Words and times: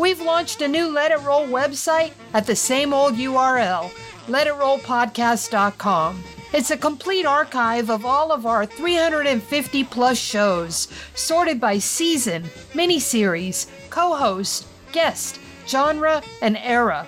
We've 0.00 0.22
launched 0.22 0.62
a 0.62 0.66
new 0.66 0.88
Let 0.88 1.12
It 1.12 1.20
Roll 1.20 1.46
website 1.46 2.12
at 2.32 2.46
the 2.46 2.56
same 2.56 2.94
old 2.94 3.16
URL, 3.16 3.90
letitrollpodcast.com. 4.28 6.24
It's 6.54 6.70
a 6.70 6.78
complete 6.78 7.26
archive 7.26 7.90
of 7.90 8.06
all 8.06 8.32
of 8.32 8.46
our 8.46 8.64
350 8.64 9.84
plus 9.84 10.16
shows, 10.16 10.88
sorted 11.14 11.60
by 11.60 11.76
season, 11.76 12.44
miniseries, 12.72 13.66
co 13.90 14.14
host, 14.14 14.66
guest, 14.90 15.38
genre, 15.68 16.22
and 16.40 16.56
era. 16.56 17.06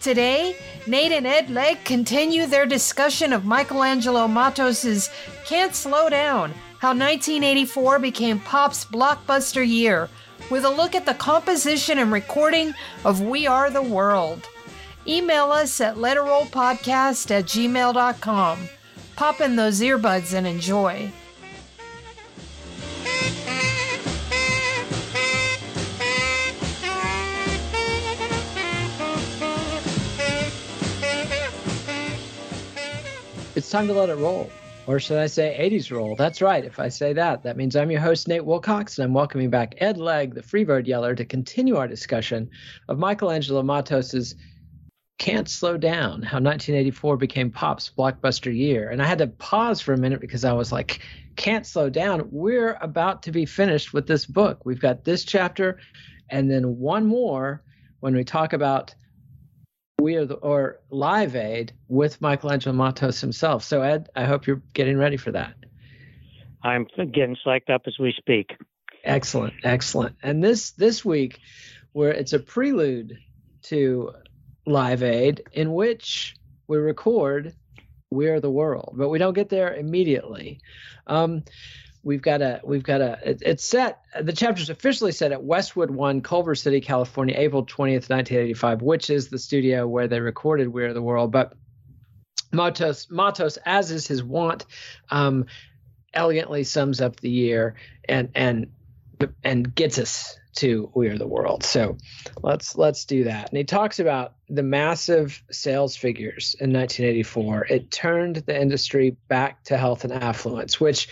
Today, 0.00 0.56
Nate 0.88 1.12
and 1.12 1.26
Ed 1.26 1.50
Legge 1.50 1.84
continue 1.84 2.46
their 2.46 2.66
discussion 2.66 3.32
of 3.32 3.44
Michaelangelo 3.44 4.28
Matos's 4.28 5.08
Can't 5.46 5.76
Slow 5.76 6.10
Down 6.10 6.50
How 6.80 6.88
1984 6.88 8.00
Became 8.00 8.40
Pop's 8.40 8.84
Blockbuster 8.84 9.64
Year, 9.64 10.08
with 10.50 10.64
a 10.64 10.70
look 10.70 10.96
at 10.96 11.06
the 11.06 11.14
composition 11.14 12.00
and 12.00 12.10
recording 12.10 12.74
of 13.04 13.20
We 13.20 13.46
Are 13.46 13.70
the 13.70 13.82
World. 13.82 14.48
Email 15.06 15.52
us 15.52 15.80
at 15.80 15.94
letitrollpodcast 15.94 17.30
at 17.30 17.44
gmail.com. 17.44 18.68
Pop 19.20 19.42
in 19.42 19.54
those 19.54 19.82
earbuds 19.82 20.32
and 20.32 20.46
enjoy. 20.46 21.12
It's 33.54 33.68
time 33.68 33.86
to 33.88 33.92
let 33.92 34.08
it 34.08 34.14
roll. 34.14 34.50
Or 34.86 34.98
should 34.98 35.18
I 35.18 35.26
say 35.26 35.54
80s 35.70 35.94
roll? 35.94 36.16
That's 36.16 36.40
right. 36.40 36.64
If 36.64 36.80
I 36.80 36.88
say 36.88 37.12
that, 37.12 37.42
that 37.42 37.58
means 37.58 37.76
I'm 37.76 37.90
your 37.90 38.00
host, 38.00 38.26
Nate 38.26 38.46
Wilcox, 38.46 38.98
and 38.98 39.04
I'm 39.04 39.12
welcoming 39.12 39.50
back 39.50 39.74
Ed 39.76 39.98
Legge, 39.98 40.32
the 40.32 40.40
Freebird 40.40 40.86
Yeller, 40.86 41.14
to 41.14 41.26
continue 41.26 41.76
our 41.76 41.86
discussion 41.86 42.48
of 42.88 42.96
Michaelangelo 42.96 43.62
Matos's 43.62 44.34
Can't 45.20 45.50
Slow 45.50 45.76
Down, 45.76 46.22
how 46.22 46.40
1984 46.40 47.18
became 47.18 47.50
pop's 47.50 47.90
blockbuster 47.90 48.56
year. 48.56 48.88
And 48.88 49.02
I 49.02 49.04
had 49.04 49.18
to 49.18 49.26
pause 49.26 49.78
for 49.78 49.92
a 49.92 49.98
minute 49.98 50.18
because 50.18 50.46
I 50.46 50.54
was 50.54 50.72
like, 50.72 51.00
Can't 51.36 51.66
Slow 51.66 51.90
Down. 51.90 52.26
We're 52.30 52.78
about 52.80 53.24
to 53.24 53.30
be 53.30 53.44
finished 53.44 53.92
with 53.92 54.06
this 54.06 54.24
book. 54.24 54.64
We've 54.64 54.80
got 54.80 55.04
this 55.04 55.24
chapter 55.24 55.78
and 56.30 56.50
then 56.50 56.78
one 56.78 57.04
more 57.04 57.62
when 58.00 58.16
we 58.16 58.24
talk 58.24 58.54
about 58.54 58.94
we 60.00 60.14
are 60.14 60.24
the, 60.24 60.36
or 60.36 60.80
Live 60.88 61.36
Aid 61.36 61.74
with 61.88 62.18
Michaelangelo 62.20 62.74
Matos 62.74 63.20
himself. 63.20 63.62
So 63.62 63.82
Ed, 63.82 64.08
I 64.16 64.24
hope 64.24 64.46
you're 64.46 64.62
getting 64.72 64.96
ready 64.96 65.18
for 65.18 65.32
that. 65.32 65.52
I'm 66.62 66.86
getting 66.96 67.36
psyched 67.46 67.68
up 67.68 67.82
as 67.86 67.98
we 67.98 68.14
speak. 68.16 68.56
Excellent, 69.04 69.52
excellent. 69.64 70.16
And 70.22 70.42
this 70.42 70.70
this 70.70 71.04
week, 71.04 71.40
where 71.92 72.10
it's 72.10 72.32
a 72.32 72.38
prelude 72.38 73.18
to 73.64 74.14
Live 74.70 75.02
Aid, 75.02 75.42
in 75.52 75.72
which 75.72 76.36
we 76.66 76.78
record 76.78 77.54
"We 78.10 78.28
Are 78.28 78.40
the 78.40 78.50
World," 78.50 78.94
but 78.96 79.08
we 79.08 79.18
don't 79.18 79.34
get 79.34 79.48
there 79.48 79.74
immediately. 79.74 80.60
Um, 81.06 81.44
we've 82.02 82.22
got 82.22 82.40
a 82.40 82.60
we've 82.64 82.82
got 82.82 83.00
a 83.00 83.18
it, 83.24 83.42
it's 83.44 83.64
set 83.64 84.00
the 84.22 84.32
chapter's 84.32 84.70
officially 84.70 85.12
set 85.12 85.32
at 85.32 85.42
westwood 85.42 85.90
one 85.90 86.20
culver 86.20 86.54
city 86.54 86.80
california 86.80 87.34
april 87.36 87.64
20th 87.64 88.08
1985 88.08 88.82
which 88.82 89.10
is 89.10 89.28
the 89.28 89.38
studio 89.38 89.86
where 89.86 90.08
they 90.08 90.20
recorded 90.20 90.68
we 90.68 90.82
are 90.82 90.94
the 90.94 91.02
world 91.02 91.30
but 91.30 91.52
matos 92.52 93.10
matos 93.10 93.58
as 93.66 93.90
is 93.90 94.06
his 94.06 94.22
wont 94.22 94.64
um, 95.10 95.46
elegantly 96.14 96.64
sums 96.64 97.00
up 97.00 97.20
the 97.20 97.30
year 97.30 97.74
and 98.08 98.30
and 98.34 98.68
and 99.44 99.74
gets 99.74 99.98
us 99.98 100.39
to 100.54 100.90
we 100.94 101.08
are 101.08 101.18
the 101.18 101.26
world 101.26 101.62
so 101.62 101.96
let's 102.42 102.76
let's 102.76 103.04
do 103.04 103.24
that 103.24 103.48
and 103.48 103.58
he 103.58 103.64
talks 103.64 103.98
about 103.98 104.34
the 104.48 104.62
massive 104.62 105.42
sales 105.50 105.96
figures 105.96 106.54
in 106.58 106.72
1984 106.72 107.66
it 107.66 107.90
turned 107.90 108.36
the 108.36 108.60
industry 108.60 109.16
back 109.28 109.62
to 109.64 109.76
health 109.76 110.04
and 110.04 110.12
affluence 110.12 110.80
which 110.80 111.08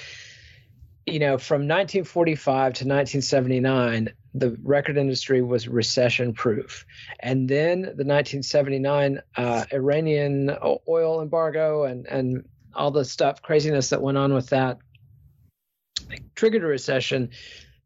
you 1.06 1.18
know, 1.18 1.38
from 1.38 1.62
1945 1.62 2.52
to 2.52 2.84
1979, 2.84 4.10
the 4.34 4.58
record 4.62 4.98
industry 4.98 5.40
was 5.40 5.66
recession 5.66 6.34
proof. 6.34 6.84
And 7.18 7.48
then 7.48 7.80
the 7.80 8.04
1979 8.04 9.22
uh, 9.34 9.64
Iranian 9.72 10.54
oil 10.86 11.22
embargo 11.22 11.84
and, 11.84 12.06
and 12.06 12.46
all 12.74 12.90
the 12.90 13.06
stuff, 13.06 13.40
craziness 13.40 13.88
that 13.88 14.02
went 14.02 14.18
on 14.18 14.34
with 14.34 14.50
that 14.50 14.78
triggered 16.34 16.62
a 16.62 16.66
recession. 16.66 17.30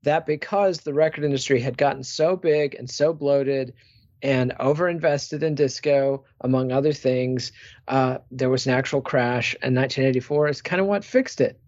That 0.03 0.27
because 0.27 0.81
the 0.81 0.95
record 0.95 1.25
industry 1.25 1.61
had 1.61 1.79
gotten 1.79 2.03
so 2.03 2.37
big 2.37 2.75
and 2.75 2.91
so 2.91 3.13
bloated 3.13 3.75
and 4.23 4.53
overinvested 4.61 5.43
in 5.43 5.55
disco, 5.55 6.25
among 6.41 6.73
other 6.73 6.93
things, 6.93 7.53
uh, 7.89 8.19
there 8.31 8.51
was 8.51 8.67
an 8.67 8.75
actual 8.75 9.01
crash. 9.01 9.55
And 9.63 9.75
1984 9.77 10.49
is 10.49 10.63
kind 10.63 10.81
of 10.81 10.87
what 10.87 11.05
fixed 11.05 11.41
it 11.41 11.59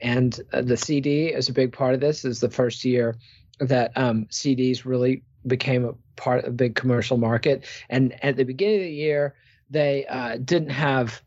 and 0.00 0.40
uh, 0.52 0.62
the 0.62 0.76
CD 0.76 1.26
is 1.26 1.48
a 1.48 1.52
big 1.52 1.72
part 1.72 1.94
of 1.94 2.00
this. 2.00 2.24
Is 2.24 2.40
the 2.40 2.50
first 2.50 2.84
year 2.84 3.16
that 3.60 3.92
um, 3.96 4.26
CDs 4.26 4.84
really 4.84 5.22
became 5.46 5.84
a 5.84 5.94
part 6.16 6.44
of 6.44 6.50
a 6.50 6.56
big 6.56 6.74
commercial 6.74 7.16
market. 7.16 7.64
And 7.88 8.22
at 8.24 8.36
the 8.36 8.44
beginning 8.44 8.76
of 8.76 8.82
the 8.82 8.92
year, 8.92 9.34
they 9.70 10.06
uh, 10.06 10.36
didn't 10.36 10.70
have 10.70 11.20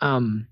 um, 0.00 0.46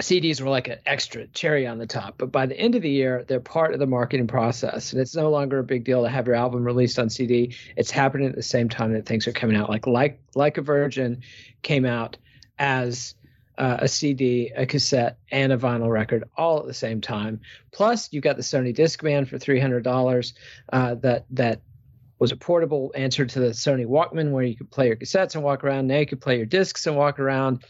CDs 0.00 0.40
were 0.40 0.50
like 0.50 0.66
an 0.66 0.78
extra 0.86 1.26
cherry 1.28 1.66
on 1.66 1.78
the 1.78 1.86
top. 1.86 2.16
But 2.18 2.32
by 2.32 2.46
the 2.46 2.58
end 2.58 2.74
of 2.74 2.82
the 2.82 2.90
year, 2.90 3.24
they're 3.28 3.40
part 3.40 3.72
of 3.72 3.78
the 3.78 3.86
marketing 3.86 4.26
process. 4.26 4.92
And 4.92 5.00
it's 5.00 5.14
no 5.14 5.30
longer 5.30 5.60
a 5.60 5.64
big 5.64 5.84
deal 5.84 6.02
to 6.02 6.08
have 6.08 6.26
your 6.26 6.34
album 6.34 6.64
released 6.64 6.98
on 6.98 7.10
CD. 7.10 7.54
It's 7.76 7.92
happening 7.92 8.28
at 8.28 8.34
the 8.34 8.42
same 8.42 8.68
time 8.68 8.92
that 8.92 9.06
things 9.06 9.28
are 9.28 9.32
coming 9.32 9.56
out. 9.56 9.70
Like 9.70 9.86
like 9.86 10.20
like 10.34 10.58
a 10.58 10.62
Virgin 10.62 11.22
came 11.62 11.84
out 11.84 12.16
as 12.58 13.14
uh, 13.56 13.78
a 13.80 13.88
CD, 13.88 14.50
a 14.56 14.66
cassette, 14.66 15.18
and 15.30 15.52
a 15.52 15.56
vinyl 15.56 15.90
record 15.90 16.24
all 16.36 16.58
at 16.58 16.66
the 16.66 16.74
same 16.74 17.00
time. 17.00 17.40
Plus, 17.70 18.12
you 18.12 18.20
got 18.20 18.36
the 18.36 18.42
Sony 18.42 18.76
Discman 18.76 19.28
for 19.28 19.38
three 19.38 19.60
hundred 19.60 19.84
dollars. 19.84 20.34
Uh, 20.72 20.96
that 20.96 21.26
that 21.30 21.60
was 22.18 22.32
a 22.32 22.36
portable 22.36 22.92
answer 22.96 23.26
to 23.26 23.38
the 23.38 23.50
Sony 23.50 23.86
Walkman, 23.86 24.32
where 24.32 24.42
you 24.42 24.56
could 24.56 24.72
play 24.72 24.88
your 24.88 24.96
cassettes 24.96 25.36
and 25.36 25.44
walk 25.44 25.62
around. 25.62 25.86
Now 25.86 25.98
you 25.98 26.06
could 26.06 26.20
play 26.20 26.36
your 26.36 26.46
discs 26.46 26.86
and 26.86 26.96
walk 26.96 27.20
around. 27.20 27.62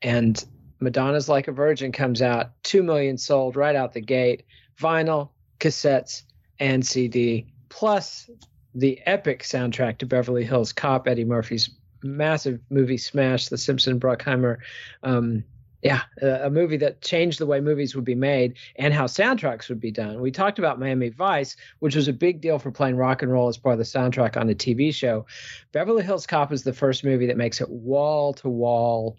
And 0.00 0.42
Madonna's 0.84 1.28
Like 1.28 1.48
a 1.48 1.52
Virgin 1.52 1.90
comes 1.90 2.22
out, 2.22 2.50
2 2.62 2.82
million 2.82 3.18
sold 3.18 3.56
right 3.56 3.74
out 3.74 3.92
the 3.92 4.00
gate, 4.00 4.44
vinyl, 4.78 5.30
cassettes, 5.58 6.22
and 6.60 6.86
CD, 6.86 7.46
plus 7.68 8.30
the 8.74 9.00
epic 9.06 9.42
soundtrack 9.42 9.98
to 9.98 10.06
Beverly 10.06 10.44
Hills 10.44 10.72
Cop, 10.72 11.08
Eddie 11.08 11.24
Murphy's 11.24 11.70
massive 12.02 12.60
movie 12.70 12.98
smash, 12.98 13.48
The 13.48 13.58
Simpson 13.58 13.98
Bruckheimer. 13.98 14.58
Um, 15.02 15.44
yeah, 15.82 16.02
a, 16.22 16.46
a, 16.46 16.50
movie 16.50 16.78
that 16.78 17.02
changed 17.02 17.38
the 17.38 17.46
way 17.46 17.60
movies 17.60 17.94
would 17.94 18.06
be 18.06 18.14
made 18.14 18.56
and 18.76 18.94
how 18.94 19.04
soundtracks 19.04 19.68
would 19.68 19.80
be 19.80 19.90
done. 19.90 20.18
We 20.20 20.30
talked 20.30 20.58
about 20.58 20.80
Miami 20.80 21.10
Vice, 21.10 21.56
which 21.80 21.94
was 21.94 22.08
a 22.08 22.12
big 22.12 22.40
deal 22.40 22.58
for 22.58 22.70
playing 22.70 22.96
rock 22.96 23.20
and 23.20 23.30
roll 23.30 23.48
as 23.48 23.58
part 23.58 23.74
of 23.74 23.78
the 23.78 23.84
soundtrack 23.84 24.38
on 24.38 24.48
a 24.48 24.54
TV 24.54 24.94
show. 24.94 25.26
Beverly 25.72 26.02
Hills 26.02 26.26
Cop 26.26 26.52
is 26.52 26.62
the 26.62 26.72
first 26.72 27.04
movie 27.04 27.26
that 27.26 27.36
makes 27.36 27.60
it 27.60 27.68
wall 27.68 28.32
to 28.34 28.48
wall 28.48 29.18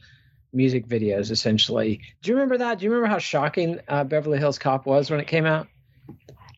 music 0.56 0.88
videos 0.88 1.32
essentially. 1.32 2.02
Do 2.22 2.32
you 2.32 2.36
remember 2.36 2.58
that? 2.58 2.80
Do 2.80 2.86
you 2.86 2.92
remember 2.92 3.10
how 3.10 3.20
shocking 3.20 3.80
uh, 3.88 4.04
Beverly 4.04 4.40
Hills 4.40 4.58
Cop 4.58 4.86
was 4.86 5.12
when 5.12 5.20
it 5.20 5.28
came 5.28 5.46
out? 5.46 5.68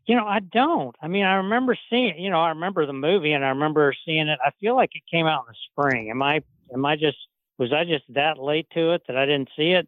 You 0.06 0.16
know, 0.16 0.26
I 0.26 0.40
don't. 0.40 0.96
I 1.02 1.08
mean, 1.08 1.26
I 1.26 1.36
remember 1.36 1.78
seeing. 1.90 2.18
You 2.18 2.30
know, 2.30 2.40
I 2.40 2.50
remember 2.50 2.86
the 2.86 2.94
movie 2.94 3.34
and 3.34 3.44
I 3.44 3.50
remember 3.50 3.94
seeing 4.06 4.28
it. 4.28 4.40
I 4.46 4.52
feel 4.60 4.76
like 4.76 4.92
it 4.94 5.04
came 5.12 5.26
out 5.26 5.46
in 5.48 5.54
the 5.54 5.58
spring. 5.72 6.10
Am 6.10 6.22
I? 6.22 6.42
Am 6.74 6.86
I 6.86 6.96
just? 6.96 7.18
Was 7.58 7.74
I 7.74 7.84
just 7.84 8.06
that 8.10 8.38
late 8.38 8.68
to 8.74 8.94
it 8.94 9.02
that 9.08 9.18
I 9.18 9.26
didn't 9.26 9.50
see 9.58 9.72
it 9.72 9.88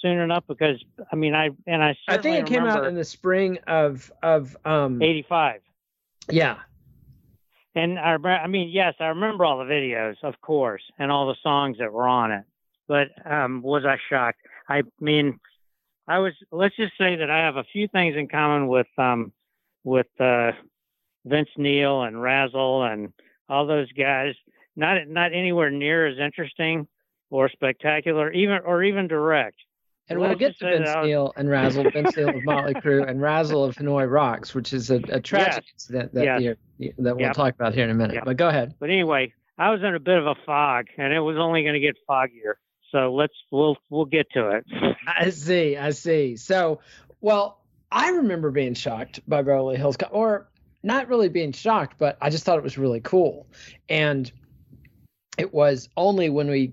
soon 0.00 0.18
enough? 0.18 0.44
Because 0.46 0.82
I 1.10 1.16
mean, 1.16 1.34
I 1.34 1.50
and 1.66 1.82
I. 1.82 1.96
I 2.06 2.18
think 2.18 2.38
it 2.38 2.46
came 2.46 2.64
out 2.64 2.86
in 2.86 2.94
the 2.94 3.04
spring 3.04 3.58
of 3.66 4.12
of 4.22 4.56
um. 4.64 5.02
Eighty 5.02 5.24
five. 5.28 5.60
Yeah. 6.30 6.58
And 7.74 7.98
I, 7.98 8.14
I 8.14 8.46
mean, 8.48 8.70
yes, 8.70 8.94
I 8.98 9.06
remember 9.06 9.44
all 9.44 9.58
the 9.58 9.64
videos, 9.64 10.16
of 10.24 10.40
course, 10.40 10.82
and 10.98 11.12
all 11.12 11.28
the 11.28 11.36
songs 11.42 11.78
that 11.78 11.92
were 11.92 12.08
on 12.08 12.32
it 12.32 12.44
but 12.88 13.08
um, 13.30 13.62
was 13.62 13.84
I 13.84 13.98
shocked? 14.10 14.40
I 14.68 14.82
mean, 15.00 15.38
I 16.08 16.18
was. 16.18 16.32
Let's 16.50 16.74
just 16.76 16.94
say 16.98 17.16
that 17.16 17.30
I 17.30 17.38
have 17.38 17.56
a 17.56 17.64
few 17.64 17.86
things 17.88 18.16
in 18.16 18.28
common 18.28 18.66
with 18.66 18.86
um, 18.96 19.32
with 19.84 20.08
uh, 20.18 20.52
Vince 21.24 21.50
Neil 21.56 22.02
and 22.02 22.20
Razzle 22.20 22.84
and 22.84 23.12
all 23.48 23.66
those 23.66 23.92
guys. 23.92 24.34
Not 24.74 25.06
not 25.06 25.32
anywhere 25.32 25.70
near 25.70 26.06
as 26.06 26.18
interesting 26.18 26.88
or 27.30 27.48
spectacular, 27.50 28.32
even 28.32 28.60
or 28.64 28.82
even 28.82 29.06
direct. 29.06 29.58
And 30.10 30.18
we'll 30.18 30.36
get 30.36 30.58
to 30.60 30.64
Vince. 30.64 30.88
Neil 31.04 31.34
and 31.36 31.50
Razzle, 31.50 31.90
Vince 31.92 32.16
Neil 32.16 32.30
of 32.30 32.42
Motley 32.44 32.74
Crue, 32.74 33.06
and 33.06 33.20
Razzle 33.20 33.62
of 33.62 33.74
Hanoi 33.74 34.10
Rocks, 34.10 34.54
which 34.54 34.72
is 34.72 34.90
a, 34.90 34.96
a 35.10 35.20
tragic 35.20 35.64
yes. 35.64 35.72
incident 35.74 36.14
that 36.14 36.24
yes. 36.40 36.56
that 36.98 37.16
we'll 37.16 37.26
yep. 37.26 37.34
talk 37.34 37.54
about 37.54 37.74
here 37.74 37.84
in 37.84 37.90
a 37.90 37.94
minute. 37.94 38.14
Yep. 38.14 38.24
But 38.24 38.36
go 38.38 38.48
ahead. 38.48 38.74
But 38.80 38.88
anyway, 38.88 39.34
I 39.58 39.70
was 39.70 39.82
in 39.82 39.94
a 39.94 40.00
bit 40.00 40.16
of 40.16 40.26
a 40.26 40.34
fog, 40.46 40.86
and 40.96 41.12
it 41.12 41.20
was 41.20 41.36
only 41.36 41.62
going 41.62 41.74
to 41.74 41.80
get 41.80 41.96
foggier. 42.08 42.54
So 42.90 43.12
let's 43.14 43.34
we'll 43.50 43.76
we'll 43.90 44.06
get 44.06 44.30
to 44.32 44.50
it. 44.50 44.66
I 45.06 45.30
see, 45.30 45.76
I 45.76 45.90
see. 45.90 46.36
So, 46.36 46.80
well, 47.20 47.60
I 47.90 48.10
remember 48.10 48.50
being 48.50 48.74
shocked 48.74 49.20
by 49.28 49.42
Beverly 49.42 49.76
Hills, 49.76 49.96
or 50.10 50.48
not 50.82 51.08
really 51.08 51.28
being 51.28 51.52
shocked, 51.52 51.96
but 51.98 52.16
I 52.20 52.30
just 52.30 52.44
thought 52.44 52.58
it 52.58 52.64
was 52.64 52.78
really 52.78 53.00
cool. 53.00 53.46
And 53.88 54.30
it 55.36 55.52
was 55.52 55.88
only 55.96 56.30
when 56.30 56.48
we 56.48 56.72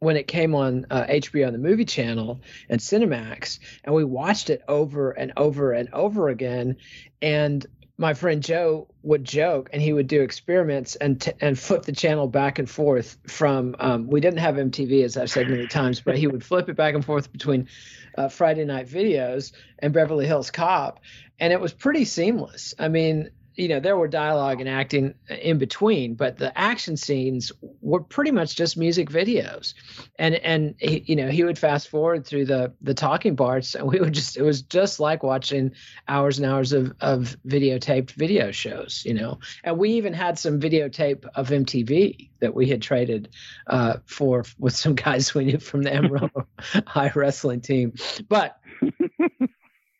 when 0.00 0.16
it 0.16 0.28
came 0.28 0.54
on 0.54 0.86
uh, 0.90 1.04
HBO 1.04 1.46
on 1.48 1.52
the 1.52 1.58
movie 1.58 1.84
channel 1.84 2.40
and 2.68 2.80
Cinemax, 2.80 3.58
and 3.84 3.94
we 3.94 4.04
watched 4.04 4.48
it 4.48 4.62
over 4.68 5.10
and 5.10 5.32
over 5.36 5.72
and 5.72 5.88
over 5.92 6.28
again. 6.28 6.76
And 7.20 7.66
my 7.98 8.14
friend 8.14 8.42
Joe 8.42 8.86
would 9.02 9.24
joke 9.24 9.70
and 9.72 9.82
he 9.82 9.92
would 9.92 10.06
do 10.06 10.22
experiments 10.22 10.94
and 10.96 11.20
t- 11.20 11.32
and 11.40 11.58
flip 11.58 11.82
the 11.82 11.92
channel 11.92 12.28
back 12.28 12.60
and 12.60 12.70
forth 12.70 13.18
from 13.26 13.74
um, 13.80 14.06
we 14.06 14.20
didn't 14.20 14.38
have 14.38 14.54
MTV 14.54 15.04
as 15.04 15.16
I've 15.16 15.30
said 15.30 15.50
many 15.50 15.66
times 15.66 16.00
but 16.00 16.16
he 16.16 16.28
would 16.28 16.44
flip 16.44 16.68
it 16.68 16.76
back 16.76 16.94
and 16.94 17.04
forth 17.04 17.30
between 17.32 17.68
uh, 18.16 18.28
Friday 18.28 18.64
night 18.64 18.88
videos 18.88 19.52
and 19.80 19.92
Beverly 19.92 20.26
Hills 20.26 20.52
Cop 20.52 21.00
and 21.40 21.52
it 21.52 21.60
was 21.60 21.72
pretty 21.72 22.04
seamless. 22.04 22.74
I 22.78 22.88
mean, 22.88 23.30
you 23.58 23.68
know 23.68 23.80
there 23.80 23.96
were 23.96 24.08
dialogue 24.08 24.60
and 24.60 24.68
acting 24.68 25.14
in 25.28 25.58
between 25.58 26.14
but 26.14 26.38
the 26.38 26.56
action 26.56 26.96
scenes 26.96 27.50
were 27.80 28.00
pretty 28.00 28.30
much 28.30 28.54
just 28.56 28.76
music 28.76 29.10
videos. 29.10 29.74
And 30.18 30.36
and 30.36 30.74
he, 30.78 31.02
you 31.06 31.16
know 31.16 31.28
he 31.28 31.44
would 31.44 31.58
fast 31.58 31.88
forward 31.88 32.24
through 32.24 32.46
the 32.46 32.72
the 32.80 32.94
talking 32.94 33.36
parts 33.36 33.74
and 33.74 33.86
we 33.86 33.98
would 34.00 34.12
just 34.12 34.36
it 34.36 34.42
was 34.42 34.62
just 34.62 35.00
like 35.00 35.22
watching 35.22 35.72
hours 36.06 36.38
and 36.38 36.46
hours 36.46 36.72
of 36.72 36.92
of 37.00 37.36
videotaped 37.46 38.12
video 38.12 38.52
shows 38.52 39.02
you 39.04 39.14
know. 39.14 39.40
And 39.64 39.76
we 39.76 39.90
even 39.90 40.12
had 40.12 40.38
some 40.38 40.60
videotape 40.60 41.26
of 41.34 41.48
mtv 41.48 42.28
that 42.40 42.54
we 42.54 42.68
had 42.68 42.80
traded 42.80 43.28
uh, 43.66 43.96
for 44.06 44.44
with 44.58 44.76
some 44.76 44.94
guys 44.94 45.34
we 45.34 45.44
knew 45.44 45.58
from 45.58 45.82
the 45.82 45.92
amarillo 45.92 46.46
high 46.86 47.10
wrestling 47.14 47.60
team. 47.60 47.94
But 48.28 48.60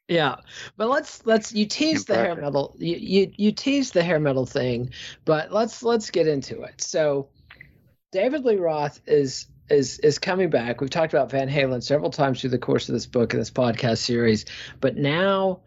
yeah, 0.08 0.36
but 0.78 0.88
let's 0.88 1.24
let's 1.26 1.52
you 1.52 1.66
tease 1.66 2.06
the 2.06 2.14
hair 2.14 2.34
metal 2.34 2.74
you, 2.78 2.96
you 2.96 3.32
you 3.36 3.52
tease 3.52 3.90
the 3.90 4.02
hair 4.02 4.18
metal 4.18 4.46
thing, 4.46 4.90
but 5.26 5.52
let's 5.52 5.82
let's 5.82 6.10
get 6.10 6.26
into 6.26 6.62
it. 6.62 6.80
So, 6.80 7.28
David 8.10 8.44
Lee 8.44 8.56
Roth 8.56 9.00
is 9.06 9.46
is 9.68 9.98
is 9.98 10.18
coming 10.18 10.48
back. 10.48 10.80
We've 10.80 10.88
talked 10.88 11.12
about 11.12 11.30
Van 11.30 11.48
Halen 11.48 11.82
several 11.82 12.10
times 12.10 12.40
through 12.40 12.50
the 12.50 12.58
course 12.58 12.88
of 12.88 12.94
this 12.94 13.04
book 13.04 13.34
and 13.34 13.40
this 13.40 13.50
podcast 13.50 13.98
series, 13.98 14.46
but 14.80 14.96
now 14.96 15.60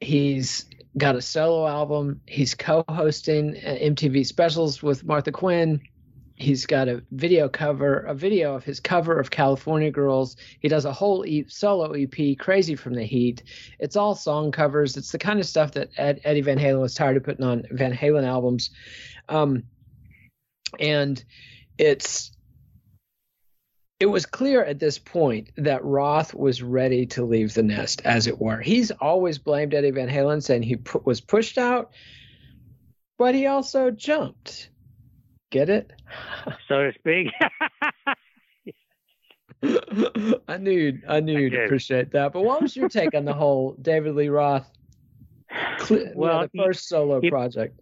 he's 0.00 0.66
got 0.96 1.16
a 1.16 1.22
solo 1.22 1.66
album. 1.66 2.20
He's 2.26 2.54
co-hosting 2.54 3.56
uh, 3.56 3.76
MTV 3.82 4.24
specials 4.24 4.82
with 4.82 5.04
Martha 5.04 5.32
Quinn 5.32 5.80
he's 6.40 6.64
got 6.64 6.88
a 6.88 7.02
video 7.10 7.48
cover, 7.48 7.98
a 8.00 8.14
video 8.14 8.54
of 8.54 8.64
his 8.64 8.80
cover 8.80 9.18
of 9.18 9.30
California 9.30 9.90
Girls. 9.90 10.36
He 10.60 10.68
does 10.68 10.86
a 10.86 10.92
whole 10.92 11.24
e- 11.26 11.44
solo 11.48 11.92
EP, 11.92 12.38
Crazy 12.38 12.74
from 12.74 12.94
the 12.94 13.04
Heat. 13.04 13.42
It's 13.78 13.96
all 13.96 14.14
song 14.14 14.50
covers. 14.50 14.96
It's 14.96 15.12
the 15.12 15.18
kind 15.18 15.38
of 15.38 15.46
stuff 15.46 15.72
that 15.72 15.90
Ed, 15.96 16.20
Eddie 16.24 16.40
Van 16.40 16.58
Halen 16.58 16.80
was 16.80 16.94
tired 16.94 17.18
of 17.18 17.24
putting 17.24 17.44
on 17.44 17.64
Van 17.70 17.92
Halen 17.92 18.26
albums. 18.26 18.70
Um, 19.28 19.64
and 20.78 21.22
it's 21.76 22.32
it 23.98 24.06
was 24.06 24.24
clear 24.24 24.64
at 24.64 24.78
this 24.78 24.98
point 24.98 25.50
that 25.56 25.84
Roth 25.84 26.32
was 26.32 26.62
ready 26.62 27.04
to 27.06 27.22
leave 27.22 27.52
the 27.52 27.62
nest, 27.62 28.00
as 28.06 28.26
it 28.26 28.40
were. 28.40 28.58
He's 28.58 28.90
always 28.90 29.36
blamed 29.36 29.74
Eddie 29.74 29.90
Van 29.90 30.08
Halen, 30.08 30.42
saying 30.42 30.62
he 30.62 30.76
pu- 30.76 31.02
was 31.04 31.20
pushed 31.20 31.58
out, 31.58 31.92
but 33.18 33.34
he 33.34 33.46
also 33.46 33.90
jumped. 33.90 34.69
Get 35.50 35.68
it? 35.68 35.92
So 36.68 36.84
to 36.84 36.92
speak. 36.98 37.28
I 40.48 40.56
knew 40.56 40.98
I 41.06 41.20
knew 41.20 41.38
you'd 41.38 41.54
appreciate 41.54 42.12
that. 42.12 42.32
But 42.32 42.42
what 42.42 42.62
was 42.62 42.74
your 42.74 42.88
take 42.88 43.14
on 43.14 43.24
the 43.24 43.34
whole 43.34 43.76
David 43.82 44.14
Lee 44.14 44.28
Roth? 44.28 44.70
well, 46.14 46.42
the 46.42 46.50
first 46.56 46.88
solo 46.88 47.20
project. 47.28 47.78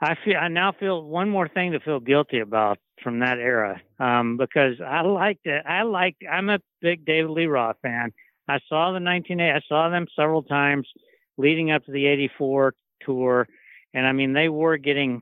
I 0.00 0.14
feel 0.24 0.36
I 0.36 0.48
now 0.48 0.72
feel 0.78 1.02
one 1.02 1.28
more 1.28 1.48
thing 1.48 1.72
to 1.72 1.80
feel 1.80 1.98
guilty 1.98 2.38
about 2.38 2.78
from 3.02 3.20
that 3.20 3.38
era 3.38 3.80
um, 3.98 4.36
because 4.36 4.80
I 4.84 5.02
liked 5.02 5.46
it. 5.46 5.64
I 5.66 5.82
liked. 5.82 6.22
I'm 6.30 6.50
a 6.50 6.60
big 6.80 7.04
David 7.04 7.30
Lee 7.30 7.46
Roth 7.46 7.76
fan. 7.82 8.12
I 8.48 8.60
saw 8.68 8.92
the 8.92 9.00
1980. 9.00 9.50
I 9.50 9.60
saw 9.68 9.88
them 9.88 10.06
several 10.14 10.42
times 10.42 10.88
leading 11.36 11.70
up 11.72 11.84
to 11.86 11.92
the 11.92 12.06
84 12.06 12.74
tour, 13.04 13.48
and 13.92 14.06
I 14.06 14.12
mean 14.12 14.34
they 14.34 14.48
were 14.48 14.76
getting 14.76 15.20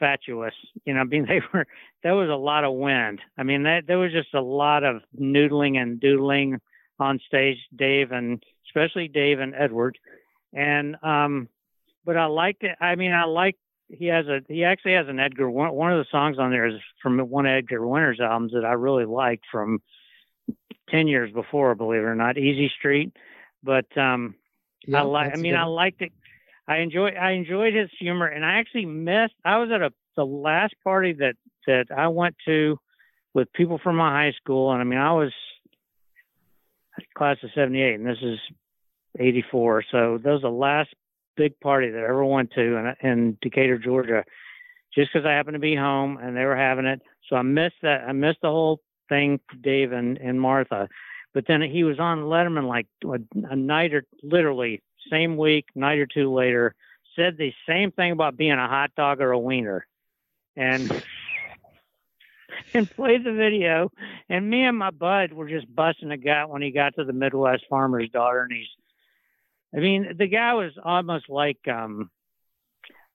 fatuous. 0.00 0.54
You 0.84 0.94
know, 0.94 1.00
I 1.00 1.04
mean, 1.04 1.26
they 1.28 1.40
were, 1.52 1.66
there 2.02 2.16
was 2.16 2.28
a 2.28 2.34
lot 2.34 2.64
of 2.64 2.74
wind. 2.74 3.20
I 3.38 3.44
mean, 3.44 3.62
that, 3.64 3.86
there 3.86 3.98
was 3.98 4.10
just 4.10 4.34
a 4.34 4.40
lot 4.40 4.82
of 4.82 5.02
noodling 5.18 5.76
and 5.76 6.00
doodling 6.00 6.60
on 6.98 7.20
stage, 7.26 7.58
Dave 7.74 8.10
and 8.10 8.42
especially 8.66 9.08
Dave 9.08 9.38
and 9.38 9.54
Edward. 9.54 9.98
And, 10.52 10.96
um, 11.02 11.48
but 12.04 12.16
I 12.16 12.26
liked 12.26 12.64
it. 12.64 12.76
I 12.80 12.96
mean, 12.96 13.12
I 13.12 13.24
like, 13.24 13.56
he 13.88 14.06
has 14.06 14.26
a, 14.26 14.40
he 14.48 14.64
actually 14.64 14.92
has 14.94 15.08
an 15.08 15.18
Edgar, 15.18 15.50
one, 15.50 15.72
one 15.72 15.92
of 15.92 15.98
the 15.98 16.10
songs 16.10 16.38
on 16.38 16.50
there 16.50 16.66
is 16.66 16.80
from 17.02 17.18
one 17.18 17.46
of 17.46 17.52
Edgar 17.52 17.86
Winter's 17.86 18.20
albums 18.20 18.52
that 18.52 18.64
I 18.64 18.72
really 18.72 19.04
liked 19.04 19.44
from 19.50 19.80
10 20.90 21.08
years 21.08 21.32
before, 21.32 21.74
believe 21.74 22.02
it 22.02 22.04
or 22.04 22.14
not, 22.14 22.38
Easy 22.38 22.70
Street. 22.78 23.16
But, 23.62 23.96
um, 23.96 24.36
yeah, 24.86 25.00
I 25.00 25.02
like, 25.02 25.32
I 25.34 25.36
mean, 25.36 25.56
I 25.56 25.64
liked 25.64 26.02
it 26.02 26.12
I 26.70 26.76
enjoy 26.78 27.08
I 27.08 27.32
enjoyed 27.32 27.74
his 27.74 27.90
humor, 27.98 28.26
and 28.26 28.44
I 28.44 28.58
actually 28.58 28.86
missed. 28.86 29.34
I 29.44 29.58
was 29.58 29.72
at 29.72 29.82
a 29.82 29.92
the 30.14 30.24
last 30.24 30.74
party 30.84 31.12
that 31.14 31.34
that 31.66 31.86
I 31.94 32.06
went 32.06 32.36
to 32.46 32.78
with 33.34 33.52
people 33.52 33.80
from 33.82 33.96
my 33.96 34.10
high 34.10 34.32
school, 34.40 34.70
and 34.70 34.80
I 34.80 34.84
mean 34.84 35.00
I 35.00 35.12
was 35.12 35.32
class 37.18 37.38
of 37.42 37.50
'78, 37.56 37.94
and 37.94 38.06
this 38.06 38.22
is 38.22 38.38
'84. 39.18 39.82
So 39.90 40.18
that 40.22 40.30
was 40.30 40.42
the 40.42 40.48
last 40.48 40.90
big 41.36 41.58
party 41.58 41.90
that 41.90 41.98
I 41.98 42.04
ever 42.04 42.24
went 42.24 42.52
to 42.52 42.60
in, 42.60 42.94
in 43.02 43.38
Decatur, 43.42 43.78
Georgia, 43.78 44.24
just 44.94 45.10
because 45.12 45.26
I 45.26 45.32
happened 45.32 45.54
to 45.54 45.60
be 45.60 45.74
home 45.74 46.18
and 46.22 46.36
they 46.36 46.44
were 46.44 46.56
having 46.56 46.86
it. 46.86 47.02
So 47.28 47.34
I 47.34 47.42
missed 47.42 47.82
that. 47.82 48.04
I 48.06 48.12
missed 48.12 48.42
the 48.42 48.48
whole 48.48 48.80
thing, 49.08 49.40
Dave 49.60 49.90
and, 49.90 50.18
and 50.18 50.40
Martha. 50.40 50.88
But 51.34 51.46
then 51.48 51.62
he 51.62 51.82
was 51.82 51.98
on 51.98 52.20
Letterman 52.20 52.68
like 52.68 52.86
a, 53.04 53.18
a 53.50 53.56
night 53.56 53.92
or 53.92 54.04
literally 54.22 54.82
same 55.10 55.36
week, 55.36 55.66
night 55.74 55.98
or 55.98 56.06
two 56.06 56.32
later, 56.32 56.74
said 57.16 57.36
the 57.36 57.52
same 57.68 57.92
thing 57.92 58.12
about 58.12 58.36
being 58.36 58.52
a 58.52 58.68
hot 58.68 58.90
dog 58.96 59.20
or 59.20 59.32
a 59.32 59.38
wiener, 59.38 59.86
and 60.56 60.90
and 62.74 62.90
played 62.90 63.24
the 63.24 63.32
video. 63.32 63.90
And 64.28 64.48
me 64.48 64.64
and 64.64 64.76
my 64.78 64.90
bud 64.90 65.32
were 65.32 65.48
just 65.48 65.72
busting 65.74 66.10
a 66.10 66.16
gut 66.16 66.50
when 66.50 66.62
he 66.62 66.70
got 66.70 66.94
to 66.96 67.04
the 67.04 67.12
Midwest 67.12 67.64
Farmer's 67.68 68.10
Daughter, 68.10 68.42
and 68.42 68.52
he's 68.52 68.68
I 69.74 69.78
mean, 69.78 70.16
the 70.18 70.26
guy 70.26 70.54
was 70.54 70.72
almost 70.82 71.28
like 71.28 71.58
um 71.68 72.10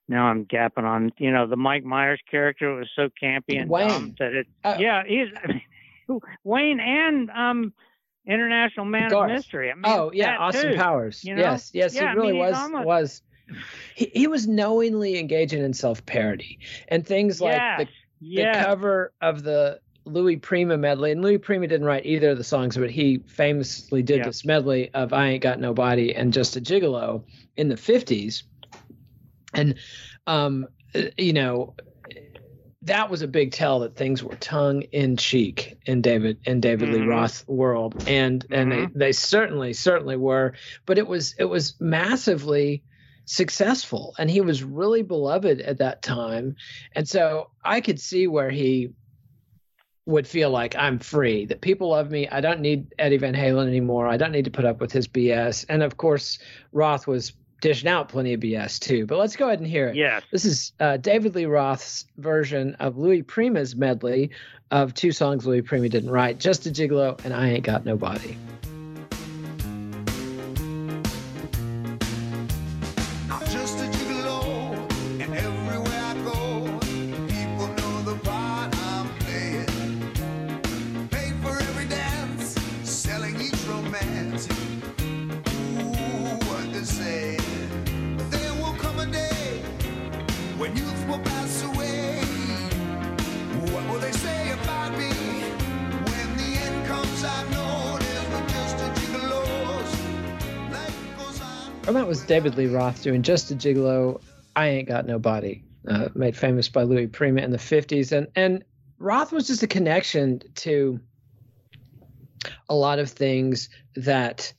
now 0.08 0.26
I'm 0.26 0.44
gapping 0.44 0.84
on, 0.84 1.12
you 1.18 1.32
know, 1.32 1.46
the 1.46 1.56
Mike 1.56 1.84
Myers 1.84 2.20
character 2.30 2.74
was 2.74 2.88
so 2.94 3.08
campy 3.20 3.60
and 3.60 3.68
Wayne. 3.68 3.88
dumb 3.88 4.14
that 4.18 4.32
it 4.32 4.46
Uh, 4.64 4.76
yeah, 4.78 5.02
he's 5.06 5.28
Wayne 6.44 6.80
and 6.80 7.30
um 7.30 7.72
International 8.26 8.86
Man 8.86 9.10
Garth. 9.10 9.30
of 9.30 9.36
Mystery. 9.36 9.70
I 9.70 9.74
mean, 9.74 9.82
oh 9.86 10.10
yeah, 10.12 10.36
Austin 10.38 10.72
too. 10.72 10.76
Powers. 10.78 11.22
you 11.24 11.34
know? 11.34 11.42
Yes, 11.42 11.70
yes, 11.72 11.94
Yeah, 11.94 12.10
he 12.12 12.16
really 12.16 12.32
mean, 12.32 12.40
was 12.42 12.56
almost- 12.56 12.86
was. 12.86 13.22
He, 13.94 14.10
he 14.12 14.26
was 14.26 14.48
knowingly 14.48 15.20
engaging 15.20 15.62
in 15.62 15.72
self 15.72 16.04
parody 16.04 16.58
and 16.88 17.06
things 17.06 17.40
like 17.40 17.88
the 18.20 18.34
the 18.34 18.52
cover 18.64 19.12
of 19.20 19.44
the 19.44 19.78
Louis 20.04 20.36
Prima 20.36 20.76
medley, 20.76 21.12
and 21.12 21.22
Louis 21.22 21.38
Prima 21.38 21.68
didn't 21.68 21.86
write 21.86 22.06
either 22.06 22.30
of 22.30 22.38
the 22.38 22.44
songs, 22.44 22.76
but 22.76 22.90
he 22.90 23.18
famously 23.28 24.02
did 24.02 24.18
Yeah. 24.18 24.24
this 24.24 24.44
medley 24.44 24.90
of 24.94 25.12
"I 25.12 25.28
Ain't 25.28 25.42
Got 25.44 25.60
Nobody" 25.60 26.12
and 26.14 26.32
"Just 26.32 26.56
a 26.56 26.60
Gigolo" 26.60 27.22
in 27.56 27.68
the 27.68 27.76
'50s, 27.76 28.42
and 29.54 29.76
um, 30.26 30.66
uh, 30.94 31.02
you 31.16 31.32
know, 31.32 31.74
that 32.86 33.10
was 33.10 33.22
a 33.22 33.28
big 33.28 33.52
tell 33.52 33.80
that 33.80 33.96
things 33.96 34.22
were 34.22 34.36
tongue 34.36 34.82
in 34.92 35.16
cheek 35.16 35.76
in 35.86 36.00
David 36.02 36.38
in 36.44 36.60
David 36.60 36.88
Lee 36.90 37.00
Mhm. 37.00 37.08
Roth 37.08 37.44
world, 37.48 37.96
and 38.06 38.44
and 38.50 38.72
Mhm. 38.72 38.92
they, 38.94 39.06
they 39.06 39.12
certainly 39.12 39.72
certainly 39.72 40.16
were, 40.16 40.54
but 40.86 40.98
it 40.98 41.06
was 41.06 41.34
it 41.38 41.44
was 41.44 41.74
massively 41.80 42.82
successful. 43.24 44.14
And 44.18 44.30
he 44.30 44.40
was 44.40 44.62
really 44.62 45.02
beloved 45.02 45.60
at 45.60 45.78
that 45.78 46.00
time. 46.02 46.56
And 46.94 47.08
so 47.08 47.50
i 47.64 47.80
could 47.80 48.00
see 48.00 48.26
where 48.28 48.50
he 48.50 48.90
would 50.06 50.28
feel 50.28 50.50
like 50.50 50.76
i'm 50.76 51.00
free 51.00 51.46
that 51.46 51.60
people 51.60 51.88
love 51.88 52.10
me. 52.12 52.28
I 52.28 52.40
don't 52.40 52.60
need 52.60 52.86
eddie 52.98 53.16
van 53.16 53.34
halen 53.34 53.66
anymore. 53.66 54.06
I 54.06 54.16
don't 54.16 54.30
need 54.30 54.44
to 54.44 54.52
put 54.52 54.64
up 54.64 54.80
with 54.80 54.92
his 54.92 55.08
bs 55.08 55.64
and 55.68 55.82
of 55.82 55.96
course 55.96 56.38
roth 56.72 57.08
was 57.08 57.32
dishing 57.60 57.88
out 57.88 58.08
plenty 58.08 58.34
of 58.34 58.40
bs 58.40 58.78
too 58.78 59.06
but 59.06 59.18
let's 59.18 59.36
go 59.36 59.46
ahead 59.46 59.58
and 59.58 59.68
hear 59.68 59.88
it 59.88 59.96
Yeah. 59.96 60.20
this 60.30 60.44
is 60.44 60.72
uh, 60.80 60.96
david 60.98 61.34
lee 61.34 61.46
roth's 61.46 62.06
version 62.18 62.74
of 62.80 62.98
louis 62.98 63.22
prima's 63.22 63.74
medley 63.74 64.30
of 64.70 64.94
two 64.94 65.12
songs 65.12 65.46
louis 65.46 65.62
prima 65.62 65.88
didn't 65.88 66.10
write 66.10 66.38
just 66.38 66.66
a 66.66 66.70
gigolo 66.70 67.22
and 67.24 67.32
i 67.34 67.48
ain't 67.48 67.64
got 67.64 67.84
nobody 67.84 68.36
Lee 102.54 102.66
Roth 102.66 103.02
doing 103.02 103.22
Just 103.22 103.50
a 103.50 103.54
Gigolo, 103.54 104.20
I 104.54 104.68
Ain't 104.68 104.88
Got 104.88 105.06
Nobody, 105.06 105.64
uh, 105.88 106.08
made 106.14 106.36
famous 106.36 106.68
by 106.68 106.82
Louis 106.82 107.06
Prima 107.06 107.42
in 107.42 107.50
the 107.50 107.58
50s. 107.58 108.12
And, 108.12 108.28
and 108.36 108.64
Roth 108.98 109.32
was 109.32 109.46
just 109.46 109.62
a 109.62 109.66
connection 109.66 110.42
to 110.56 111.00
a 112.68 112.74
lot 112.74 112.98
of 112.98 113.10
things 113.10 113.68
that 113.96 114.52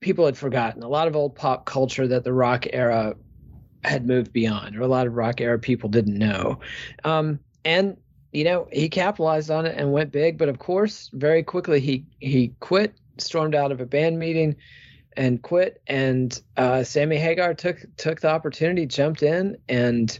people 0.00 0.26
had 0.26 0.36
forgotten, 0.36 0.82
a 0.82 0.88
lot 0.88 1.08
of 1.08 1.16
old 1.16 1.34
pop 1.34 1.64
culture 1.64 2.06
that 2.08 2.24
the 2.24 2.32
rock 2.32 2.66
era 2.72 3.14
had 3.84 4.06
moved 4.06 4.32
beyond, 4.32 4.76
or 4.76 4.82
a 4.82 4.88
lot 4.88 5.06
of 5.06 5.14
rock 5.14 5.40
era 5.40 5.58
people 5.58 5.88
didn't 5.88 6.18
know. 6.18 6.60
Um, 7.04 7.38
and 7.64 7.96
you 8.32 8.44
know, 8.44 8.66
he 8.72 8.88
capitalized 8.88 9.50
on 9.50 9.66
it 9.66 9.76
and 9.76 9.92
went 9.92 10.10
big, 10.10 10.38
but 10.38 10.48
of 10.48 10.58
course, 10.58 11.10
very 11.12 11.42
quickly 11.42 11.80
he 11.80 12.06
he 12.18 12.54
quit, 12.60 12.94
stormed 13.18 13.54
out 13.54 13.72
of 13.72 13.80
a 13.80 13.86
band 13.86 14.18
meeting, 14.18 14.56
and 15.16 15.42
quit. 15.42 15.82
And 15.86 16.40
uh, 16.56 16.84
Sammy 16.84 17.18
Hagar 17.18 17.54
took 17.54 17.78
took 17.96 18.20
the 18.20 18.30
opportunity, 18.30 18.86
jumped 18.86 19.22
in, 19.22 19.56
and 19.68 20.18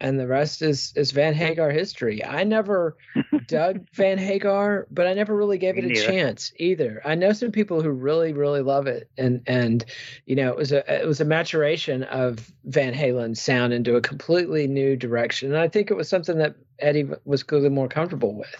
and 0.00 0.18
the 0.18 0.26
rest 0.26 0.62
is 0.62 0.92
is 0.96 1.10
Van 1.10 1.34
Hagar 1.34 1.70
history. 1.70 2.24
I 2.24 2.44
never 2.44 2.96
dug 3.46 3.86
Van 3.92 4.18
Hagar, 4.18 4.86
but 4.90 5.06
I 5.06 5.14
never 5.14 5.36
really 5.36 5.58
gave 5.58 5.76
it 5.76 5.84
a 5.84 5.94
chance 5.94 6.52
either. 6.56 7.02
I 7.04 7.14
know 7.14 7.32
some 7.32 7.52
people 7.52 7.82
who 7.82 7.90
really 7.90 8.32
really 8.32 8.62
love 8.62 8.86
it, 8.86 9.10
and 9.18 9.42
and 9.46 9.84
you 10.24 10.36
know 10.36 10.48
it 10.48 10.56
was 10.56 10.72
a 10.72 11.02
it 11.02 11.06
was 11.06 11.20
a 11.20 11.24
maturation 11.24 12.04
of 12.04 12.50
Van 12.64 12.94
Halen's 12.94 13.40
sound 13.40 13.72
into 13.72 13.96
a 13.96 14.00
completely 14.00 14.66
new 14.66 14.96
direction, 14.96 15.50
and 15.50 15.60
I 15.60 15.68
think 15.68 15.90
it 15.90 15.94
was 15.94 16.08
something 16.08 16.38
that 16.38 16.56
Eddie 16.78 17.10
was 17.24 17.42
clearly 17.42 17.68
more 17.68 17.88
comfortable 17.88 18.34
with. 18.34 18.56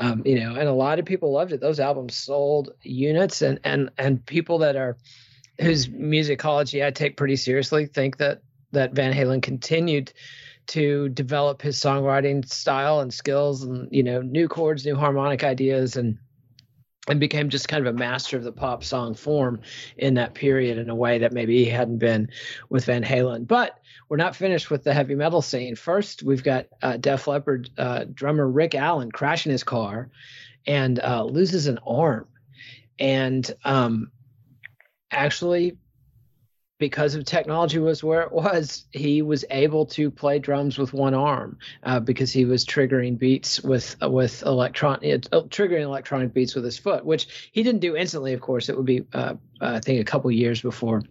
Um, 0.00 0.22
you 0.24 0.38
know, 0.38 0.54
and 0.54 0.68
a 0.68 0.72
lot 0.72 0.98
of 0.98 1.04
people 1.04 1.32
loved 1.32 1.52
it. 1.52 1.60
Those 1.60 1.80
albums 1.80 2.14
sold 2.14 2.70
units, 2.82 3.42
and 3.42 3.58
and 3.64 3.90
and 3.98 4.24
people 4.24 4.58
that 4.58 4.76
are 4.76 4.96
whose 5.60 5.88
musicology 5.88 6.84
I 6.84 6.90
take 6.90 7.16
pretty 7.16 7.36
seriously 7.36 7.86
think 7.86 8.18
that 8.18 8.42
that 8.72 8.92
Van 8.92 9.12
Halen 9.12 9.42
continued 9.42 10.12
to 10.68 11.08
develop 11.08 11.62
his 11.62 11.78
songwriting 11.78 12.46
style 12.48 13.00
and 13.00 13.12
skills, 13.12 13.64
and 13.64 13.88
you 13.90 14.02
know, 14.02 14.20
new 14.20 14.48
chords, 14.48 14.84
new 14.84 14.96
harmonic 14.96 15.42
ideas, 15.42 15.96
and 15.96 16.18
and 17.08 17.20
became 17.20 17.48
just 17.48 17.68
kind 17.68 17.86
of 17.86 17.94
a 17.94 17.98
master 17.98 18.36
of 18.36 18.44
the 18.44 18.52
pop 18.52 18.84
song 18.84 19.14
form 19.14 19.60
in 19.96 20.14
that 20.14 20.34
period 20.34 20.78
in 20.78 20.90
a 20.90 20.94
way 20.94 21.18
that 21.18 21.32
maybe 21.32 21.64
he 21.64 21.70
hadn't 21.70 21.98
been 21.98 22.30
with 22.68 22.84
Van 22.84 23.02
Halen. 23.02 23.46
But 23.46 23.78
we're 24.08 24.16
not 24.16 24.36
finished 24.36 24.70
with 24.70 24.84
the 24.84 24.94
heavy 24.94 25.14
metal 25.14 25.42
scene. 25.42 25.76
First, 25.76 26.22
we've 26.22 26.42
got 26.42 26.66
uh, 26.82 26.96
Def 26.96 27.26
Leppard 27.26 27.70
uh, 27.78 28.04
drummer 28.12 28.48
Rick 28.48 28.74
Allen 28.74 29.10
crashing 29.10 29.52
his 29.52 29.64
car 29.64 30.10
and 30.66 30.98
uh, 31.00 31.24
loses 31.24 31.66
an 31.66 31.78
arm, 31.86 32.26
and 32.98 33.50
um, 33.64 34.10
actually. 35.10 35.76
Because 36.78 37.16
of 37.16 37.24
technology 37.24 37.78
was 37.78 38.04
where 38.04 38.22
it 38.22 38.30
was, 38.30 38.86
he 38.92 39.20
was 39.20 39.44
able 39.50 39.84
to 39.86 40.10
play 40.10 40.38
drums 40.38 40.78
with 40.78 40.92
one 40.92 41.12
arm 41.14 41.58
uh, 41.82 41.98
because 41.98 42.30
he 42.30 42.44
was 42.44 42.64
triggering 42.64 43.18
beats 43.18 43.60
with 43.62 43.96
uh, 44.00 44.08
with 44.08 44.42
electron 44.44 44.96
uh, 44.98 45.42
triggering 45.48 45.82
electronic 45.82 46.32
beats 46.32 46.54
with 46.54 46.64
his 46.64 46.78
foot, 46.78 47.04
which 47.04 47.50
he 47.52 47.62
didn't 47.62 47.80
do 47.80 47.96
instantly. 47.96 48.32
Of 48.32 48.40
course, 48.40 48.68
it 48.68 48.76
would 48.76 48.86
be 48.86 49.04
uh, 49.12 49.34
I 49.60 49.80
think 49.80 50.00
a 50.00 50.04
couple 50.04 50.30
years 50.30 50.62
before 50.62 51.02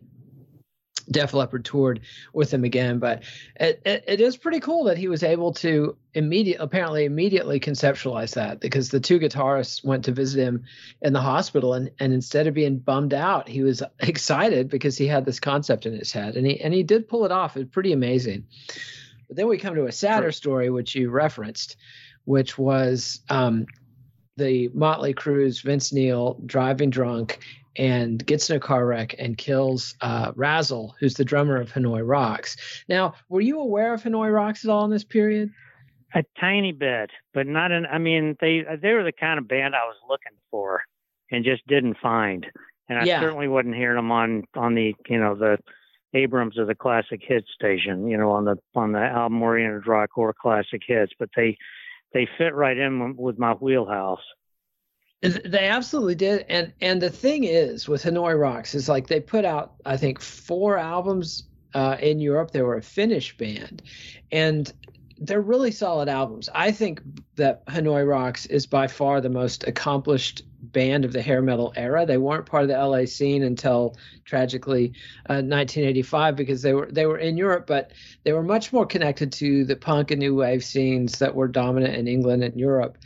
Def 1.10 1.34
Leppard 1.34 1.66
toured 1.66 2.02
with 2.34 2.54
him 2.54 2.64
again. 2.64 3.00
But 3.00 3.24
it, 3.56 3.82
it, 3.86 4.04
it 4.08 4.22
is 4.22 4.38
pretty 4.38 4.60
cool 4.60 4.86
that 4.86 4.98
he 4.98 5.08
was 5.08 5.24
able 5.24 5.54
to 5.56 5.96
immediate 6.14 6.60
apparently 6.60 7.06
immediately 7.06 7.60
conceptualize 7.60 8.34
that 8.34 8.60
because 8.60 8.90
the 8.90 9.00
two 9.00 9.20
guitarists 9.20 9.84
went 9.84 10.06
to 10.06 10.12
visit 10.12 10.42
him 10.42 10.64
in 11.02 11.14
the 11.14 11.22
hospital 11.22 11.74
and 11.74 11.92
and 12.00 12.14
instead 12.14 12.48
of 12.48 12.54
being 12.54 12.78
bummed 12.78 13.14
out, 13.14 13.48
he 13.48 13.64
was 13.64 13.84
excited 14.00 14.70
because 14.70 14.98
he 14.98 15.08
had 15.08 15.26
this 15.26 15.40
concept 15.40 15.86
in 15.86 15.94
his 15.94 16.12
head 16.12 16.36
and 16.36 16.46
he 16.46 16.60
and 16.60 16.74
he 16.74 16.84
did 16.84 17.08
pull 17.08 17.26
it 17.26 17.32
off. 17.32 17.58
It's 17.58 17.72
pretty 17.72 17.94
amazing. 17.94 18.46
But 19.28 19.38
then 19.38 19.48
we 19.48 19.58
come 19.58 19.76
to 19.76 19.86
a 19.86 19.92
sadder 19.92 20.32
story, 20.32 20.70
which 20.70 20.96
you 20.96 21.10
referenced, 21.10 21.76
which 22.24 22.58
was 22.58 23.22
um, 23.30 23.66
the 24.38 24.70
Motley 24.74 25.14
Crue's 25.14 25.60
Vince 25.60 25.92
Neil 25.92 26.40
driving 26.46 26.90
drunk 26.90 27.40
and 27.78 28.26
gets 28.26 28.50
in 28.50 28.58
a 28.58 28.60
car 28.60 28.86
wreck 28.86 29.16
and 29.20 29.38
kills 29.38 29.96
uh, 30.02 30.32
Razzle, 30.36 30.96
who's 31.00 31.14
the 31.14 31.26
drummer 31.26 31.58
of 31.58 31.72
Hanoi 31.72 32.08
Rocks. 32.08 32.84
Now, 32.90 33.14
were 33.30 33.42
you 33.42 33.60
aware 33.60 33.94
of 33.94 34.04
Hanoi 34.04 34.34
Rocks 34.34 34.66
at 34.66 34.72
all 34.72 34.86
in 34.86 34.92
this 34.92 35.04
period? 35.04 35.52
A 36.16 36.24
tiny 36.40 36.72
bit, 36.72 37.12
but 37.34 37.48
not 37.48 37.72
in. 37.72 37.86
I 37.86 37.98
mean, 37.98 38.36
they 38.40 38.64
they 38.82 38.94
were 38.94 39.04
the 39.04 39.12
kind 39.12 39.38
of 39.38 39.48
band 39.48 39.76
I 39.76 39.84
was 39.86 39.98
looking 40.10 40.38
for, 40.50 40.82
and 41.32 41.44
just 41.44 41.66
didn't 41.68 41.98
find. 42.02 42.46
And 42.90 42.98
I 42.98 43.06
Yeah. 43.06 43.20
certainly 43.20 43.48
wasn't 43.48 43.76
hearing 43.76 43.98
them 43.98 44.12
on 44.12 44.44
on 44.56 44.74
the 44.74 44.96
you 45.10 45.20
know 45.20 45.36
the 45.36 45.58
Abrams 46.14 46.58
of 46.58 46.68
the 46.68 46.76
classic 46.76 47.22
hits 47.22 47.52
station, 47.54 48.08
you 48.08 48.18
know, 48.18 48.32
on 48.32 48.46
the 48.46 48.56
on 48.74 48.94
the 48.94 49.00
album 49.00 49.42
oriented 49.44 49.86
rock 49.86 50.18
or 50.18 50.34
classic 50.34 50.82
hits. 50.88 51.12
But 51.20 51.30
they 51.36 51.58
they 52.14 52.28
fit 52.38 52.56
right 52.56 52.78
in 52.78 53.18
with 53.18 53.38
my 53.38 53.54
wheelhouse. 53.54 54.24
They 55.22 55.68
absolutely 55.68 56.16
did, 56.16 56.46
and 56.48 56.74
and 56.80 57.02
the 57.02 57.10
thing 57.10 57.44
is 57.44 57.88
with 57.88 58.04
Hanoi 58.04 58.40
Rocks 58.40 58.76
is 58.76 58.88
like 58.88 59.08
they 59.08 59.20
put 59.20 59.46
out 59.46 59.74
I 59.84 59.98
think 59.98 60.22
four 60.22 60.78
albums 60.78 61.44
uh, 61.74 61.98
in 62.00 62.20
Europe. 62.20 62.52
They 62.52 62.62
were 62.62 62.78
a 62.78 62.84
Finnish 62.84 63.36
band, 63.36 63.82
and 64.32 64.72
they're 65.20 65.42
really 65.42 65.72
solid 65.72 66.08
albums. 66.08 66.50
I 66.54 66.72
think 66.72 67.02
that 67.36 67.66
Hanoi 67.66 68.08
Rocks 68.08 68.46
is 68.46 68.68
by 68.68 68.86
far 68.86 69.20
the 69.20 69.30
most 69.30 69.68
accomplished 69.68 70.44
band 70.62 71.04
of 71.04 71.14
the 71.14 71.22
hair 71.24 71.42
metal 71.42 71.74
era. 71.76 72.06
They 72.06 72.18
weren't 72.18 72.46
part 72.46 72.64
of 72.64 72.70
the 72.70 72.78
LA 72.78 73.06
scene 73.06 73.42
until 73.42 73.96
tragically 74.26 74.94
uh, 75.30 75.42
1985 75.42 76.36
because 76.36 76.62
they 76.62 76.74
were 76.74 76.90
they 76.92 77.08
were 77.08 77.18
in 77.18 77.38
Europe, 77.38 77.66
but 77.66 77.92
they 78.24 78.34
were 78.34 78.44
much 78.44 78.72
more 78.72 78.86
connected 78.86 79.32
to 79.34 79.66
the 79.66 79.76
punk 79.76 80.12
and 80.12 80.20
new 80.20 80.36
wave 80.36 80.64
scenes 80.64 81.18
that 81.18 81.34
were 81.34 81.48
dominant 81.48 81.96
in 81.96 82.08
England 82.08 82.44
and 82.44 82.60
Europe, 82.60 83.00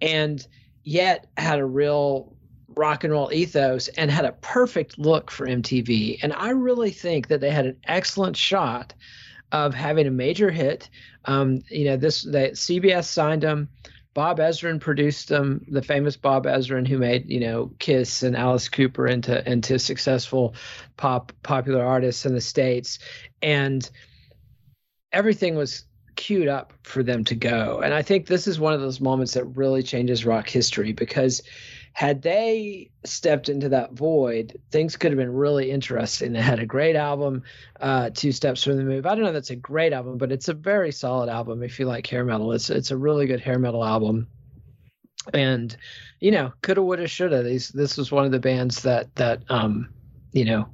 and 0.00 0.46
yet 0.86 1.26
had 1.36 1.58
a 1.58 1.66
real 1.66 2.32
rock 2.76 3.02
and 3.02 3.12
roll 3.12 3.32
ethos 3.32 3.88
and 3.88 4.10
had 4.10 4.24
a 4.24 4.32
perfect 4.32 4.98
look 4.98 5.30
for 5.30 5.46
MTV. 5.46 6.18
And 6.22 6.32
I 6.32 6.50
really 6.50 6.92
think 6.92 7.26
that 7.28 7.40
they 7.40 7.50
had 7.50 7.66
an 7.66 7.76
excellent 7.84 8.36
shot 8.36 8.94
of 9.50 9.74
having 9.74 10.06
a 10.06 10.12
major 10.12 10.50
hit. 10.50 10.88
Um, 11.24 11.62
you 11.68 11.86
know, 11.86 11.96
this 11.96 12.22
that 12.22 12.52
CBS 12.52 13.04
signed 13.04 13.42
them. 13.42 13.68
Bob 14.14 14.38
Ezrin 14.38 14.80
produced 14.80 15.28
them, 15.28 15.66
the 15.68 15.82
famous 15.82 16.16
Bob 16.16 16.46
Ezrin 16.46 16.86
who 16.86 16.98
made, 16.98 17.28
you 17.28 17.40
know, 17.40 17.72
Kiss 17.78 18.22
and 18.22 18.36
Alice 18.36 18.68
Cooper 18.68 19.08
into 19.08 19.46
into 19.50 19.78
successful 19.78 20.54
pop 20.96 21.32
popular 21.42 21.84
artists 21.84 22.24
in 22.24 22.32
the 22.32 22.40
States. 22.40 23.00
And 23.42 23.88
everything 25.12 25.56
was 25.56 25.84
queued 26.16 26.48
up 26.48 26.72
for 26.82 27.02
them 27.02 27.24
to 27.24 27.34
go. 27.34 27.80
And 27.84 27.94
I 27.94 28.02
think 28.02 28.26
this 28.26 28.46
is 28.46 28.58
one 28.58 28.72
of 28.72 28.80
those 28.80 29.00
moments 29.00 29.34
that 29.34 29.44
really 29.44 29.82
changes 29.82 30.26
rock 30.26 30.48
history 30.48 30.92
because 30.92 31.42
had 31.92 32.20
they 32.20 32.90
stepped 33.04 33.48
into 33.48 33.70
that 33.70 33.92
void, 33.92 34.60
things 34.70 34.96
could 34.96 35.12
have 35.12 35.18
been 35.18 35.32
really 35.32 35.70
interesting. 35.70 36.32
They 36.32 36.42
had 36.42 36.58
a 36.58 36.66
great 36.66 36.94
album, 36.94 37.42
uh, 37.80 38.10
Two 38.12 38.32
Steps 38.32 38.62
from 38.62 38.76
the 38.76 38.82
Move. 38.82 39.06
I 39.06 39.14
don't 39.14 39.24
know 39.24 39.32
that's 39.32 39.48
a 39.48 39.56
great 39.56 39.94
album, 39.94 40.18
but 40.18 40.30
it's 40.30 40.48
a 40.48 40.54
very 40.54 40.92
solid 40.92 41.30
album 41.30 41.62
if 41.62 41.78
you 41.78 41.86
like 41.86 42.06
hair 42.06 42.22
metal. 42.22 42.52
It's 42.52 42.68
it's 42.68 42.90
a 42.90 42.96
really 42.98 43.26
good 43.26 43.40
hair 43.40 43.58
metal 43.58 43.82
album. 43.82 44.28
And, 45.32 45.74
you 46.20 46.30
know, 46.30 46.52
coulda, 46.60 46.82
woulda, 46.82 47.08
shoulda. 47.08 47.42
These 47.42 47.70
this 47.70 47.96
was 47.96 48.12
one 48.12 48.26
of 48.26 48.30
the 48.30 48.40
bands 48.40 48.82
that 48.82 49.14
that 49.14 49.42
um, 49.48 49.88
you 50.32 50.44
know, 50.44 50.68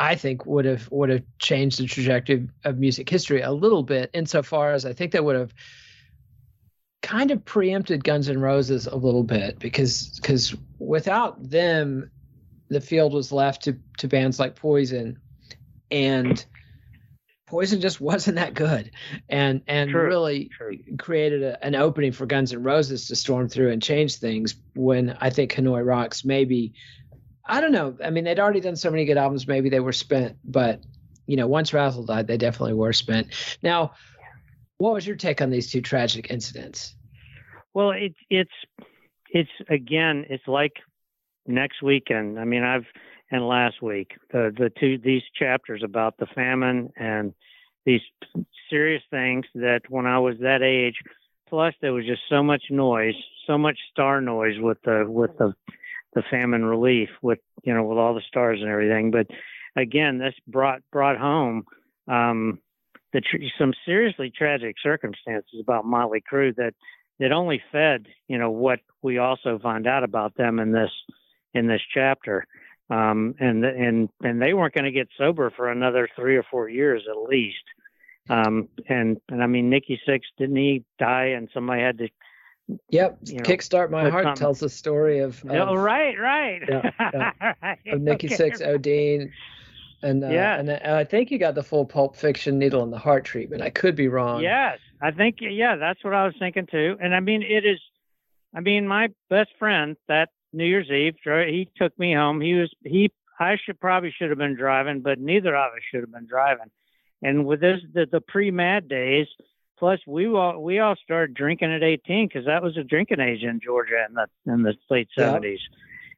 I 0.00 0.14
think 0.16 0.46
would 0.46 0.64
have 0.64 0.90
would 0.90 1.10
have 1.10 1.22
changed 1.38 1.78
the 1.78 1.86
trajectory 1.86 2.48
of 2.64 2.78
music 2.78 3.08
history 3.08 3.42
a 3.42 3.52
little 3.52 3.82
bit, 3.82 4.10
insofar 4.14 4.72
as 4.72 4.86
I 4.86 4.94
think 4.94 5.12
that 5.12 5.24
would 5.24 5.36
have 5.36 5.52
kind 7.02 7.30
of 7.30 7.44
preempted 7.44 8.02
Guns 8.02 8.30
N' 8.30 8.40
Roses 8.40 8.86
a 8.86 8.96
little 8.96 9.22
bit 9.24 9.58
because 9.58 10.18
because 10.20 10.54
without 10.78 11.50
them, 11.50 12.10
the 12.70 12.80
field 12.80 13.12
was 13.12 13.30
left 13.30 13.64
to 13.64 13.78
to 13.98 14.08
bands 14.08 14.40
like 14.40 14.56
Poison, 14.56 15.18
and 15.90 16.42
Poison 17.46 17.82
just 17.82 18.00
wasn't 18.00 18.36
that 18.36 18.54
good, 18.54 18.92
and 19.28 19.60
and 19.66 19.90
True, 19.90 20.06
really 20.06 20.48
true. 20.56 20.78
created 20.98 21.42
a, 21.42 21.62
an 21.62 21.74
opening 21.74 22.12
for 22.12 22.24
Guns 22.24 22.54
N' 22.54 22.62
Roses 22.62 23.06
to 23.08 23.16
storm 23.16 23.48
through 23.50 23.70
and 23.70 23.82
change 23.82 24.16
things. 24.16 24.54
When 24.74 25.14
I 25.20 25.28
think 25.28 25.52
Hanoi 25.52 25.84
Rocks 25.84 26.24
maybe, 26.24 26.72
I 27.44 27.60
don't 27.60 27.72
know. 27.72 27.96
I 28.04 28.10
mean, 28.10 28.24
they'd 28.24 28.38
already 28.38 28.60
done 28.60 28.76
so 28.76 28.90
many 28.90 29.04
good 29.04 29.16
albums. 29.16 29.46
Maybe 29.46 29.68
they 29.68 29.80
were 29.80 29.92
spent, 29.92 30.36
but 30.44 30.82
you 31.26 31.36
know, 31.36 31.46
once 31.46 31.72
Razzle 31.72 32.04
died, 32.04 32.26
they 32.26 32.36
definitely 32.36 32.74
were 32.74 32.92
spent. 32.92 33.58
Now, 33.62 33.92
what 34.78 34.94
was 34.94 35.06
your 35.06 35.16
take 35.16 35.40
on 35.40 35.50
these 35.50 35.70
two 35.70 35.80
tragic 35.80 36.30
incidents? 36.30 36.94
Well, 37.74 37.90
it's 37.90 38.18
it's 38.28 38.50
it's 39.30 39.50
again, 39.68 40.26
it's 40.28 40.46
like 40.46 40.72
next 41.46 41.82
weekend. 41.82 42.38
I 42.38 42.44
mean, 42.44 42.62
I've 42.62 42.86
and 43.30 43.46
last 43.46 43.80
week 43.80 44.12
the 44.32 44.52
the 44.56 44.70
two 44.70 44.98
these 44.98 45.22
chapters 45.38 45.82
about 45.84 46.16
the 46.18 46.26
famine 46.26 46.90
and 46.96 47.32
these 47.84 48.00
serious 48.68 49.02
things 49.10 49.46
that 49.54 49.82
when 49.88 50.06
I 50.06 50.18
was 50.18 50.36
that 50.40 50.62
age, 50.62 50.96
plus 51.48 51.74
there 51.80 51.92
was 51.92 52.06
just 52.06 52.22
so 52.28 52.42
much 52.42 52.64
noise, 52.70 53.14
so 53.46 53.56
much 53.56 53.78
star 53.90 54.20
noise 54.20 54.58
with 54.58 54.78
the 54.82 55.04
with 55.06 55.36
the 55.38 55.54
the 56.14 56.22
famine 56.30 56.64
relief 56.64 57.08
with 57.22 57.38
you 57.62 57.74
know 57.74 57.84
with 57.84 57.98
all 57.98 58.14
the 58.14 58.22
stars 58.26 58.60
and 58.60 58.70
everything. 58.70 59.10
But 59.10 59.26
again, 59.76 60.18
this 60.18 60.34
brought 60.46 60.82
brought 60.90 61.18
home 61.18 61.64
um, 62.08 62.58
the 63.12 63.20
tr- 63.20 63.36
some 63.58 63.72
seriously 63.84 64.32
tragic 64.36 64.76
circumstances 64.82 65.60
about 65.60 65.84
Motley 65.84 66.22
Crue 66.30 66.54
that 66.56 66.74
that 67.20 67.32
only 67.32 67.62
fed 67.70 68.06
you 68.26 68.38
know 68.38 68.50
what 68.50 68.80
we 69.02 69.18
also 69.18 69.58
find 69.62 69.86
out 69.86 70.02
about 70.02 70.34
them 70.36 70.58
in 70.58 70.72
this 70.72 70.90
in 71.54 71.68
this 71.68 71.82
chapter 71.94 72.46
um 72.88 73.34
and 73.38 73.64
and 73.64 74.08
and 74.22 74.42
they 74.42 74.54
weren't 74.54 74.74
going 74.74 74.84
to 74.84 74.90
get 74.90 75.08
sober 75.16 75.50
for 75.50 75.70
another 75.70 76.08
three 76.16 76.36
or 76.36 76.44
four 76.50 76.68
years 76.68 77.02
at 77.08 77.28
least 77.28 77.62
um 78.30 78.68
and 78.88 79.18
and 79.28 79.42
i 79.42 79.46
mean 79.46 79.70
nikki 79.70 80.00
sixx 80.08 80.22
didn't 80.38 80.56
he 80.56 80.82
die 80.98 81.26
and 81.36 81.48
somebody 81.54 81.82
had 81.82 81.98
to 81.98 82.08
Yep, 82.90 83.18
You 83.24 83.36
know, 83.36 83.42
Kickstart 83.42 83.90
My 83.90 84.08
Heart 84.10 84.36
tells 84.36 84.60
the 84.60 84.68
story 84.68 85.20
of 85.20 85.42
of, 85.44 85.50
oh 85.50 85.74
right 85.74 86.18
right 86.18 86.62
yeah, 86.68 86.90
yeah. 87.00 87.52
Right, 87.62 87.78
of 87.86 88.00
Nikki 88.00 88.26
okay. 88.26 88.36
Sixx 88.50 88.60
Odine, 88.60 89.30
and 90.02 90.24
uh, 90.24 90.28
Yeah. 90.28 90.58
and, 90.58 90.70
and 90.70 90.94
I 90.94 91.04
think 91.04 91.30
you 91.30 91.38
got 91.38 91.54
the 91.54 91.62
full 91.62 91.84
Pulp 91.84 92.16
Fiction 92.16 92.58
needle 92.58 92.82
in 92.82 92.90
the 92.90 92.98
heart 92.98 93.24
treatment. 93.24 93.62
I 93.62 93.70
could 93.70 93.96
be 93.96 94.08
wrong. 94.08 94.42
Yes, 94.42 94.78
I 95.00 95.10
think 95.10 95.36
yeah, 95.40 95.76
that's 95.76 96.02
what 96.04 96.14
I 96.14 96.24
was 96.26 96.34
thinking 96.38 96.66
too. 96.66 96.96
And 97.00 97.14
I 97.14 97.20
mean, 97.20 97.42
it 97.42 97.64
is. 97.64 97.80
I 98.54 98.60
mean, 98.60 98.86
my 98.88 99.08
best 99.28 99.50
friend 99.58 99.96
that 100.08 100.30
New 100.52 100.64
Year's 100.64 100.90
Eve, 100.90 101.14
he 101.24 101.70
took 101.76 101.96
me 101.98 102.14
home. 102.14 102.40
He 102.40 102.54
was 102.54 102.70
he. 102.84 103.10
I 103.38 103.56
should 103.56 103.80
probably 103.80 104.12
should 104.16 104.28
have 104.28 104.38
been 104.38 104.56
driving, 104.56 105.00
but 105.00 105.18
neither 105.18 105.56
of 105.56 105.72
us 105.72 105.80
should 105.90 106.00
have 106.00 106.12
been 106.12 106.26
driving. 106.26 106.70
And 107.22 107.46
with 107.46 107.60
this, 107.60 107.80
the, 107.92 108.06
the 108.10 108.20
pre-MADD 108.20 108.88
days, 108.88 109.26
plus 109.80 109.98
we 110.06 110.26
all 110.28 110.62
we 110.62 110.78
all 110.78 110.94
started 111.02 111.34
drinking 111.34 111.72
at 111.72 111.82
18 111.82 112.28
because 112.28 112.46
that 112.46 112.62
was 112.62 112.76
a 112.76 112.84
drinking 112.84 113.18
age 113.18 113.42
in 113.42 113.58
Georgia 113.60 114.04
in 114.08 114.14
the 114.14 114.26
in 114.52 114.62
the 114.62 114.74
late 114.88 115.08
Yeah. 115.16 115.32
70s. 115.32 115.58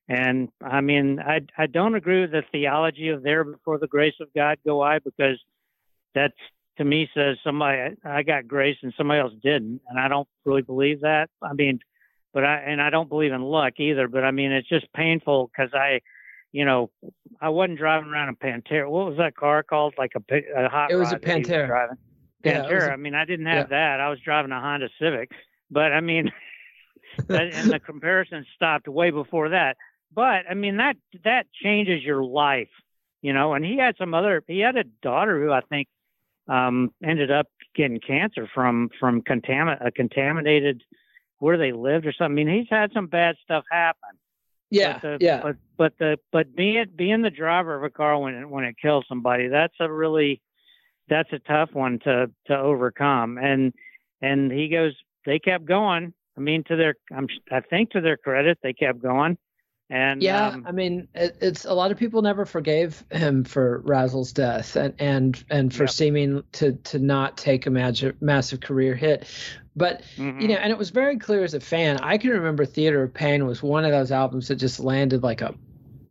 And 0.09 0.49
I 0.61 0.81
mean, 0.83 1.21
I 1.21 1.41
I 1.57 1.67
don't 1.67 1.95
agree 1.95 2.21
with 2.21 2.33
the 2.33 2.43
theology 2.53 3.09
of 3.09 3.23
there 3.23 3.45
before 3.45 3.79
the 3.79 3.87
grace 3.87 4.17
of 4.21 4.29
God 4.35 4.59
go 4.67 4.83
I 4.83 4.99
because 4.99 5.39
that's 6.15 6.35
to 6.77 6.85
me 6.85 7.09
says 7.15 7.39
somebody 7.45 7.97
I 8.05 8.23
got 8.23 8.49
grace 8.49 8.77
and 8.83 8.93
somebody 8.99 9.21
else 9.21 9.33
didn't, 9.43 9.81
and 9.89 9.99
I 9.99 10.09
don't 10.09 10.29
really 10.45 10.63
believe 10.63 11.03
that. 11.03 11.31
I 11.41 11.53
mean, 11.53 11.79
but 12.35 12.45
I 12.45 12.57
and 12.67 12.83
I 12.83 12.91
don't 12.91 13.09
believe 13.09 13.33
in 13.33 13.43
luck 13.43 13.75
either. 13.79 14.09
But 14.09 14.25
I 14.25 14.33
mean, 14.33 14.51
it's 14.53 14.69
just 14.69 14.93
painful 14.93 15.51
because 15.55 15.73
I, 15.73 16.01
you 16.51 16.65
know, 16.65 16.91
I 17.41 17.51
wasn't 17.51 17.79
driving 17.79 18.11
around 18.11 18.29
a 18.31 18.33
Pantera. 18.45 18.91
What 18.91 19.07
was 19.07 19.19
that 19.19 19.37
car 19.37 19.63
called? 19.63 19.95
Like 19.97 20.13
a, 20.17 20.35
a 20.57 20.69
hot 20.69 20.91
It 20.91 20.97
was 20.97 21.13
a 21.13 21.15
rod 21.15 21.23
that 21.23 21.37
he 21.39 21.45
Pantera. 21.45 21.67
driving. 21.69 21.97
Yeah, 22.45 22.63
Pantera. 22.65 22.71
it 22.71 22.75
was 22.75 22.85
a- 22.85 22.93
I 22.93 22.97
mean, 22.97 23.15
I 23.15 23.25
didn't 23.25 23.47
have 23.47 23.69
that. 23.71 24.01
I 24.01 24.09
was 24.09 24.21
driving 24.21 24.53
a 24.53 24.61
Honda 24.61 24.89
Civic, 25.01 25.31
but 25.71 25.93
I 25.93 26.01
mean, 26.01 26.31
that, 27.29 27.53
and 27.55 27.71
the 27.71 27.79
comparison 27.81 28.47
stopped 28.55 28.89
way 28.89 29.11
before 29.11 29.51
that. 29.51 29.77
But 30.15 30.45
I 30.51 30.55
mean, 30.55 30.77
that 30.79 30.97
that 31.25 31.47
changes 31.53 32.03
your 32.03 32.23
life, 32.23 32.69
you 33.23 33.33
know. 33.33 33.55
And 33.55 33.65
he 33.65 33.79
had 33.79 33.97
some 33.97 34.15
other. 34.15 34.43
He 34.47 34.61
had 34.61 34.77
a 34.77 34.85
daughter 35.03 35.43
who 35.43 35.51
I 35.53 35.61
think 35.63 35.89
um, 36.49 36.93
ended 37.03 37.31
up 37.31 37.47
getting 37.75 38.01
cancer 38.01 38.49
from 38.55 38.91
from 39.01 39.23
contamin- 39.23 39.85
a 39.85 39.91
contaminated 39.91 40.83
where 41.39 41.57
they 41.57 41.73
lived 41.73 42.07
or 42.07 42.13
something. 42.13 42.39
I 42.39 42.45
mean, 42.45 42.59
he's 42.61 42.69
had 42.71 42.93
some 42.93 43.07
bad 43.07 43.37
stuff 43.43 43.65
happen. 43.71 44.11
yeah, 44.71 44.99
But 45.01 45.03
the, 45.03 45.25
yeah. 45.25 45.41
But 45.43 45.57
but 45.77 45.93
the 45.99 46.19
but 46.31 46.55
being 46.55 46.87
being 46.95 47.23
the 47.23 47.31
driver 47.31 47.75
of 47.75 47.83
a 47.85 47.91
car 47.91 48.19
when 48.19 48.35
it, 48.35 48.49
when 48.49 48.65
it 48.65 48.77
kills 48.81 49.05
somebody, 49.09 49.49
that's 49.49 49.75
a 49.81 49.91
really 49.91 50.41
that's 51.09 51.33
a 51.33 51.39
tough 51.41 51.71
one 51.73 51.99
to 52.01 52.31
to 52.47 52.57
overcome. 52.59 53.39
And 53.39 53.73
and 54.21 54.51
he 54.53 54.69
goes, 54.69 54.95
they 55.27 55.39
kept 55.39 55.65
going. 55.65 56.15
I 56.37 56.41
mean, 56.41 56.65
to 56.65 56.77
their 56.77 56.95
I'm 57.15 57.27
I 57.51 57.61
think 57.61 57.91
to 57.91 58.01
their 58.01 58.17
credit, 58.17 58.59
they 58.63 58.73
kept 58.73 59.01
going. 59.03 59.39
And 59.91 60.23
Yeah, 60.23 60.49
um, 60.49 60.65
I 60.67 60.73
mean, 60.73 61.09
it, 61.15 61.37
it's 61.43 61.65
a 61.67 61.75
lot 61.75 61.91
of 61.91 61.99
people 61.99 62.23
never 62.23 62.47
forgave 62.47 63.05
him 63.11 63.45
for 63.45 63.83
Razzle's 63.83 64.33
death 64.33 64.75
and 64.77 64.95
and 64.99 65.45
and 65.51 65.75
for 65.75 65.85
Yep. 65.85 65.91
seeming 65.91 66.43
to 66.53 66.73
to 66.73 66.99
not 66.99 67.37
take 67.37 67.67
a 67.67 67.71
massive 67.71 68.21
massive 68.23 68.61
career 68.61 68.95
hit. 68.95 69.29
But 69.77 70.03
mhm. 70.17 70.41
you 70.41 70.49
know, 70.49 70.55
and 70.55 70.71
it 70.71 70.79
was 70.79 70.91
very 70.91 71.19
clear 71.19 71.45
as 71.45 71.55
a 71.55 71.61
fan. 71.61 71.99
I 71.99 72.17
can 72.19 72.31
remember 72.31 72.65
Theater 72.65 73.03
of 73.03 73.13
Pain 73.13 73.45
was 73.47 73.63
one 73.63 73.85
of 73.85 73.91
those 73.91 74.13
albums 74.13 74.49
that 74.49 74.57
just 74.57 74.81
landed 74.81 75.23
like 75.23 75.43
a 75.43 75.55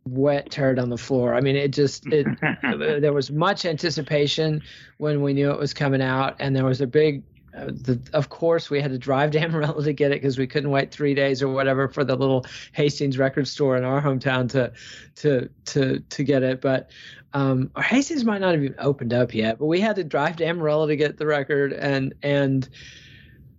wet 0.04 0.50
turd 0.50 0.78
on 0.78 0.90
the 0.90 0.98
floor. 0.98 1.34
I 1.34 1.40
mean, 1.40 1.56
it 1.56 1.72
just 1.72 2.06
it 2.06 2.26
there 3.00 3.12
was 3.12 3.30
much 3.30 3.64
anticipation 3.64 4.62
when 4.98 5.22
we 5.22 5.32
knew 5.32 5.50
it 5.50 5.58
was 5.58 5.74
coming 5.74 6.02
out, 6.02 6.36
and 6.38 6.54
there 6.54 6.64
was 6.64 6.80
a 6.80 6.86
big. 6.86 7.22
Uh, 7.54 7.66
the, 7.66 8.00
of 8.14 8.30
course, 8.30 8.70
we 8.70 8.80
had 8.80 8.90
to 8.90 8.98
drive 8.98 9.30
to 9.32 9.38
Amarillo 9.42 9.82
to 9.82 9.92
get 9.92 10.10
it 10.10 10.22
because 10.22 10.38
we 10.38 10.46
couldn't 10.46 10.70
wait 10.70 10.90
three 10.90 11.14
days 11.14 11.42
or 11.42 11.48
whatever 11.48 11.86
for 11.86 12.02
the 12.02 12.16
little 12.16 12.46
Hastings 12.72 13.18
record 13.18 13.46
store 13.46 13.76
in 13.76 13.84
our 13.84 14.00
hometown 14.00 14.48
to 14.50 14.72
to 15.16 15.48
to 15.66 16.00
to 16.00 16.24
get 16.24 16.42
it. 16.42 16.60
But 16.60 16.90
um, 17.34 17.70
or 17.76 17.82
Hastings 17.82 18.24
might 18.24 18.40
not 18.40 18.54
have 18.54 18.62
even 18.62 18.76
opened 18.78 19.12
up 19.12 19.34
yet. 19.34 19.58
But 19.58 19.66
we 19.66 19.80
had 19.80 19.96
to 19.96 20.04
drive 20.04 20.36
to 20.36 20.46
Amarillo 20.46 20.86
to 20.86 20.96
get 20.96 21.18
the 21.18 21.26
record, 21.26 21.72
and 21.72 22.14
and 22.22 22.68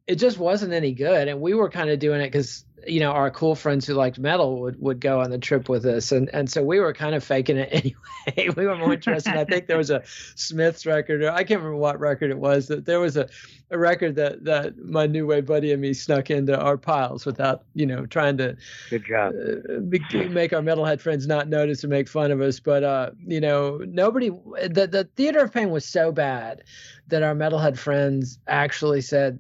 it 0.08 0.16
just 0.16 0.38
wasn't 0.38 0.74
any 0.74 0.92
good. 0.92 1.28
And 1.28 1.40
we 1.40 1.54
were 1.54 1.70
kind 1.70 1.90
of 1.90 2.00
doing 2.00 2.22
it 2.22 2.32
because 2.32 2.66
you 2.88 3.00
know 3.00 3.12
our 3.12 3.30
cool 3.32 3.56
friends 3.56 3.86
who 3.86 3.94
liked 3.94 4.20
metal 4.20 4.60
would 4.62 4.80
would 4.82 5.00
go 5.00 5.22
on 5.22 5.30
the 5.32 5.38
trip 5.38 5.70
with 5.70 5.86
us, 5.86 6.12
and 6.12 6.30
and 6.34 6.50
so 6.50 6.64
we 6.64 6.80
were 6.80 6.94
kind 6.94 7.16
of 7.16 7.24
faking 7.24 7.58
it 7.58 7.70
anyway. 7.72 8.54
we 8.56 8.66
were 8.66 8.76
more 8.76 8.94
interested. 8.94 9.36
I 9.36 9.46
think 9.46 9.68
there 9.68 9.78
was 9.78 9.90
a 9.90 10.04
Smiths 10.36 10.86
record, 10.86 11.22
or 11.24 11.32
I 11.32 11.44
can't 11.44 11.60
remember 11.62 11.78
what 11.78 12.00
record 12.00 12.32
it 12.32 12.40
was. 12.40 12.68
That 12.68 12.86
there 12.86 13.00
was 13.00 13.18
a 13.18 13.28
a 13.72 13.78
record 13.78 14.16
that 14.16 14.44
that 14.46 14.78
my 14.78 15.08
new 15.08 15.26
wave 15.26 15.46
buddy 15.46 15.72
and 15.72 15.82
me 15.82 15.94
snuck 15.94 16.30
into 16.30 16.58
our 16.60 16.78
piles 16.78 17.26
without 17.26 17.64
you 17.74 17.86
know 17.86 18.06
trying 18.06 18.38
to 18.38 18.56
Good 18.90 19.06
job. 19.06 19.34
uh, 19.34 19.80
be- 19.80 20.28
make 20.30 20.54
our 20.54 20.62
metalhead 20.62 21.00
friends 21.02 21.26
not 21.26 21.48
notice 21.50 21.84
and 21.84 21.90
make 21.92 22.08
fun 22.08 22.32
of 22.32 22.42
us. 22.42 22.60
But 22.60 22.84
uh, 22.84 23.12
you 23.26 23.42
know, 23.42 23.78
nobody. 23.88 24.30
The 24.30 24.88
the 24.88 25.10
theater 25.16 25.40
of 25.40 25.54
pain 25.54 25.70
was 25.72 25.86
so 25.86 26.12
bad 26.12 26.64
that 27.08 27.24
our 27.24 27.34
metalhead 27.36 27.78
friends 27.78 28.38
actually 28.48 29.02
said, 29.02 29.40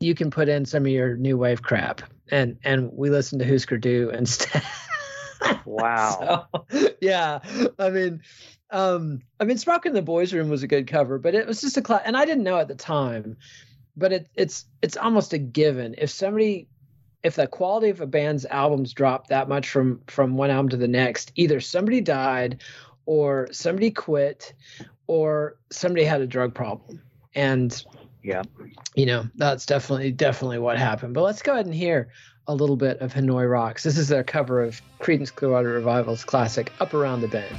"You 0.00 0.14
can 0.14 0.30
put 0.30 0.48
in 0.48 0.64
some 0.64 0.84
of 0.84 0.88
your 0.92 1.16
new 1.16 1.36
wave 1.36 1.62
crap," 1.62 2.02
and 2.30 2.58
and 2.64 2.90
we 2.92 3.10
listened 3.10 3.40
to 3.40 3.48
Husker 3.48 3.78
Du 3.78 4.10
instead. 4.10 4.62
Wow. 5.64 6.48
So, 6.70 6.88
yeah, 7.00 7.40
I 7.78 7.90
mean, 7.90 8.22
um, 8.70 9.20
I 9.38 9.44
mean, 9.44 9.58
Smoke 9.58 9.86
in 9.86 9.92
the 9.92 10.02
Boys 10.02 10.32
Room 10.32 10.48
was 10.48 10.62
a 10.62 10.66
good 10.66 10.86
cover, 10.86 11.18
but 11.18 11.34
it 11.34 11.46
was 11.46 11.60
just 11.60 11.76
a 11.76 11.82
class, 11.82 12.02
and 12.04 12.16
I 12.16 12.24
didn't 12.24 12.44
know 12.44 12.58
at 12.58 12.68
the 12.68 12.74
time, 12.74 13.36
but 13.96 14.12
it, 14.12 14.28
it's 14.34 14.64
it's 14.82 14.96
almost 14.96 15.32
a 15.32 15.38
given. 15.38 15.94
If 15.98 16.10
somebody, 16.10 16.68
if 17.22 17.36
the 17.36 17.46
quality 17.46 17.90
of 17.90 18.00
a 18.00 18.06
band's 18.06 18.46
albums 18.46 18.92
drop 18.92 19.28
that 19.28 19.48
much 19.48 19.68
from 19.68 20.00
from 20.06 20.36
one 20.36 20.50
album 20.50 20.70
to 20.70 20.76
the 20.76 20.88
next, 20.88 21.32
either 21.36 21.60
somebody 21.60 22.00
died, 22.00 22.62
or 23.04 23.48
somebody 23.52 23.90
quit, 23.90 24.52
or 25.06 25.58
somebody 25.70 26.04
had 26.04 26.20
a 26.20 26.26
drug 26.26 26.54
problem, 26.54 27.02
and 27.34 27.84
Yeah. 28.26 28.42
you 28.96 29.06
know 29.06 29.24
that's 29.36 29.66
definitely 29.66 30.10
definitely 30.10 30.58
what 30.58 30.78
happened. 30.78 31.14
But 31.14 31.22
let's 31.22 31.42
go 31.42 31.52
ahead 31.52 31.66
and 31.66 31.74
hear 31.74 32.08
a 32.48 32.54
little 32.54 32.76
bit 32.76 32.98
of 32.98 33.14
hanoi 33.14 33.48
rocks. 33.48 33.84
This 33.84 33.96
is 33.96 34.08
their 34.08 34.24
cover 34.24 34.64
of 34.64 34.82
creedence 35.00 35.32
clearwater 35.32 35.68
revival's 35.68 36.24
classic 36.24 36.72
up 36.80 36.92
around 36.92 37.20
the 37.20 37.28
bend 37.28 37.56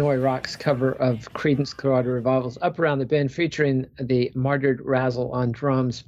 hanoi 0.00 0.22
rocks 0.22 0.56
cover 0.56 0.92
of 0.92 1.32
creedence 1.32 1.76
clearwater 1.76 2.12
revival's 2.12 2.58
up 2.62 2.78
around 2.78 2.98
the 2.98 3.06
bend 3.06 3.32
featuring 3.32 3.86
the 3.98 4.30
martyred 4.34 4.80
razzle 4.84 5.30
on 5.32 5.52
drums 5.52 6.04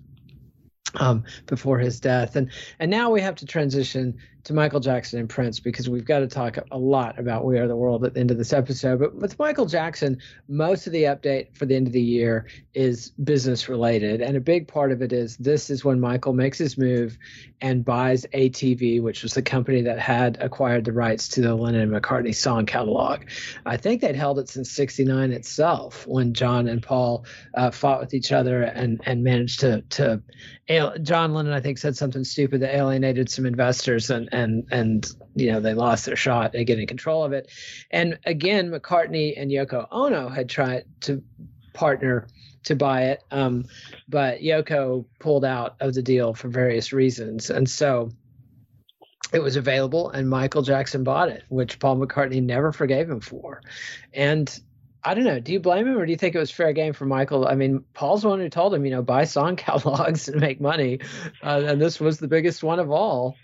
um, 0.96 1.24
before 1.46 1.78
his 1.78 2.00
death. 2.00 2.36
And 2.36 2.50
and 2.78 2.90
now 2.90 3.10
we 3.10 3.20
have 3.20 3.36
to 3.36 3.46
transition 3.46 4.18
to 4.44 4.54
Michael 4.54 4.80
Jackson 4.80 5.20
and 5.20 5.28
Prince 5.28 5.60
because 5.60 5.88
we've 5.88 6.04
got 6.04 6.20
to 6.20 6.26
talk 6.26 6.58
a 6.70 6.78
lot 6.78 7.18
about 7.18 7.44
We 7.44 7.58
Are 7.58 7.68
the 7.68 7.76
World 7.76 8.04
at 8.04 8.14
the 8.14 8.20
end 8.20 8.30
of 8.30 8.38
this 8.38 8.52
episode. 8.52 8.98
But 8.98 9.14
with 9.14 9.38
Michael 9.38 9.66
Jackson, 9.66 10.18
most 10.48 10.86
of 10.86 10.92
the 10.92 11.04
update 11.04 11.56
for 11.56 11.66
the 11.66 11.76
end 11.76 11.86
of 11.86 11.92
the 11.92 12.02
year 12.02 12.46
is 12.74 13.10
business 13.10 13.68
related. 13.68 14.20
And 14.20 14.36
a 14.36 14.40
big 14.40 14.66
part 14.66 14.90
of 14.90 15.00
it 15.00 15.12
is 15.12 15.36
this 15.36 15.70
is 15.70 15.84
when 15.84 16.00
Michael 16.00 16.32
makes 16.32 16.58
his 16.58 16.76
move 16.76 17.16
and 17.60 17.84
buys 17.84 18.26
ATV, 18.34 19.00
which 19.00 19.22
was 19.22 19.34
the 19.34 19.42
company 19.42 19.82
that 19.82 20.00
had 20.00 20.38
acquired 20.40 20.84
the 20.84 20.92
rights 20.92 21.28
to 21.28 21.40
the 21.40 21.54
Lennon 21.54 21.82
and 21.82 21.92
McCartney 21.92 22.34
song 22.34 22.66
catalog. 22.66 23.22
I 23.64 23.76
think 23.76 24.00
they'd 24.00 24.16
held 24.16 24.40
it 24.40 24.48
since 24.48 24.70
69 24.72 25.32
itself 25.32 26.04
when 26.06 26.34
John 26.34 26.66
and 26.66 26.82
Paul 26.82 27.24
uh, 27.54 27.70
fought 27.70 28.00
with 28.00 28.14
each 28.14 28.32
other 28.32 28.62
and, 28.62 29.00
and 29.06 29.22
managed 29.22 29.60
to, 29.60 29.82
to 29.90 30.22
John 31.02 31.34
Lennon, 31.34 31.52
I 31.52 31.60
think, 31.60 31.78
said 31.78 31.96
something 31.96 32.24
stupid 32.24 32.60
that 32.62 32.74
alienated 32.74 33.30
some 33.30 33.46
investors, 33.46 34.10
and 34.10 34.31
and 34.32 34.66
and 34.70 35.06
you 35.34 35.52
know 35.52 35.60
they 35.60 35.74
lost 35.74 36.06
their 36.06 36.16
shot 36.16 36.54
at 36.54 36.64
getting 36.64 36.86
control 36.86 37.24
of 37.24 37.32
it. 37.32 37.50
And 37.90 38.18
again, 38.24 38.70
McCartney 38.70 39.34
and 39.36 39.50
Yoko 39.50 39.86
Ono 39.90 40.28
had 40.28 40.48
tried 40.48 40.84
to 41.02 41.22
partner 41.74 42.26
to 42.64 42.76
buy 42.76 43.04
it, 43.06 43.22
um, 43.30 43.64
but 44.08 44.40
Yoko 44.40 45.04
pulled 45.18 45.44
out 45.44 45.76
of 45.80 45.94
the 45.94 46.02
deal 46.02 46.34
for 46.34 46.48
various 46.48 46.92
reasons, 46.92 47.50
and 47.50 47.68
so 47.68 48.10
it 49.32 49.42
was 49.42 49.56
available, 49.56 50.10
and 50.10 50.28
Michael 50.28 50.62
Jackson 50.62 51.04
bought 51.04 51.28
it, 51.28 51.44
which 51.48 51.78
Paul 51.78 51.96
McCartney 51.98 52.42
never 52.42 52.72
forgave 52.72 53.08
him 53.08 53.20
for, 53.20 53.60
and. 54.12 54.60
I 55.04 55.14
don't 55.14 55.24
know. 55.24 55.40
Do 55.40 55.52
you 55.52 55.58
blame 55.58 55.88
him, 55.88 55.98
or 55.98 56.06
do 56.06 56.12
you 56.12 56.16
think 56.16 56.36
it 56.36 56.38
was 56.38 56.52
fair 56.52 56.72
game 56.72 56.92
for 56.92 57.06
Michael? 57.06 57.48
I 57.48 57.56
mean, 57.56 57.82
Paul's 57.92 58.22
the 58.22 58.28
one 58.28 58.38
who 58.38 58.48
told 58.48 58.72
him, 58.72 58.84
you 58.84 58.92
know, 58.92 59.02
buy 59.02 59.24
song 59.24 59.56
catalogs 59.66 60.28
and 60.28 60.40
make 60.40 60.60
money, 60.60 61.00
uh, 61.42 61.64
and 61.66 61.80
this 61.80 61.98
was 61.98 62.18
the 62.18 62.28
biggest 62.28 62.62
one 62.62 62.78
of 62.78 62.88
all. 62.88 63.34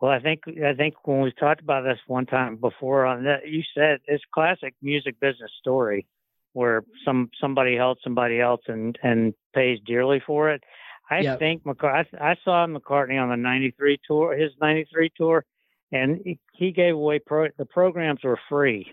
Well, 0.00 0.10
I 0.12 0.20
think 0.20 0.42
I 0.64 0.74
think 0.74 0.94
when 1.06 1.20
we 1.22 1.32
talked 1.32 1.60
about 1.62 1.82
this 1.84 1.98
one 2.06 2.26
time 2.26 2.56
before 2.56 3.06
on 3.06 3.24
that, 3.24 3.48
you 3.48 3.62
said 3.74 3.98
it's 4.06 4.22
classic 4.32 4.74
music 4.82 5.18
business 5.20 5.50
story 5.58 6.06
where 6.52 6.84
some 7.04 7.30
somebody 7.40 7.76
helps 7.76 8.02
somebody 8.04 8.38
else 8.40 8.60
and 8.66 8.98
and 9.02 9.34
pays 9.54 9.78
dearly 9.86 10.20
for 10.26 10.50
it. 10.50 10.62
I 11.08 11.20
Yep. 11.20 11.38
think 11.38 11.62
McCart- 11.64 12.06
I, 12.20 12.30
I 12.32 12.36
saw 12.44 12.66
McCartney 12.66 13.20
on 13.22 13.30
the 13.30 13.36
'93 13.36 13.98
tour, 14.06 14.36
his 14.36 14.52
'93 14.60 15.10
tour, 15.16 15.44
and 15.92 16.20
he, 16.52 16.72
gave 16.72 16.94
away 16.94 17.20
pro, 17.20 17.48
the 17.56 17.64
programs 17.64 18.24
were 18.24 18.38
free, 18.48 18.92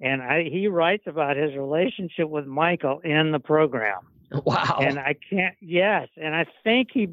and 0.00 0.22
I, 0.22 0.44
he 0.44 0.68
writes 0.68 1.04
about 1.06 1.36
his 1.36 1.54
relationship 1.54 2.28
with 2.28 2.46
Michael 2.46 3.00
in 3.00 3.30
the 3.30 3.40
program 3.40 4.00
Wow. 4.32 4.78
and 4.80 4.98
I 4.98 5.14
can't. 5.30 5.54
Yes, 5.60 6.08
and 6.16 6.34
I 6.34 6.46
think 6.64 6.88
he, 6.92 7.08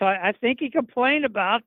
I 0.00 0.32
think 0.32 0.58
he 0.60 0.70
complained 0.70 1.24
about 1.24 1.62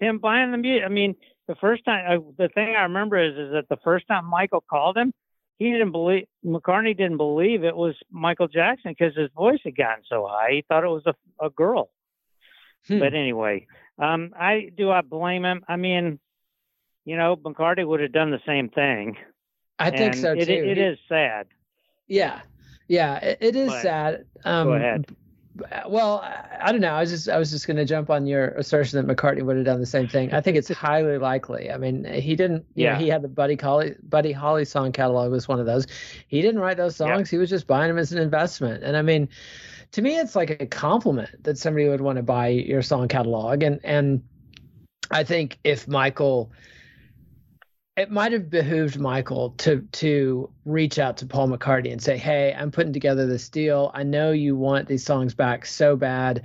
him 0.00 0.18
buying 0.18 0.50
the 0.52 0.58
music. 0.58 0.84
I 0.84 0.88
mean, 0.88 1.14
the 1.46 1.54
first 1.56 1.84
time, 1.84 2.04
uh, 2.20 2.22
the 2.36 2.48
thing 2.48 2.74
I 2.76 2.82
remember 2.82 3.16
is 3.18 3.36
is 3.36 3.52
that 3.52 3.68
the 3.68 3.78
first 3.82 4.06
time 4.08 4.24
Michael 4.26 4.62
called 4.68 4.96
him, 4.96 5.12
he 5.58 5.70
didn't 5.72 5.92
believe 5.92 6.26
McCartney 6.44 6.96
didn't 6.96 7.16
believe 7.16 7.64
it 7.64 7.74
was 7.76 7.94
Michael 8.10 8.48
Jackson 8.48 8.94
because 8.96 9.16
his 9.16 9.30
voice 9.34 9.58
had 9.64 9.76
gotten 9.76 10.04
so 10.08 10.26
high. 10.30 10.50
He 10.52 10.64
thought 10.68 10.84
it 10.84 10.88
was 10.88 11.06
a 11.06 11.14
a 11.44 11.50
girl. 11.50 11.90
Hmm. 12.86 13.00
But 13.00 13.14
anyway, 13.14 13.66
um, 13.98 14.32
I 14.38 14.70
do 14.76 14.90
I 14.90 15.00
blame 15.00 15.44
him? 15.44 15.64
I 15.68 15.76
mean, 15.76 16.20
you 17.04 17.16
know, 17.16 17.36
McCartney 17.36 17.86
would 17.86 18.00
have 18.00 18.12
done 18.12 18.30
the 18.30 18.40
same 18.46 18.68
thing. 18.68 19.16
I 19.78 19.90
think 19.90 20.14
so 20.14 20.34
too. 20.34 20.40
It, 20.40 20.48
it 20.48 20.76
He- 20.76 20.82
is 20.82 20.98
sad. 21.08 21.46
Yeah, 22.06 22.40
yeah. 22.88 23.16
It, 23.18 23.38
it 23.40 23.56
is 23.56 23.68
But- 23.68 23.82
sad. 23.82 24.24
Um, 24.44 24.68
Go 24.68 24.72
ahead. 24.74 25.06
Well, 25.88 26.20
I, 26.60 26.70
don't 26.72 26.80
know. 26.80 26.92
I 26.94 27.00
was 27.00 27.10
just 27.10 27.28
I 27.28 27.38
was 27.38 27.50
just 27.50 27.66
going 27.66 27.76
to 27.76 27.84
jump 27.84 28.10
on 28.10 28.26
your 28.26 28.48
assertion 28.50 29.04
that 29.04 29.16
McCartney 29.16 29.42
would 29.42 29.56
have 29.56 29.64
done 29.64 29.80
the 29.80 29.86
same 29.86 30.08
thing. 30.08 30.32
I 30.32 30.40
think 30.40 30.56
it's 30.56 30.68
highly 30.68 31.18
likely. 31.18 31.70
I 31.70 31.76
mean, 31.78 32.04
he 32.04 32.36
didn't. 32.36 32.64
You 32.74 32.86
know, 32.86 32.92
Yeah. 32.92 32.98
he 32.98 33.08
had 33.08 33.22
the 33.22 33.28
Buddy 33.28 33.56
Holly 33.56 33.94
Buddy 34.02 34.32
Holly 34.32 34.64
song 34.64 34.92
catalog 34.92 35.30
was 35.30 35.48
one 35.48 35.60
of 35.60 35.66
those. 35.66 35.86
He 36.28 36.42
didn't 36.42 36.60
write 36.60 36.76
those 36.76 36.96
songs. 36.96 37.30
He 37.30 37.38
was 37.38 37.50
just 37.50 37.66
buying 37.66 37.88
them 37.88 37.98
as 37.98 38.12
an 38.12 38.18
investment. 38.18 38.84
And 38.84 38.96
I 38.96 39.02
mean, 39.02 39.28
to 39.92 40.02
me, 40.02 40.18
it's 40.18 40.36
like 40.36 40.50
a 40.50 40.66
compliment 40.66 41.42
that 41.44 41.58
somebody 41.58 41.88
would 41.88 42.00
want 42.00 42.16
to 42.16 42.22
buy 42.22 42.48
your 42.48 42.82
song 42.82 43.08
catalog. 43.08 43.62
And 43.62 43.80
and 43.84 44.22
I 45.10 45.24
think 45.24 45.58
if 45.64 45.88
Michael 45.88 46.52
it 47.98 48.12
might 48.12 48.30
have 48.32 48.48
behooved 48.48 48.98
Michael 48.98 49.50
to 49.58 49.80
to 49.92 50.48
reach 50.64 51.00
out 51.00 51.16
to 51.18 51.26
Paul 51.26 51.48
McCartney 51.48 51.90
and 51.90 52.00
say, 52.00 52.16
"Hey, 52.16 52.54
I'm 52.56 52.70
putting 52.70 52.92
together 52.92 53.26
this 53.26 53.48
deal. 53.48 53.90
I 53.92 54.04
know 54.04 54.30
you 54.30 54.54
want 54.54 54.86
these 54.86 55.04
songs 55.04 55.34
back 55.34 55.66
so 55.66 55.96
bad. 55.96 56.42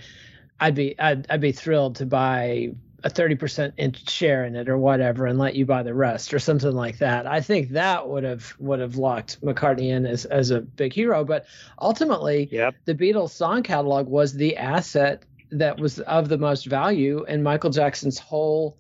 I'd 0.59 0.73
be 0.73 0.99
I'd, 0.99 1.27
I'd 1.29 1.41
be 1.41 1.51
thrilled 1.51 1.97
to 1.97 2.07
buy 2.07 2.71
a 3.05 3.09
30% 3.09 3.73
in 3.75 3.91
share 3.93 4.45
in 4.45 4.55
it 4.55 4.69
or 4.69 4.77
whatever 4.77 5.25
and 5.25 5.37
let 5.37 5.55
you 5.55 5.65
buy 5.65 5.83
the 5.83 5.93
rest 5.93 6.33
or 6.33 6.39
something 6.39 6.71
like 6.71 6.97
that." 6.97 7.27
I 7.27 7.39
think 7.39 7.69
that 7.69 8.09
would 8.09 8.23
have 8.23 8.55
would 8.57 8.79
have 8.79 8.95
locked 8.95 9.39
McCartney 9.41 9.91
in 9.91 10.07
as 10.07 10.25
as 10.25 10.49
a 10.49 10.61
big 10.61 10.91
hero, 10.91 11.23
but 11.23 11.45
ultimately 11.79 12.49
Yep. 12.51 12.75
the 12.85 12.95
Beatles 12.95 13.29
song 13.29 13.61
catalog 13.61 14.07
was 14.07 14.33
the 14.33 14.57
asset 14.57 15.23
that 15.51 15.79
was 15.79 15.99
of 15.99 16.29
the 16.29 16.37
most 16.39 16.65
value 16.65 17.23
in 17.25 17.43
Michael 17.43 17.69
Jackson's 17.69 18.17
whole 18.17 18.75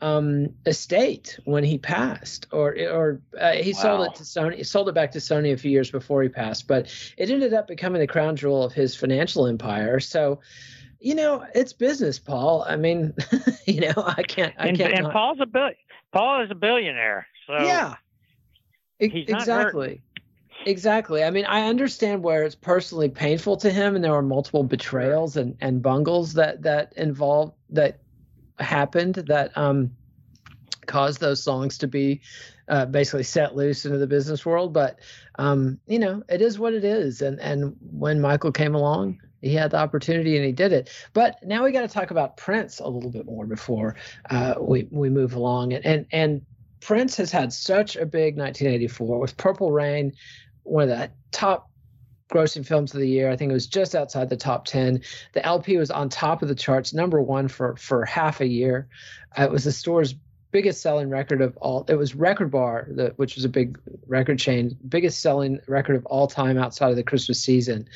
um, 0.00 0.48
estate 0.66 1.38
when 1.44 1.64
he 1.64 1.78
passed, 1.78 2.46
or 2.52 2.76
or 2.90 3.20
uh, 3.40 3.52
he 3.52 3.72
sold 3.72 4.06
it 4.06 4.14
to 4.16 4.22
Sony. 4.22 4.56
He 4.56 4.64
sold 4.64 4.88
it 4.88 4.94
back 4.94 5.10
to 5.12 5.18
Sony 5.18 5.52
a 5.52 5.56
few 5.56 5.70
years 5.70 5.90
before 5.90 6.22
he 6.22 6.28
passed, 6.28 6.66
but 6.68 6.92
it 7.16 7.30
ended 7.30 7.54
up 7.54 7.66
becoming 7.66 8.00
the 8.00 8.06
crown 8.06 8.36
jewel 8.36 8.62
of 8.62 8.72
his 8.72 8.94
financial 8.96 9.46
empire. 9.46 10.00
So. 10.00 10.40
You 10.98 11.14
know, 11.14 11.44
it's 11.54 11.74
business, 11.74 12.18
Paul. 12.18 12.64
I 12.66 12.76
mean, 12.76 13.12
you 13.66 13.82
know, 13.82 13.92
I 13.98 14.22
can't. 14.22 14.54
I 14.58 14.68
and 14.68 14.78
can't. 14.78 14.94
and 14.94 15.02
not- 15.04 15.12
Paul's 15.12 15.38
a 15.42 15.46
bill- 15.46 15.72
Paul 16.10 16.42
is 16.42 16.50
a 16.50 16.54
billionaire. 16.54 17.26
So 17.46 17.52
yeah, 17.52 17.96
E- 18.98 19.08
he's 19.10 19.28
not 19.28 19.42
exactly. 19.42 20.00
exactly. 20.64 21.22
I 21.22 21.30
mean, 21.30 21.44
I 21.44 21.68
understand 21.68 22.22
where 22.22 22.44
it's 22.44 22.54
personally 22.54 23.10
painful 23.10 23.58
to 23.58 23.70
him, 23.70 23.94
and 23.94 24.02
there 24.02 24.12
were 24.12 24.22
multiple 24.22 24.64
betrayals 24.64 25.36
and, 25.36 25.54
and 25.60 25.82
bungles 25.82 26.32
that 26.32 26.62
that 26.62 26.94
involved 26.96 27.52
that 27.70 28.00
happened 28.58 29.14
that 29.14 29.56
um 29.56 29.90
caused 30.86 31.20
those 31.20 31.42
songs 31.42 31.78
to 31.78 31.86
be 31.86 32.20
uh, 32.68 32.86
basically 32.86 33.22
set 33.22 33.54
loose 33.54 33.84
into 33.84 33.98
the 33.98 34.06
business 34.06 34.44
world. 34.44 34.72
But 34.72 34.98
um, 35.38 35.78
you 35.86 35.98
know, 35.98 36.22
it 36.28 36.40
is 36.40 36.58
what 36.58 36.74
it 36.74 36.84
is. 36.84 37.22
And 37.22 37.40
and 37.40 37.76
when 37.80 38.20
Michael 38.20 38.52
came 38.52 38.74
along, 38.74 39.20
he 39.42 39.54
had 39.54 39.70
the 39.70 39.78
opportunity 39.78 40.36
and 40.36 40.44
he 40.44 40.52
did 40.52 40.72
it. 40.72 40.90
But 41.12 41.38
now 41.44 41.64
we 41.64 41.72
got 41.72 41.82
to 41.82 41.88
talk 41.88 42.10
about 42.10 42.36
Prince 42.36 42.80
a 42.80 42.88
little 42.88 43.10
bit 43.10 43.26
more 43.26 43.46
before 43.46 43.96
uh, 44.30 44.54
we 44.60 44.88
we 44.90 45.10
move 45.10 45.34
along. 45.34 45.74
And 45.74 45.84
and 45.84 46.06
and 46.12 46.46
Prince 46.80 47.16
has 47.16 47.30
had 47.30 47.52
such 47.52 47.96
a 47.96 48.06
big 48.06 48.36
1984 48.36 49.18
with 49.18 49.36
Purple 49.36 49.72
Rain, 49.72 50.12
one 50.62 50.84
of 50.84 50.88
the 50.88 51.10
top 51.32 51.70
grossing 52.30 52.66
films 52.66 52.92
of 52.94 53.00
the 53.00 53.08
year. 53.08 53.30
I 53.30 53.36
think 53.36 53.50
it 53.50 53.54
was 53.54 53.66
just 53.66 53.94
outside 53.94 54.28
the 54.28 54.36
top 54.36 54.64
10. 54.66 55.02
The 55.32 55.44
LP 55.44 55.76
was 55.76 55.90
on 55.90 56.08
top 56.08 56.42
of 56.42 56.48
the 56.48 56.54
charts, 56.54 56.92
number 56.92 57.20
one 57.20 57.48
for 57.48 57.76
for 57.76 58.04
half 58.04 58.40
a 58.40 58.46
year. 58.46 58.88
Uh, 59.38 59.44
it 59.44 59.50
was 59.50 59.64
the 59.64 59.72
store's 59.72 60.14
biggest 60.50 60.80
selling 60.80 61.10
record 61.10 61.42
of 61.42 61.56
all. 61.58 61.84
It 61.88 61.96
was 61.96 62.14
Record 62.14 62.50
Bar, 62.50 62.88
the, 62.90 63.12
which 63.16 63.34
was 63.34 63.44
a 63.44 63.48
big 63.48 63.78
record 64.06 64.38
chain, 64.38 64.76
biggest 64.88 65.20
selling 65.20 65.60
record 65.66 65.96
of 65.96 66.06
all 66.06 66.26
time 66.26 66.56
outside 66.56 66.90
of 66.90 66.96
the 66.96 67.02
Christmas 67.02 67.42
season. 67.42 67.88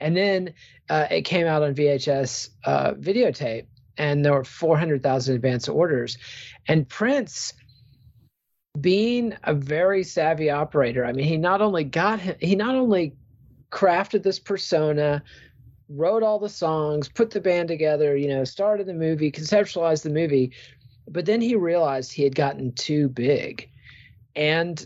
And 0.00 0.16
then 0.16 0.54
uh, 0.88 1.06
it 1.10 1.22
came 1.22 1.46
out 1.46 1.62
on 1.62 1.74
VHS 1.74 2.50
uh, 2.64 2.92
videotape, 2.92 3.66
and 3.98 4.24
there 4.24 4.32
were 4.32 4.44
400,000 4.44 5.34
advance 5.34 5.68
orders. 5.68 6.16
And 6.66 6.88
Prince 6.88 7.52
being 8.80 9.36
a 9.44 9.54
very 9.54 10.04
savvy 10.04 10.50
operator 10.50 11.02
i 11.02 11.10
mean 11.10 11.26
he 11.26 11.38
not 11.38 11.62
only 11.62 11.82
got 11.82 12.20
him, 12.20 12.36
he 12.40 12.54
not 12.54 12.74
only 12.74 13.14
crafted 13.76 14.22
this 14.22 14.38
persona 14.38 15.22
wrote 15.90 16.22
all 16.22 16.38
the 16.38 16.48
songs 16.48 17.10
put 17.10 17.30
the 17.30 17.40
band 17.40 17.68
together 17.68 18.16
you 18.16 18.26
know 18.26 18.42
started 18.42 18.86
the 18.86 18.94
movie 18.94 19.30
conceptualized 19.30 20.02
the 20.02 20.10
movie. 20.10 20.52
But 21.08 21.26
then 21.26 21.40
he 21.40 21.54
realized 21.54 22.10
he 22.10 22.24
had 22.24 22.34
gotten 22.34 22.72
too 22.72 23.08
big 23.08 23.70
and 24.34 24.84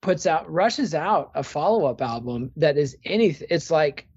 puts 0.00 0.26
out 0.26 0.50
rushes 0.50 0.94
out 0.94 1.30
a 1.34 1.42
follow-up 1.42 2.00
album 2.00 2.50
that 2.56 2.78
is 2.78 2.96
anything 3.04 3.46
it's 3.50 3.70
like 3.70 4.08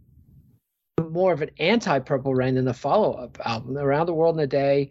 more 1.10 1.34
of 1.34 1.42
an 1.42 1.52
anti-purple 1.60 2.34
rain 2.34 2.56
than 2.56 2.66
the 2.66 2.74
follow-up 2.74 3.38
album. 3.46 3.78
Around 3.78 4.06
the 4.06 4.14
world 4.14 4.38
in 4.38 4.44
a 4.44 4.48
day 4.48 4.90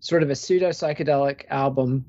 sort 0.00 0.22
of 0.22 0.30
a 0.30 0.34
pseudo 0.34 0.70
psychedelic 0.70 1.44
album 1.50 2.06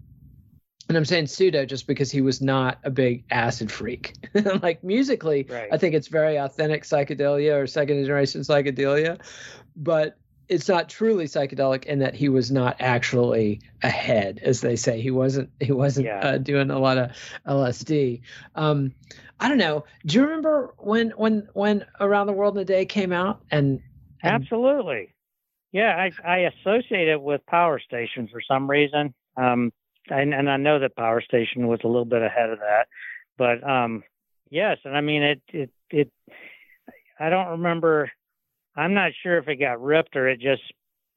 and 0.90 0.98
i'm 0.98 1.06
saying 1.06 1.28
pseudo 1.28 1.66
just 1.66 1.88
because 1.88 2.12
he 2.12 2.22
was 2.22 2.42
not 2.42 2.80
a 2.84 2.90
big 2.90 3.24
acid 3.32 3.72
freak 3.72 4.16
like 4.62 4.84
musically 4.84 5.46
Right. 5.50 5.70
i 5.72 5.78
think 5.78 5.96
it's 5.96 6.08
very 6.08 6.38
authentic 6.38 6.84
psychedelia 6.84 7.62
or 7.62 7.68
second 7.68 8.02
generation 8.04 8.42
psychedelia 8.42 9.20
but 9.76 10.18
it's 10.50 10.68
not 10.68 10.90
truly 10.90 11.26
psychedelic 11.26 11.86
in 11.86 12.00
that 12.00 12.14
he 12.14 12.28
was 12.28 12.52
not 12.52 12.76
actually 12.80 13.62
ahead 13.84 14.40
as 14.44 14.60
they 14.62 14.76
say 14.76 15.00
he 15.02 15.12
wasn't 15.12 15.50
he 15.60 15.72
wasn't 15.72 16.08
Yeah. 16.08 16.20
uh, 16.20 16.38
doing 16.38 16.72
a 16.72 16.80
lot 16.80 16.98
of 16.98 17.12
lsd 17.48 18.22
um 18.56 18.94
i 19.40 19.48
don't 19.48 19.58
know 19.60 19.86
do 20.06 20.18
you 20.18 20.24
remember 20.24 20.74
when 20.78 21.12
when 21.12 21.48
when 21.54 21.86
around 22.00 22.28
the 22.28 22.34
world 22.34 22.58
in 22.58 22.62
a 22.62 22.66
day 22.66 22.86
came 22.86 23.12
out 23.14 23.42
and 23.52 23.82
and- 24.24 24.44
Absolutely. 24.44 25.14
Yeah, 25.72 25.96
I, 25.96 26.12
I 26.30 26.38
associate 26.40 27.08
it 27.08 27.20
with 27.22 27.44
Power 27.48 27.80
Station 27.80 28.28
for 28.32 28.40
some 28.40 28.70
reason. 28.70 29.14
Um, 29.38 29.72
and, 30.10 30.34
and 30.34 30.50
I 30.50 30.58
know 30.58 30.80
that 30.80 30.96
Power 30.96 31.22
Station 31.22 31.68
was 31.68 31.80
a 31.84 31.88
little 31.88 32.06
bit 32.06 32.22
ahead 32.22 32.50
of 32.50 32.60
that, 32.60 32.88
but 33.38 33.64
um, 33.68 34.04
yes, 34.50 34.78
and 34.86 34.96
I 34.96 35.02
mean 35.02 35.24
it, 35.24 35.42
it, 35.50 35.70
it. 35.90 36.12
I 37.20 37.30
don't 37.30 37.50
remember. 37.50 38.12
I'm 38.76 38.94
not 38.94 39.12
sure 39.22 39.38
if 39.38 39.48
it 39.48 39.58
got 39.58 39.82
ripped 39.82 40.16
or 40.16 40.28
it 40.30 40.40
just 40.40 40.64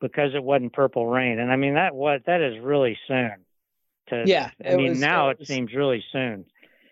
because 0.00 0.34
it 0.34 0.42
wasn't 0.42 0.72
Purple 0.72 1.06
Rain. 1.06 1.38
And 1.38 1.50
I 1.52 1.56
mean 1.56 1.74
that 1.74 1.94
was 1.94 2.20
that 2.26 2.40
is 2.42 2.60
really 2.62 2.98
soon. 3.08 3.32
To, 4.08 4.22
yeah 4.26 4.50
I 4.68 4.76
mean 4.76 4.90
was- 4.90 5.00
now 5.00 5.30
it 5.30 5.38
it 5.40 5.46
seems 5.46 5.72
really 5.72 6.04
soon. 6.12 6.44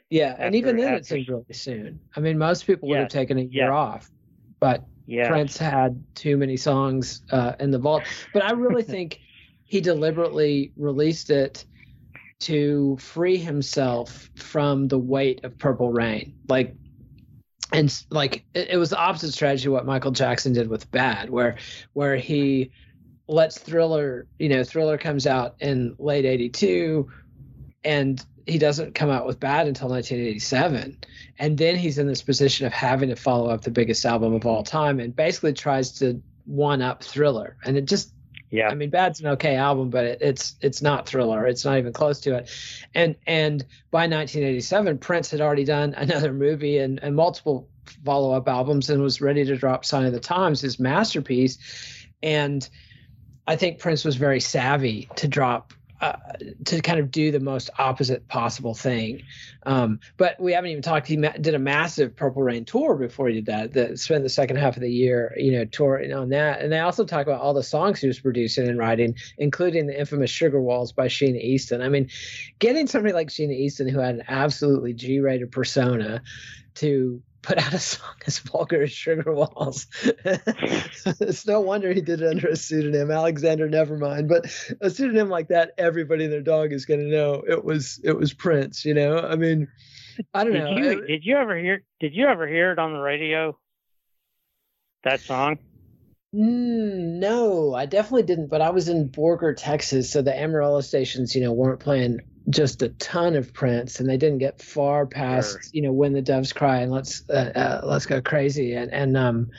yeah 0.08 0.34
and 0.38 0.54
even 0.54 0.76
after- 0.78 0.84
then 0.84 0.94
it 0.94 1.04
seems 1.04 1.28
really 1.28 1.52
soon 1.52 2.00
i 2.16 2.20
mean 2.20 2.38
most 2.38 2.66
people 2.66 2.88
would 2.88 3.00
have 3.00 3.08
taken 3.10 3.36
a 3.36 3.42
year 3.42 3.64
yes. 3.66 3.70
off 3.70 4.10
but 4.60 4.84
Yeah. 5.06 5.28
Prince 5.28 5.58
had 5.58 6.02
too 6.14 6.38
many 6.38 6.56
songs 6.56 7.22
uh, 7.30 7.52
in 7.60 7.70
the 7.70 7.78
vault. 7.78 8.04
But 8.32 8.44
I 8.44 8.52
really 8.52 8.82
think 8.94 9.20
he 9.64 9.80
deliberately 9.82 10.72
released 10.76 11.28
it 11.28 11.66
to 12.42 12.96
free 12.98 13.36
himself 13.36 14.30
from 14.34 14.88
the 14.88 14.98
weight 14.98 15.44
of 15.44 15.58
Purple 15.58 15.92
Rain. 15.92 16.34
Like, 16.48 16.74
and 17.72 18.04
like 18.10 18.44
it, 18.54 18.70
it 18.70 18.76
was 18.76 18.90
the 18.90 18.98
opposite 18.98 19.32
strategy 19.32 19.66
of 19.66 19.72
what 19.72 19.86
Michael 19.86 20.10
Jackson 20.10 20.52
did 20.52 20.68
with 20.68 20.90
Bad, 20.90 21.30
where 21.30 21.56
where 21.92 22.16
he 22.16 22.70
lets 23.28 23.58
Thriller, 23.58 24.26
you 24.38 24.48
know, 24.48 24.64
Thriller 24.64 24.98
comes 24.98 25.26
out 25.26 25.56
in 25.60 25.96
late 25.98 26.24
'82, 26.24 27.08
and 27.84 28.24
he 28.46 28.58
doesn't 28.58 28.94
come 28.94 29.10
out 29.10 29.26
with 29.26 29.38
Bad 29.38 29.66
until 29.68 29.88
1987 29.88 30.98
and 31.38 31.58
then 31.58 31.76
he's 31.76 31.98
in 31.98 32.06
this 32.06 32.22
position 32.22 32.66
of 32.66 32.72
having 32.72 33.08
to 33.08 33.16
follow 33.16 33.48
up 33.48 33.62
the 33.62 33.70
biggest 33.70 34.04
album 34.04 34.34
of 34.34 34.44
all 34.46 34.62
time 34.62 34.98
and 34.98 35.14
basically 35.14 35.52
tries 35.52 35.92
to 35.92 36.20
one 36.44 36.82
up 36.82 37.04
thriller 37.04 37.56
and 37.64 37.76
it 37.76 37.84
just 37.84 38.12
Yeah. 38.52 38.68
i 38.68 38.74
mean 38.74 38.90
bad's 38.90 39.18
an 39.20 39.28
okay 39.28 39.56
album 39.56 39.88
but 39.88 40.04
it, 40.04 40.18
it's 40.20 40.56
it's 40.60 40.82
not 40.82 41.08
thriller. 41.08 41.46
It's 41.46 41.64
not 41.64 41.78
even 41.78 41.92
close 41.92 42.20
to 42.20 42.36
it. 42.36 42.50
And 42.94 43.16
and 43.26 43.62
by 43.90 44.02
1987 44.02 44.98
prince 44.98 45.30
had 45.30 45.40
already 45.40 45.64
done 45.64 45.94
another 45.96 46.32
movie 46.32 46.78
and, 46.78 47.02
and 47.02 47.16
multiple 47.16 47.68
follow-up 48.04 48.46
albums 48.48 48.90
and 48.90 49.02
was 49.02 49.20
ready 49.20 49.44
to 49.44 49.56
drop 49.56 49.84
sign 49.84 50.04
of 50.04 50.12
the 50.12 50.20
times 50.20 50.60
his 50.60 50.78
masterpiece. 50.78 51.58
And 52.22 52.68
i 53.48 53.56
think 53.56 53.80
prince 53.80 54.04
was 54.04 54.16
very 54.16 54.38
savvy 54.38 55.08
to 55.16 55.26
drop 55.26 55.72
uh, 56.02 56.16
to 56.66 56.80
kind 56.82 57.00
of 57.00 57.10
do 57.10 57.30
the 57.30 57.40
most 57.40 57.70
opposite 57.78 58.28
possible 58.28 58.74
thing 58.74 59.22
um, 59.64 60.00
but 60.16 60.40
we 60.40 60.52
haven't 60.52 60.70
even 60.70 60.82
talked. 60.82 61.06
He 61.06 61.16
did 61.16 61.54
a 61.54 61.58
massive 61.58 62.16
Purple 62.16 62.42
Rain 62.42 62.64
tour 62.64 62.96
before 62.96 63.28
he 63.28 63.34
did 63.34 63.46
that. 63.46 63.72
That 63.74 63.98
spent 63.98 64.22
the 64.24 64.28
second 64.28 64.56
half 64.56 64.76
of 64.76 64.82
the 64.82 64.90
year, 64.90 65.34
you 65.36 65.52
know, 65.52 65.64
touring 65.64 66.12
on 66.12 66.30
that. 66.30 66.60
And 66.60 66.72
they 66.72 66.80
also 66.80 67.04
talk 67.04 67.26
about 67.26 67.40
all 67.40 67.54
the 67.54 67.62
songs 67.62 68.00
he 68.00 68.08
was 68.08 68.18
producing 68.18 68.68
and 68.68 68.78
writing, 68.78 69.14
including 69.38 69.86
the 69.86 69.98
infamous 69.98 70.30
Sugar 70.30 70.60
Walls 70.60 70.92
by 70.92 71.06
Sheena 71.06 71.40
Easton. 71.40 71.80
I 71.80 71.88
mean, 71.88 72.08
getting 72.58 72.86
somebody 72.86 73.14
like 73.14 73.28
Sheena 73.28 73.54
Easton, 73.54 73.88
who 73.88 74.00
had 74.00 74.16
an 74.16 74.24
absolutely 74.28 74.94
G-rated 74.94 75.52
persona, 75.52 76.22
to 76.76 77.22
put 77.42 77.58
out 77.58 77.74
a 77.74 77.78
song 77.78 78.14
as 78.26 78.38
vulgar 78.38 78.82
as 78.82 78.92
Sugar 78.92 79.32
Walls. 79.32 79.86
it's 80.04 81.46
no 81.46 81.60
wonder 81.60 81.92
he 81.92 82.00
did 82.00 82.22
it 82.22 82.28
under 82.28 82.48
a 82.48 82.56
pseudonym, 82.56 83.10
Alexander 83.10 83.68
Nevermind. 83.68 84.28
But 84.28 84.46
a 84.80 84.90
pseudonym 84.90 85.28
like 85.28 85.48
that, 85.48 85.72
everybody 85.76 86.24
and 86.24 86.32
their 86.32 86.40
dog 86.42 86.72
is 86.72 86.86
going 86.86 87.00
to 87.00 87.06
know 87.10 87.42
it 87.46 87.64
was 87.64 88.00
it 88.04 88.16
was 88.16 88.32
Prince. 88.32 88.84
You 88.84 88.94
know, 88.94 89.18
I 89.18 89.36
mean, 89.36 89.68
I 90.32 90.44
don't 90.44 90.52
Did 90.52 90.64
know. 90.64 90.76
you 90.76 90.90
It- 90.90 91.06
did 91.06 91.24
you 91.24 91.36
ever 91.36 91.58
hear 91.58 91.82
did 92.00 92.14
you 92.14 92.26
ever 92.28 92.46
hear 92.46 92.72
it 92.72 92.78
on 92.78 92.92
the 92.92 93.00
radio? 93.00 93.58
That 95.04 95.20
song? 95.20 95.58
Mm, 96.34 97.18
no, 97.18 97.74
I 97.74 97.86
definitely 97.86 98.22
didn't. 98.22 98.46
But 98.48 98.62
I 98.62 98.70
was 98.70 98.88
in 98.88 99.10
Borger, 99.10 99.54
Texas, 99.56 100.10
so 100.10 100.22
the 100.22 100.34
Amarillo 100.38 100.80
stations, 100.80 101.34
you 101.34 101.42
know, 101.42 101.52
weren't 101.52 101.80
playing 101.80 102.20
just 102.50 102.82
a 102.82 102.88
ton 102.90 103.36
of 103.36 103.52
Prince 103.54 104.00
and 104.00 104.08
they 104.08 104.16
didn't 104.16 104.38
get 104.38 104.60
far 104.60 105.06
past, 105.06 105.52
Sure. 105.52 105.60
you 105.72 105.82
know, 105.82 105.92
when 105.92 106.12
the 106.12 106.22
doves 106.22 106.52
cry 106.52 106.78
and 106.78 106.90
let's 106.92 107.28
uh, 107.30 107.52
uh, 107.54 107.86
let's 107.86 108.06
go 108.06 108.20
crazy, 108.20 108.74
and 108.74 108.92
and 108.92 109.16
um, 109.16 109.50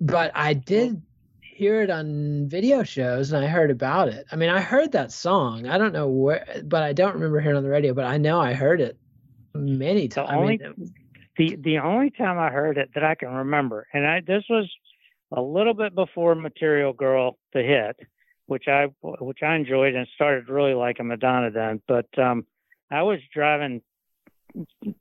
but 0.00 0.32
I 0.34 0.54
did 0.54 1.02
hear 1.40 1.82
it 1.82 1.90
on 1.90 2.48
video 2.48 2.82
shows, 2.82 3.30
and 3.32 3.44
I 3.44 3.48
heard 3.48 3.70
about 3.70 4.08
it. 4.08 4.26
I 4.32 4.36
mean, 4.36 4.48
I 4.48 4.60
heard 4.60 4.92
that 4.92 5.12
song. 5.12 5.66
I 5.68 5.78
don't 5.78 5.92
know 5.92 6.08
where, 6.08 6.46
but 6.64 6.82
I 6.82 6.92
don't 6.92 7.14
remember 7.14 7.40
hearing 7.40 7.56
on 7.56 7.62
the 7.62 7.68
radio. 7.68 7.94
But 7.94 8.06
I 8.06 8.16
know 8.16 8.40
I 8.40 8.54
heard 8.54 8.80
it 8.80 8.98
many 9.54 10.08
The 10.08 10.14
times. 10.14 10.30
I 10.30 10.40
mean, 10.40 10.92
the 11.36 11.56
the 11.56 11.78
only 11.78 12.10
time 12.10 12.38
I 12.38 12.50
heard 12.50 12.78
it 12.78 12.90
that 12.94 13.04
I 13.04 13.14
can 13.14 13.28
remember, 13.28 13.86
and 13.92 14.06
I 14.06 14.20
this 14.20 14.44
was 14.48 14.70
a 15.30 15.40
little 15.40 15.74
bit 15.74 15.94
before 15.94 16.34
Material 16.34 16.92
Girl 16.92 17.38
the 17.52 17.62
hit, 17.62 18.00
which 18.46 18.68
I 18.68 18.86
which 19.00 19.42
I 19.42 19.54
enjoyed 19.54 19.94
and 19.94 20.06
started 20.14 20.48
really 20.48 20.74
liking 20.74 21.08
Madonna 21.08 21.50
then. 21.50 21.80
But 21.86 22.06
um, 22.18 22.46
I 22.90 23.02
was 23.02 23.20
driving 23.32 23.82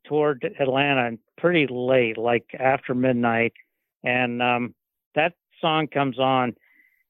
toward 0.06 0.44
Atlanta 0.60 1.18
pretty 1.38 1.68
late, 1.70 2.18
like 2.18 2.46
after 2.58 2.94
midnight, 2.94 3.54
and 4.04 4.42
um, 4.42 4.76
that 5.16 5.34
song 5.60 5.88
comes 5.88 6.20
on, 6.20 6.56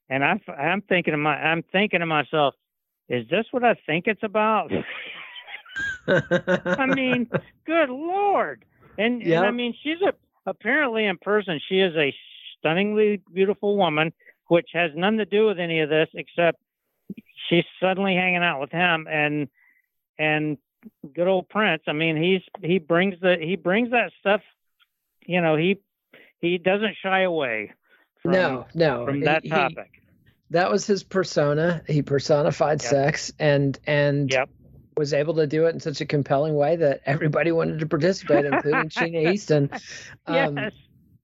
and 0.08 0.24
I 0.24 0.40
I'm 0.52 0.82
thinking 0.82 1.12
to 1.12 1.18
my 1.18 1.36
I'm 1.36 1.62
thinking 1.72 2.00
to 2.00 2.06
myself, 2.06 2.54
is 3.08 3.28
this 3.28 3.46
what 3.50 3.64
I 3.64 3.74
think 3.86 4.06
it's 4.06 4.22
about? 4.22 4.72
I 6.08 6.86
mean, 6.86 7.28
good 7.64 7.90
lord. 7.90 8.64
And, 8.98 9.22
and 9.22 9.44
I 9.46 9.50
mean, 9.50 9.74
she's 9.82 10.00
a 10.02 10.12
apparently 10.44 11.06
in 11.06 11.18
person 11.18 11.60
she 11.68 11.78
is 11.78 11.94
a 11.96 12.14
stunningly 12.58 13.22
beautiful 13.32 13.76
woman, 13.76 14.12
which 14.52 14.68
has 14.74 14.90
nothing 14.94 15.16
to 15.16 15.24
do 15.24 15.46
with 15.46 15.58
any 15.58 15.80
of 15.80 15.88
this 15.88 16.10
except 16.12 16.58
she's 17.48 17.64
suddenly 17.80 18.14
hanging 18.14 18.42
out 18.42 18.60
with 18.60 18.70
him 18.70 19.06
and 19.10 19.48
and 20.18 20.58
good 21.14 21.26
old 21.26 21.48
Prince. 21.48 21.84
I 21.86 21.92
mean, 21.94 22.22
he's 22.22 22.42
he 22.60 22.78
brings 22.78 23.18
the 23.18 23.36
he 23.40 23.56
brings 23.56 23.92
that 23.92 24.12
stuff. 24.20 24.42
You 25.24 25.40
know, 25.40 25.56
he 25.56 25.78
he 26.42 26.58
doesn't 26.58 26.96
shy 27.02 27.22
away 27.22 27.72
from, 28.22 28.32
no, 28.32 28.66
no. 28.74 29.06
from 29.06 29.14
he- 29.20 29.24
that 29.24 29.42
he- 29.42 29.48
topic. 29.48 29.90
that 30.50 30.70
was 30.70 30.86
his 30.86 31.02
persona. 31.02 31.82
He 31.88 32.02
personified 32.02 32.82
Yep. 32.82 32.90
sex 32.90 33.32
and 33.38 33.78
and 33.86 34.30
Yep. 34.30 34.50
was 34.98 35.14
able 35.14 35.32
to 35.36 35.46
do 35.46 35.64
it 35.64 35.70
in 35.70 35.80
such 35.80 36.02
a 36.02 36.04
compelling 36.06 36.54
way 36.54 36.76
that 36.76 37.00
everybody 37.06 37.52
wanted 37.52 37.78
to 37.78 37.86
participate, 37.86 38.44
including 38.44 38.90
Sheena 38.90 39.32
Easton. 39.32 39.70
Um, 40.26 40.58
yes. 40.58 40.72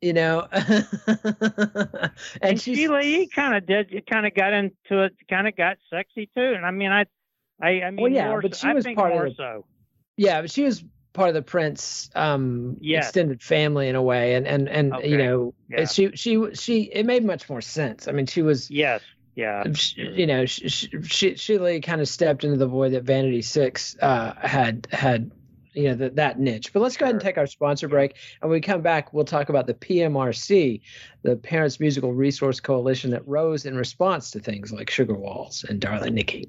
You 0.01 0.13
know, 0.13 0.47
and, 0.53 2.11
and 2.41 2.61
Sheila 2.61 3.01
E. 3.01 3.27
kind 3.27 3.57
of 3.57 3.67
did. 3.67 3.93
It 3.93 4.07
kind 4.07 4.27
of 4.27 4.35
got 4.35 4.53
into 4.53 5.03
it. 5.05 5.15
Kind 5.29 5.49
of 5.49 5.57
got 5.57 5.79
sexy 5.91 6.31
too. 6.37 6.53
And 6.55 6.65
I 6.65 6.71
mean, 6.71 6.93
I, 6.93 7.07
I, 7.61 7.83
I 7.83 7.91
mean, 7.91 8.03
Well, 8.03 8.13
yeah, 8.13 8.29
more 8.29 8.41
but 8.43 8.55
she 8.55 8.69
I 8.69 8.75
was 8.75 8.87
part 8.95 9.13
of 9.13 9.23
the- 9.31 9.35
so. 9.37 9.65
yeah, 10.17 10.41
but 10.41 10.51
she 10.51 10.63
was 10.63 10.85
part 11.15 11.29
of 11.31 11.35
the 11.35 11.43
Prince 11.43 12.11
um 12.15 12.77
Yes. 12.81 13.07
extended 13.07 13.43
family 13.43 13.89
in 13.89 13.97
a 13.97 14.03
way, 14.03 14.35
and 14.37 14.47
and 14.47 14.69
and 14.69 14.93
Okay. 14.95 15.09
you 15.11 15.19
know, 15.19 15.55
Yeah. 15.69 15.85
she 15.87 16.13
she 16.15 16.55
she 16.55 16.83
it 16.83 17.05
made 17.05 17.25
much 17.25 17.49
more 17.51 17.61
sense. 17.61 18.07
I 18.07 18.13
mean, 18.13 18.27
she 18.27 18.43
was 18.43 18.71
Yes. 18.71 19.03
Yeah. 19.35 19.65
sh- 19.73 19.97
you 19.97 20.27
know, 20.27 20.47
she, 20.47 20.69
she, 20.69 21.35
Sheila 21.37 21.81
kind 21.81 22.01
of 22.01 22.09
stepped 22.09 22.45
into 22.45 22.57
the 22.57 22.67
void 22.67 22.93
that 22.93 23.05
Vanity 23.05 23.43
Six 23.43 23.97
uh, 24.01 24.35
had 24.37 24.87
had, 24.93 25.31
you 25.75 25.85
know, 25.85 25.95
that 25.95 26.17
that 26.17 26.39
niche. 26.39 26.73
But 26.73 26.81
let's 26.81 26.97
go 26.97 27.07
ahead 27.07 27.15
and 27.15 27.23
take 27.23 27.39
our 27.39 27.47
sponsor 27.47 27.89
break, 27.89 28.15
and 28.41 28.51
when 28.51 28.57
we 28.57 28.61
come 28.61 28.83
back, 28.83 29.13
we'll 29.13 29.25
talk 29.25 29.49
about 29.49 29.67
the 29.67 29.75
PMRC, 29.75 30.81
the 31.23 31.37
Parents 31.37 31.81
Musical 31.81 32.13
Resource 32.13 32.61
Coalition 32.61 33.11
that 33.11 33.27
rose 33.27 33.67
in 33.67 33.77
response 33.77 34.31
to 34.33 34.41
things 34.41 34.73
like 34.73 34.91
Sugar 34.91 35.15
Walls 35.15 35.65
and 35.69 35.81
Darling 35.81 36.15
Nikki. 36.15 36.49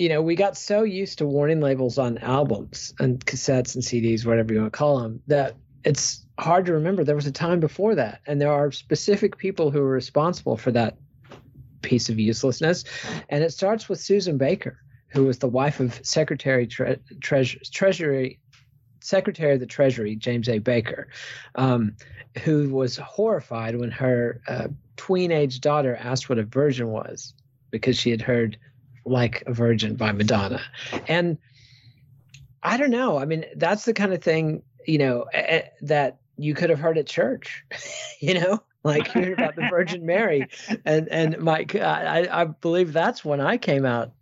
you 0.00 0.08
know 0.08 0.22
we 0.22 0.34
got 0.34 0.56
so 0.56 0.82
used 0.82 1.18
to 1.18 1.26
warning 1.26 1.60
labels 1.60 1.98
on 1.98 2.16
albums 2.18 2.94
and 2.98 3.24
cassettes 3.26 3.74
and 3.74 3.84
CDs, 3.84 4.24
whatever 4.24 4.54
you 4.54 4.60
want 4.60 4.72
to 4.72 4.76
call 4.76 4.98
them, 4.98 5.20
that 5.26 5.56
it's 5.84 6.24
hard 6.38 6.64
to 6.66 6.72
remember 6.72 7.04
there 7.04 7.14
was 7.14 7.26
a 7.26 7.32
time 7.32 7.60
before 7.60 7.94
that, 7.94 8.22
and 8.26 8.40
there 8.40 8.50
are 8.50 8.72
specific 8.72 9.36
people 9.36 9.70
who 9.70 9.80
are 9.80 9.90
responsible 9.90 10.56
for 10.56 10.72
that 10.72 10.96
piece 11.82 12.08
of 12.08 12.18
uselessness, 12.18 12.84
and 13.28 13.44
it 13.44 13.52
starts 13.52 13.90
with 13.90 14.00
Susan 14.00 14.38
Baker, 14.38 14.78
who 15.08 15.26
was 15.26 15.38
the 15.38 15.48
wife 15.48 15.80
of 15.80 16.00
Secretary 16.02 16.66
Tre- 16.66 16.96
Treas- 17.20 17.68
Treasury 17.70 18.40
Secretary 19.02 19.52
of 19.52 19.60
the 19.60 19.66
Treasury 19.66 20.16
James 20.16 20.48
A. 20.48 20.60
Baker, 20.60 21.08
um, 21.56 21.94
who 22.42 22.70
was 22.70 22.96
horrified 22.96 23.78
when 23.78 23.90
her 23.90 24.40
uh, 24.48 24.68
tween-age 24.96 25.60
daughter 25.60 25.94
asked 25.96 26.30
what 26.30 26.38
a 26.38 26.42
virgin 26.42 26.88
was 26.88 27.34
because 27.70 27.98
she 27.98 28.10
had 28.10 28.22
heard 28.22 28.58
"Like 29.04 29.42
a 29.46 29.52
Virgin" 29.52 29.96
by 29.96 30.12
Madonna, 30.12 30.60
and 31.08 31.38
I 32.62 32.76
don't 32.76 32.90
know. 32.90 33.18
I 33.18 33.24
mean, 33.24 33.44
that's 33.56 33.84
the 33.84 33.94
kind 33.94 34.12
of 34.12 34.22
thing 34.22 34.62
you 34.86 34.98
know 34.98 35.26
that 35.82 36.18
you 36.36 36.54
could 36.54 36.70
have 36.70 36.78
heard 36.78 36.98
at 36.98 37.06
church, 37.06 37.64
you 38.20 38.34
know. 38.34 38.62
Like 38.82 39.08
hearing 39.08 39.34
about 39.34 39.56
the 39.56 39.68
Virgin 39.68 40.06
Mary, 40.06 40.48
and 40.86 41.06
and 41.10 41.38
Mike, 41.38 41.74
I, 41.74 42.26
I 42.30 42.44
believe 42.44 42.94
that's 42.94 43.22
when 43.22 43.38
I 43.38 43.58
came 43.58 43.84
out 43.84 44.12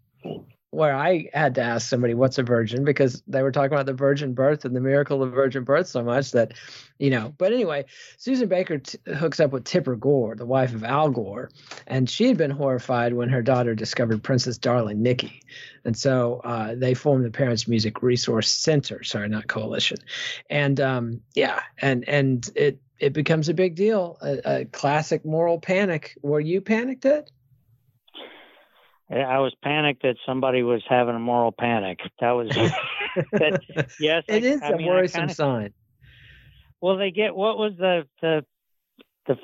where 0.71 0.95
I 0.95 1.31
had 1.33 1.55
to 1.55 1.63
ask 1.63 1.89
somebody 1.89 2.13
what's 2.13 2.37
a 2.37 2.43
virgin 2.43 2.85
because 2.85 3.23
they 3.27 3.43
were 3.43 3.53
talking 3.53 3.73
about 3.73 3.87
the 3.87 3.95
virgin 3.95 4.35
birth 4.35 4.67
and 4.67 4.77
the 4.77 4.81
miracle 4.81 5.23
of 5.23 5.33
virgin 5.33 5.65
birth 5.65 5.87
so 5.87 6.03
much 6.03 6.33
that, 6.33 6.53
you 6.99 7.09
know. 7.09 7.35
But 7.39 7.53
anyway, 7.53 7.87
Susan 8.19 8.49
Baker 8.49 8.79
t- 8.79 8.99
hooks 9.15 9.41
up 9.41 9.53
with 9.53 9.65
Tipper 9.65 9.97
Gore, 9.97 10.35
the 10.35 10.45
wife 10.45 10.75
of 10.75 10.85
Al 10.85 11.09
Gore, 11.09 11.51
and 11.87 12.09
she 12.09 12.27
had 12.27 12.37
been 12.37 12.51
horrified 12.51 13.15
when 13.15 13.31
her 13.31 13.41
daughter 13.41 13.75
discovered 13.75 14.23
Prince's 14.23 14.59
Darling 14.59 15.03
Nikki, 15.03 15.43
and 15.85 15.97
so 15.97 16.41
uh, 16.45 16.75
they 16.75 16.93
formed 16.93 17.25
the 17.25 17.31
Parents 17.31 17.67
Music 17.67 18.03
Resource 18.03 18.51
Center. 18.51 19.03
Sorry, 19.05 19.29
not 19.29 19.47
coalition, 19.47 19.99
and 20.51 20.79
um, 20.81 21.21
yeah, 21.35 21.63
and 21.79 22.07
and 22.07 22.49
it 22.55 22.79
it 22.99 23.15
becomes 23.15 23.49
a 23.49 23.55
big 23.55 23.75
deal, 23.75 24.19
a, 24.21 24.61
a 24.61 24.65
classic 24.67 25.25
moral 25.25 25.59
panic. 25.59 26.15
Were 26.23 26.41
you 26.41 26.61
panicked 26.61 27.07
at? 27.07 27.31
I 29.11 29.39
was 29.39 29.55
panicked 29.63 30.03
that 30.03 30.17
somebody 30.27 30.63
was 30.63 30.83
having 30.89 31.15
a 31.15 31.19
moral 31.19 31.53
panic. 31.53 32.01
That 32.21 32.33
was 32.33 32.49
that, 33.33 33.89
yes. 33.99 34.25
It 34.29 34.45
I- 34.45 34.47
is 34.47 34.63
I 34.63 34.69
a 34.71 34.77
mean, 34.77 34.87
worrisome 34.87 35.21
kinda- 35.23 35.35
sign. 35.35 35.75
Well, 36.81 36.97
they 36.97 37.11
get 37.11 37.35
what 37.35 37.59
was 37.59 37.73
the 37.79 38.07
the 38.23 38.45
the 39.27 39.37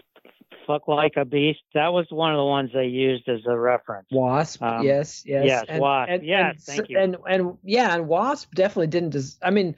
fuck 0.66 0.86
like 0.86 1.14
a 1.16 1.24
beast? 1.24 1.60
That 1.74 1.92
was 1.92 2.06
one 2.10 2.32
of 2.32 2.38
the 2.38 2.44
ones 2.44 2.70
they 2.72 2.86
used 2.86 3.28
as 3.28 3.40
a 3.46 3.58
reference. 3.58 4.06
Wasp, 4.12 4.62
Um, 4.62 4.84
yes, 4.84 5.24
yes, 5.26 5.44
yes, 5.46 5.64
Wasp. 5.80 6.22
Yes, 6.22 6.50
and, 6.50 6.60
thank 6.76 6.88
you. 6.90 6.98
And 6.98 7.16
and 7.28 7.58
yeah, 7.64 7.94
and 7.94 8.06
Wasp 8.06 8.54
definitely 8.54 8.86
didn't. 8.86 9.10
Des- 9.10 9.36
I 9.42 9.50
mean, 9.50 9.74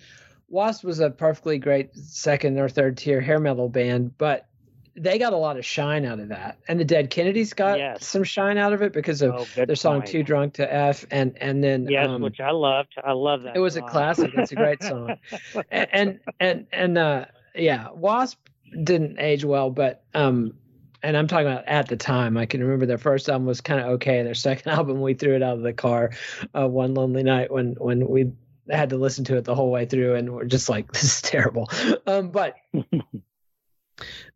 Wasp 0.49 0.85
was 0.85 1.01
a 1.01 1.09
perfectly 1.11 1.59
great 1.59 1.95
second 1.95 2.59
or 2.59 2.69
third 2.69 2.99
tier 2.99 3.21
hair 3.21 3.41
metal 3.41 3.69
band, 3.71 4.19
but 4.19 4.47
they 4.97 5.19
got 5.19 5.33
a 5.33 5.37
lot 5.37 5.57
of 5.59 5.65
shine 5.65 6.05
out 6.05 6.19
of 6.21 6.29
that. 6.29 6.59
And 6.69 6.81
the 6.81 6.85
Dead 6.85 7.11
Kennedys 7.11 7.53
got 7.53 7.79
Yes. 7.79 8.07
some 8.07 8.25
shine 8.25 8.59
out 8.59 8.73
of 8.73 8.83
it 8.83 8.93
because 8.93 9.23
of 9.23 9.35
Oh, 9.35 9.47
their 9.65 9.77
song 9.77 10.01
point. 10.01 10.09
"Too 10.09 10.23
Drunk 10.23 10.55
to 10.55 10.73
F," 10.75 11.05
and 11.11 11.37
and 11.41 11.63
then 11.63 11.87
Yes, 11.89 12.09
um, 12.09 12.23
which 12.23 12.41
I 12.41 12.51
loved. 12.51 12.95
I 13.03 13.13
love 13.13 13.43
that. 13.43 13.57
it 13.57 13.61
was 13.61 13.77
a 13.77 13.83
classic. 13.83 14.33
It's 14.35 14.53
a 14.53 14.57
great 14.57 14.83
song. 14.83 15.17
and 15.71 15.89
and 15.93 16.21
and, 16.41 16.67
and 16.73 16.99
uh, 16.99 17.25
yeah, 17.55 17.91
Wasp 17.93 18.39
didn't 18.83 19.19
age 19.19 19.45
well, 19.45 19.71
but 19.71 20.05
um, 20.15 20.55
and 21.03 21.17
I'm 21.17 21.27
talking 21.27 21.47
about 21.47 21.69
at 21.69 21.89
the 21.89 21.97
time. 21.97 22.37
I 22.37 22.47
can 22.47 22.63
remember 22.63 22.87
their 22.87 22.99
first 22.99 23.29
album 23.29 23.47
was 23.47 23.61
kind 23.61 23.81
of 23.81 23.87
okay. 23.95 24.23
Their 24.23 24.35
second 24.35 24.73
album, 24.73 25.01
we 25.01 25.15
threw 25.15 25.37
it 25.37 25.43
out 25.43 25.57
of 25.59 25.63
the 25.63 25.73
car 25.73 26.11
uh, 26.59 26.67
one 26.67 26.95
lonely 26.95 27.23
night 27.23 27.51
when 27.53 27.75
when 27.79 28.09
we 28.09 28.33
had 28.71 28.91
to 28.91 28.97
listen 28.97 29.25
to 29.27 29.37
it 29.37 29.45
the 29.45 29.55
whole 29.55 29.71
way 29.71 29.87
through, 29.87 30.15
and 30.15 30.33
we're 30.33 30.45
just 30.45 30.69
like, 30.69 30.91
this 30.93 31.05
is 31.05 31.23
terrible. 31.23 31.69
Um, 32.07 32.31
but 32.31 32.57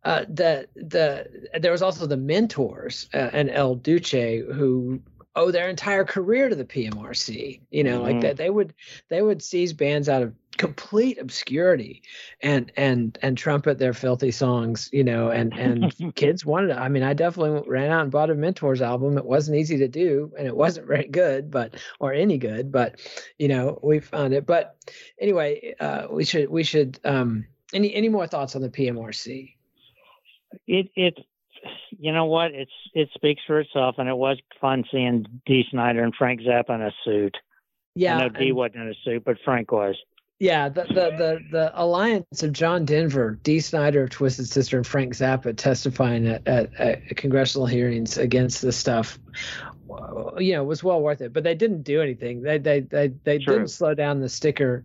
uh, 0.03 0.25
the 0.29 0.67
the 0.75 1.27
there 1.59 1.71
was 1.71 1.81
also 1.81 2.05
the 2.07 2.17
mentors 2.17 3.07
uh, 3.13 3.29
and 3.33 3.49
El 3.49 3.75
Duce 3.75 4.11
who 4.11 5.01
owe 5.35 5.51
their 5.51 5.69
entire 5.69 6.03
career 6.03 6.49
to 6.49 6.55
the 6.55 6.65
PMRC. 6.65 7.61
You 7.71 7.83
know, 7.83 8.01
like 8.01 8.17
Mhm. 8.17 8.21
that 8.21 8.37
they 8.37 8.49
would 8.49 8.73
they 9.09 9.21
would 9.21 9.41
seize 9.41 9.73
bands 9.73 10.09
out 10.09 10.23
of 10.23 10.33
complete 10.57 11.17
obscurity 11.17 12.03
and 12.41 12.71
and 12.75 13.17
and 13.21 13.37
trumpet 13.37 13.77
their 13.79 13.93
filthy 13.93 14.31
songs. 14.31 14.89
You 14.91 15.03
know, 15.03 15.29
and 15.29 15.53
and 15.53 15.93
kids 16.15 16.45
wanted. 16.45 16.71
It. 16.71 16.77
I 16.77 16.89
mean, 16.89 17.03
I 17.03 17.13
definitely 17.13 17.63
ran 17.69 17.91
out 17.91 18.01
and 18.01 18.11
bought 18.11 18.29
a 18.29 18.35
Mentors 18.35 18.81
album. 18.81 19.17
It 19.17 19.25
wasn't 19.25 19.57
easy 19.57 19.77
to 19.77 19.87
do, 19.87 20.33
and 20.37 20.47
it 20.47 20.55
wasn't 20.55 20.87
very 20.93 21.07
good, 21.07 21.49
but 21.51 21.75
or 21.99 22.13
any 22.13 22.37
good. 22.37 22.71
But 22.71 22.99
you 23.37 23.47
know, 23.47 23.79
we 23.81 23.99
found 23.99 24.33
it. 24.33 24.45
But 24.45 24.75
anyway, 25.19 25.75
uh, 25.79 26.07
we 26.09 26.25
should 26.25 26.49
we 26.49 26.63
should. 26.63 26.99
Um, 27.05 27.45
any 27.73 27.93
any 27.93 28.09
more 28.09 28.27
thoughts 28.27 28.55
on 28.55 28.61
the 28.61 28.69
PMRC? 28.69 29.53
It 30.67 30.89
it 30.95 31.17
you 31.91 32.11
know 32.11 32.25
what? 32.25 32.51
It's 32.51 32.71
it 32.93 33.09
speaks 33.13 33.41
for 33.45 33.59
itself, 33.59 33.95
and 33.97 34.09
it 34.09 34.15
was 34.15 34.37
fun 34.59 34.83
seeing 34.91 35.25
Dee 35.45 35.65
Snider 35.69 36.03
and 36.03 36.13
Frank 36.15 36.41
Zappa 36.41 36.75
in 36.75 36.81
a 36.81 36.91
suit. 37.03 37.37
Yeah, 37.95 38.17
I 38.17 38.27
know 38.27 38.33
and- 38.35 38.55
wasn't 38.55 38.83
in 38.83 38.89
a 38.89 38.93
suit, 39.03 39.23
but 39.25 39.37
Frank 39.43 39.71
was. 39.71 39.95
Yeah, 40.39 40.69
the, 40.69 40.85
the 40.85 40.93
the 41.17 41.39
the 41.51 41.71
alliance 41.75 42.41
of 42.41 42.51
John 42.51 42.83
Denver, 42.83 43.37
Dee 43.43 43.59
Snider 43.59 44.01
of 44.01 44.09
Twisted 44.09 44.47
Sister, 44.47 44.77
and 44.77 44.87
Frank 44.87 45.13
Zappa 45.13 45.55
testifying 45.55 46.27
at, 46.27 46.47
at, 46.47 46.73
at 46.79 47.15
congressional 47.15 47.67
hearings 47.67 48.17
against 48.17 48.63
this 48.63 48.75
stuff, 48.75 49.19
you 50.39 50.53
know, 50.53 50.63
was 50.63 50.83
well 50.83 50.99
worth 50.99 51.21
it. 51.21 51.31
But 51.31 51.43
they 51.43 51.53
didn't 51.53 51.83
do 51.83 52.01
anything. 52.01 52.41
They 52.41 52.57
they 52.57 52.79
they 52.79 53.09
they 53.23 53.37
True. 53.37 53.53
didn't 53.53 53.69
slow 53.69 53.93
down 53.93 54.19
the 54.19 54.29
sticker, 54.29 54.83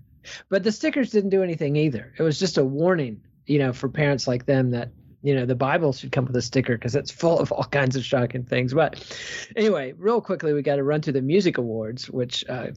but 0.49 0.63
the 0.63 0.73
stickers 0.73 1.11
didn't 1.11 1.31
do 1.31 1.43
anything 1.43 1.77
either. 1.77 2.13
It 2.19 2.23
was 2.23 2.39
just 2.39 2.59
a 2.59 2.65
warning, 2.65 3.21
you 3.47 3.59
know, 3.59 3.73
for 3.73 3.89
parents 3.89 4.27
like 4.27 4.47
them 4.47 4.71
that 4.71 4.91
you 5.23 5.35
know 5.35 5.47
the 5.47 5.55
Bible 5.55 5.93
should 5.93 6.13
come 6.13 6.27
with 6.27 6.37
a 6.37 6.43
sticker 6.43 6.77
because 6.77 6.95
it's 6.95 7.11
full 7.11 7.39
of 7.39 7.51
all 7.53 7.65
kinds 7.65 7.97
of 7.97 8.05
shocking 8.05 8.45
things. 8.45 8.75
But 8.75 9.05
anyway, 9.57 9.93
real 9.97 10.21
quickly, 10.21 10.53
we 10.53 10.63
got 10.63 10.77
to 10.77 10.85
run 10.85 11.03
through 11.03 11.15
the 11.15 11.23
music 11.23 11.59
awards, 11.59 12.09
which. 12.11 12.45
Uh, 12.49 12.69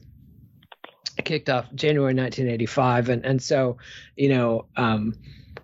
kicked 1.24 1.50
off 1.50 1.66
January 1.74 2.14
1985, 2.14 3.10
and 3.10 3.26
and 3.26 3.42
so 3.42 3.76
you 4.16 4.30
know 4.30 4.66
um, 4.76 5.14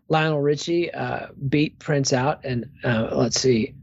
Lionel 0.09 0.41
Richie 0.41 0.93
uh, 0.93 1.29
beat 1.49 1.79
Prince 1.79 2.13
out, 2.13 2.45
and 2.45 2.67
uh, 2.85 3.09
let's 3.13 3.41
see, 3.41 3.75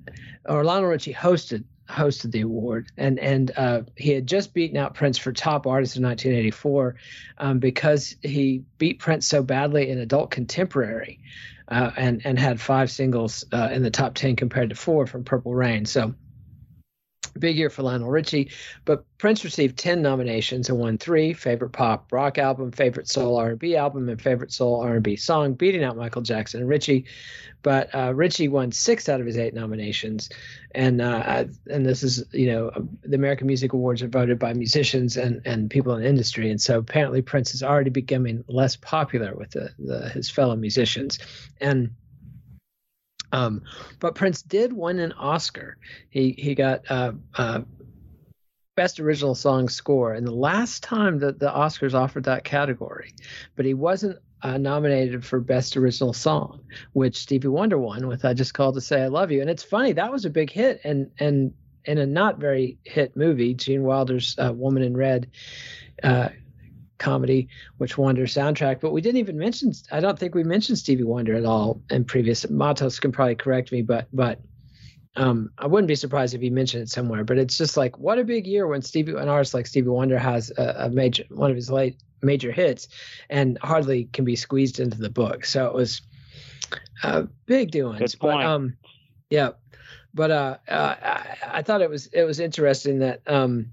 or 0.46 0.64
Lionel 0.64 0.90
Richie 0.90 1.14
hosted 1.14 1.64
hosted 1.94 2.32
the 2.32 2.42
award, 2.42 2.88
and 2.98 3.20
and 3.20 3.52
uh, 3.56 3.82
he 3.96 4.10
had 4.12 4.28
just 4.28 4.54
beaten 4.54 4.78
out 4.78 4.96
Prince 4.96 5.18
for 5.18 5.32
top 5.32 5.68
artist 5.68 5.96
in 5.96 6.04
1984 6.04 6.96
um, 7.38 7.60
because 7.60 8.16
he 8.22 8.64
beat 8.78 9.00
Prince 9.00 9.28
so 9.28 9.44
badly 9.44 9.90
in 9.90 10.00
adult 10.00 10.32
contemporary, 10.32 11.20
uh, 11.68 11.92
and 11.96 12.22
and 12.26 12.40
had 12.40 12.60
five 12.60 12.92
singles 12.92 13.46
uh, 13.52 13.70
in 13.72 13.84
the 13.84 13.92
top 13.92 14.16
10 14.16 14.36
compared 14.36 14.70
to 14.70 14.76
four 14.76 15.06
from 15.06 15.24
Purple 15.24 15.54
Rain. 15.54 15.86
So 15.86 16.16
big 17.40 17.58
year 17.58 17.70
for 17.70 17.84
Lionel 17.84 18.10
Richie, 18.10 18.52
but 18.86 19.06
Prince 19.18 19.44
received 19.44 19.78
10 19.78 20.02
nominations 20.02 20.70
and 20.70 20.78
won 20.78 20.98
three: 20.98 21.34
favorite 21.34 21.72
pop 21.72 22.12
rock 22.12 22.38
album, 22.38 22.72
favorite 22.72 23.08
soul 23.08 23.38
R&B 23.38 23.76
album, 23.76 24.10
and 24.10 24.22
favorite 24.22 24.52
soul 24.52 24.82
R&B 24.82 25.16
song, 25.16 25.54
beating 25.54 25.84
out 25.84 25.98
Michael 25.98 26.22
Jackson 26.22 26.62
and 26.62 26.70
Richie. 26.70 27.06
But 27.64 27.96
uh, 27.96 28.14
Richie 28.14 28.50
won 28.50 28.74
six 28.74 29.08
out 29.08 29.22
of 29.22 29.26
his 29.26 29.38
eight 29.38 29.54
nominations, 29.54 30.30
and 30.76 31.02
uh, 31.02 31.46
and 31.70 31.86
this 31.86 32.04
is 32.04 32.24
you 32.34 32.48
know 32.48 32.72
the 33.04 33.16
American 33.16 33.48
Music 33.48 33.72
Awards 33.72 34.02
are 34.02 34.10
voted 34.10 34.38
by 34.38 34.54
musicians 34.54 35.16
and 35.16 35.42
and 35.46 35.70
people 35.70 35.96
in 35.96 36.04
the 36.04 36.10
industry, 36.10 36.52
and 36.52 36.60
so 36.60 36.80
apparently 36.80 37.22
Prince 37.22 37.56
is 37.56 37.64
already 37.64 37.90
becoming 37.90 38.44
less 38.50 38.76
popular 38.76 39.34
with 39.34 39.52
the, 39.52 39.70
the 39.80 40.10
his 40.10 40.30
fellow 40.30 40.56
musicians, 40.56 41.20
and. 41.62 41.92
Um, 43.34 43.64
but 44.00 44.16
Prince 44.16 44.44
did 44.44 44.72
win 44.72 45.00
an 45.00 45.12
Oscar. 45.14 45.78
He 46.10 46.36
he 46.38 46.56
got 46.56 46.90
uh, 46.90 47.14
uh, 47.36 47.62
best 48.76 49.00
original 49.00 49.36
song 49.36 49.68
score, 49.68 50.14
and 50.14 50.26
the 50.26 50.32
last 50.32 50.84
time 50.84 51.20
that 51.20 51.40
the 51.40 51.50
Oscars 51.50 51.96
offered 51.96 52.26
that 52.26 52.44
category, 52.44 53.14
but 53.56 53.66
he 53.66 53.74
wasn't 53.74 54.20
uh, 54.44 54.58
nominated 54.58 55.26
for 55.26 55.40
best 55.40 55.76
original 55.76 56.14
song, 56.14 56.62
which 56.94 57.18
Stevie 57.18 57.48
Wonder 57.48 57.80
won 57.80 58.08
with 58.08 58.24
"I 58.24 58.36
Just 58.36 58.54
Called 58.54 58.76
to 58.76 58.82
Say 58.82 59.02
I 59.02 59.08
Love 59.08 59.32
You." 59.32 59.42
And 59.42 59.50
it's 59.50 59.64
funny 59.64 59.94
that 59.94 60.12
was 60.12 60.26
a 60.26 60.30
big 60.30 60.52
hit, 60.52 60.80
and 60.84 61.10
and 61.20 61.54
in 61.86 61.98
a 61.98 62.06
not 62.06 62.38
very 62.38 62.78
hit 62.84 63.18
movie, 63.18 63.56
Gene 63.56 63.84
Wilder's 63.84 64.36
uh, 64.38 64.54
"Woman 64.54 64.84
in 64.84 64.96
Red." 64.96 65.32
Uh, 66.04 66.30
comedy, 66.98 67.48
which 67.78 67.98
Wonder 67.98 68.26
soundtrack. 68.26 68.80
But 68.82 68.92
we 68.92 69.02
didn't 69.02 69.20
even 69.20 69.38
mention. 69.38 69.74
I 69.92 70.00
don't 70.00 70.18
think 70.18 70.36
we 70.36 70.44
mentioned 70.44 70.78
Stevie 70.78 71.04
Wonder 71.04 71.36
at 71.36 71.46
all 71.46 71.82
in 71.90 72.06
previous. 72.06 72.50
Matos 72.50 73.00
can 73.00 73.12
probably 73.12 73.36
correct 73.36 73.72
me, 73.72 73.82
but 73.82 74.08
but 74.14 74.40
um, 75.16 75.52
I 75.58 75.68
wouldn't 75.68 75.88
be 75.88 75.96
surprised 75.96 76.34
if 76.34 76.42
he 76.42 76.50
mentioned 76.50 76.84
it 76.84 76.90
somewhere. 76.90 77.24
But 77.24 77.38
it's 77.38 77.58
just 77.58 77.78
like 77.78 77.98
what 77.98 78.20
a 78.20 78.24
big 78.24 78.48
year 78.48 78.68
when 78.68 78.82
Stevie, 78.82 79.14
an 79.14 79.30
artist 79.30 79.54
like 79.54 79.68
Stevie 79.68 79.90
Wonder, 79.90 80.18
has 80.18 80.52
a, 80.58 80.76
a 80.80 80.90
major 80.90 81.24
one 81.30 81.50
of 81.50 81.56
his 81.56 81.70
late 81.70 82.02
major 82.22 82.52
hits, 82.52 82.88
and 83.30 83.58
hardly 83.62 84.06
can 84.06 84.26
be 84.26 84.36
squeezed 84.36 84.80
into 84.80 84.98
the 84.98 85.10
book. 85.10 85.46
So 85.46 85.68
it 85.68 85.74
was 85.74 86.02
uh, 87.04 87.24
big 87.46 87.72
doings. 87.72 88.16
But 88.16 88.44
um, 88.44 88.78
yeah, 89.30 89.52
but 90.14 90.32
uh, 90.32 90.58
uh, 90.68 90.96
I, 91.02 91.38
I 91.46 91.62
thought 91.62 91.82
it 91.82 91.90
was 91.90 92.08
it 92.08 92.24
was 92.24 92.40
interesting 92.40 93.00
that 93.00 93.22
um. 93.28 93.72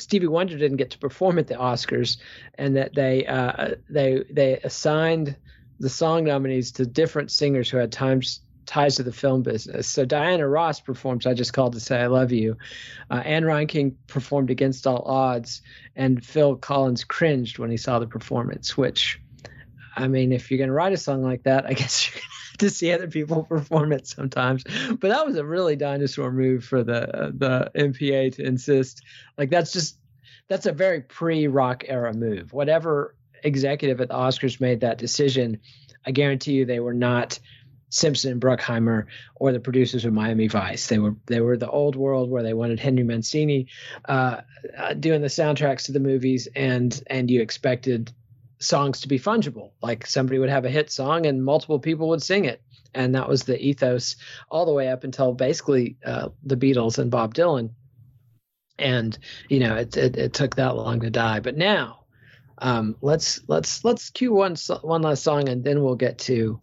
Stevie 0.00 0.26
Wonder 0.26 0.56
didn't 0.56 0.78
get 0.78 0.90
to 0.90 0.98
perform 0.98 1.38
at 1.38 1.46
the 1.46 1.54
Oscars, 1.54 2.18
and 2.56 2.76
that 2.76 2.94
they 2.94 3.26
uh, 3.26 3.74
they 3.88 4.24
they 4.30 4.58
assigned 4.58 5.36
the 5.78 5.88
song 5.88 6.24
nominees 6.24 6.72
to 6.72 6.86
different 6.86 7.30
singers 7.30 7.70
who 7.70 7.78
had 7.78 7.92
times 7.92 8.40
ties 8.66 8.96
to 8.96 9.02
the 9.02 9.12
film 9.12 9.42
business. 9.42 9.88
So 9.88 10.04
Diana 10.04 10.46
Ross 10.46 10.80
performed 10.80 11.26
"I 11.26 11.34
Just 11.34 11.52
Called 11.52 11.72
to 11.72 11.80
Say 11.80 12.00
I 12.00 12.06
Love 12.06 12.32
You," 12.32 12.56
uh, 13.10 13.22
Anne 13.24 13.66
King 13.66 13.96
performed 14.06 14.50
"Against 14.50 14.86
All 14.86 15.02
Odds," 15.02 15.62
and 15.96 16.24
Phil 16.24 16.56
Collins 16.56 17.04
cringed 17.04 17.58
when 17.58 17.70
he 17.70 17.76
saw 17.76 17.98
the 17.98 18.06
performance. 18.06 18.76
Which, 18.76 19.20
I 19.96 20.08
mean, 20.08 20.32
if 20.32 20.50
you're 20.50 20.58
going 20.58 20.68
to 20.68 20.74
write 20.74 20.92
a 20.92 20.96
song 20.96 21.22
like 21.22 21.44
that, 21.44 21.66
I 21.66 21.72
guess 21.72 22.06
you're 22.06 22.20
going 22.20 22.39
to 22.60 22.70
see 22.70 22.92
other 22.92 23.08
people 23.08 23.44
perform 23.48 23.92
it 23.92 24.06
sometimes. 24.06 24.64
But 24.64 25.08
that 25.08 25.26
was 25.26 25.36
a 25.36 25.44
really 25.44 25.76
dinosaur 25.76 26.30
move 26.30 26.64
for 26.64 26.82
the 26.82 27.32
the 27.36 27.70
MPA 27.74 28.34
to 28.36 28.44
insist. 28.44 29.02
Like 29.36 29.50
that's 29.50 29.72
just 29.72 29.98
that's 30.48 30.66
a 30.66 30.72
very 30.72 31.00
pre-rock 31.00 31.84
era 31.86 32.12
move. 32.12 32.52
Whatever 32.52 33.14
executive 33.42 34.00
at 34.00 34.08
the 34.08 34.14
Oscars 34.14 34.60
made 34.60 34.80
that 34.80 34.98
decision, 34.98 35.60
I 36.04 36.10
guarantee 36.10 36.52
you 36.52 36.64
they 36.64 36.80
were 36.80 36.94
not 36.94 37.38
Simpson 37.90 38.32
and 38.32 38.40
Bruckheimer 38.40 39.06
or 39.34 39.52
the 39.52 39.60
producers 39.60 40.04
of 40.04 40.12
Miami 40.12 40.46
Vice. 40.48 40.86
They 40.86 40.98
were 40.98 41.16
they 41.26 41.40
were 41.40 41.56
the 41.56 41.68
old 41.68 41.96
world 41.96 42.30
where 42.30 42.42
they 42.42 42.54
wanted 42.54 42.78
Henry 42.78 43.02
Mancini 43.02 43.66
uh, 44.04 44.42
uh, 44.78 44.94
doing 44.94 45.22
the 45.22 45.28
soundtracks 45.28 45.86
to 45.86 45.92
the 45.92 46.00
movies, 46.00 46.48
and 46.54 47.02
and 47.08 47.30
you 47.30 47.42
expected 47.42 48.12
songs 48.60 49.00
to 49.00 49.08
be 49.08 49.18
fungible. 49.18 49.72
Like 49.82 50.06
somebody 50.06 50.38
would 50.38 50.50
have 50.50 50.64
a 50.64 50.70
hit 50.70 50.90
song 50.90 51.26
and 51.26 51.44
multiple 51.44 51.78
people 51.78 52.08
would 52.10 52.22
sing 52.22 52.44
it, 52.44 52.62
and 52.94 53.14
that 53.14 53.28
was 53.28 53.44
the 53.44 53.60
ethos 53.60 54.16
all 54.50 54.66
the 54.66 54.72
way 54.72 54.88
up 54.88 55.04
until 55.04 55.32
basically 55.32 55.96
uh, 56.04 56.28
the 56.44 56.56
Beatles 56.56 56.98
and 56.98 57.10
Bob 57.10 57.34
Dylan. 57.34 57.70
And 58.78 59.18
you 59.48 59.60
know, 59.60 59.76
it, 59.76 59.96
it 59.96 60.16
it 60.16 60.32
took 60.32 60.56
that 60.56 60.76
long 60.76 61.00
to 61.00 61.10
die, 61.10 61.40
but 61.40 61.56
now. 61.56 61.96
Um, 62.62 62.96
let's 63.00 63.40
let's 63.48 63.86
let's 63.86 64.10
cue 64.10 64.34
one 64.34 64.54
one 64.82 65.00
last 65.00 65.22
song 65.22 65.48
and 65.48 65.64
then 65.64 65.82
we'll 65.82 65.94
get 65.94 66.18
to 66.18 66.60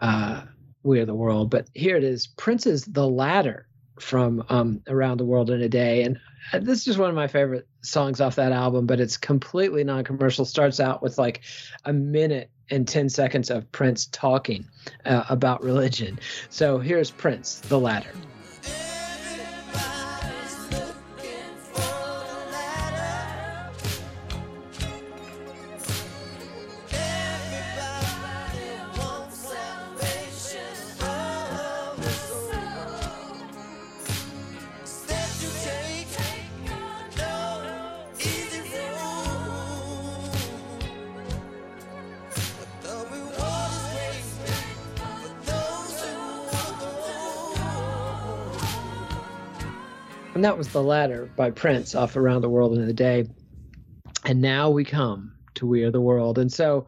uh, 0.00 0.42
we 0.84 1.00
Are 1.00 1.06
the 1.06 1.14
World. 1.14 1.50
But 1.50 1.68
here 1.74 1.96
it 1.96 2.04
is 2.04 2.26
Prince's 2.26 2.84
The 2.84 3.08
Ladder 3.08 3.66
from 3.98 4.44
um, 4.48 4.82
Around 4.86 5.18
the 5.18 5.24
World 5.24 5.50
in 5.50 5.62
a 5.62 5.68
Day. 5.68 6.02
And 6.02 6.18
this 6.52 6.86
is 6.86 6.98
one 6.98 7.10
of 7.10 7.16
my 7.16 7.26
favorite 7.26 7.66
songs 7.82 8.20
off 8.20 8.36
that 8.36 8.52
album, 8.52 8.86
but 8.86 9.00
it's 9.00 9.16
completely 9.16 9.84
non 9.84 10.04
commercial. 10.04 10.44
Starts 10.44 10.80
out 10.80 11.02
with 11.02 11.18
like 11.18 11.42
a 11.84 11.92
minute 11.92 12.50
and 12.70 12.88
10 12.88 13.08
seconds 13.08 13.50
of 13.50 13.70
Prince 13.72 14.06
talking 14.06 14.66
uh, 15.04 15.24
about 15.28 15.62
religion. 15.62 16.18
So 16.48 16.78
here's 16.78 17.10
Prince, 17.10 17.60
The 17.60 17.78
Ladder. 17.78 18.12
Was 50.64 50.72
The 50.72 50.82
Ladder 50.82 51.28
by 51.36 51.50
Prince 51.50 51.94
off 51.94 52.16
Around 52.16 52.40
the 52.40 52.48
World 52.48 52.78
in 52.78 52.88
a 52.88 52.92
Day. 52.94 53.28
And 54.24 54.40
now 54.40 54.70
we 54.70 54.82
come 54.82 55.34
to 55.56 55.66
We 55.66 55.82
Are 55.84 55.90
the 55.90 56.00
World. 56.00 56.38
And 56.38 56.50
so, 56.50 56.86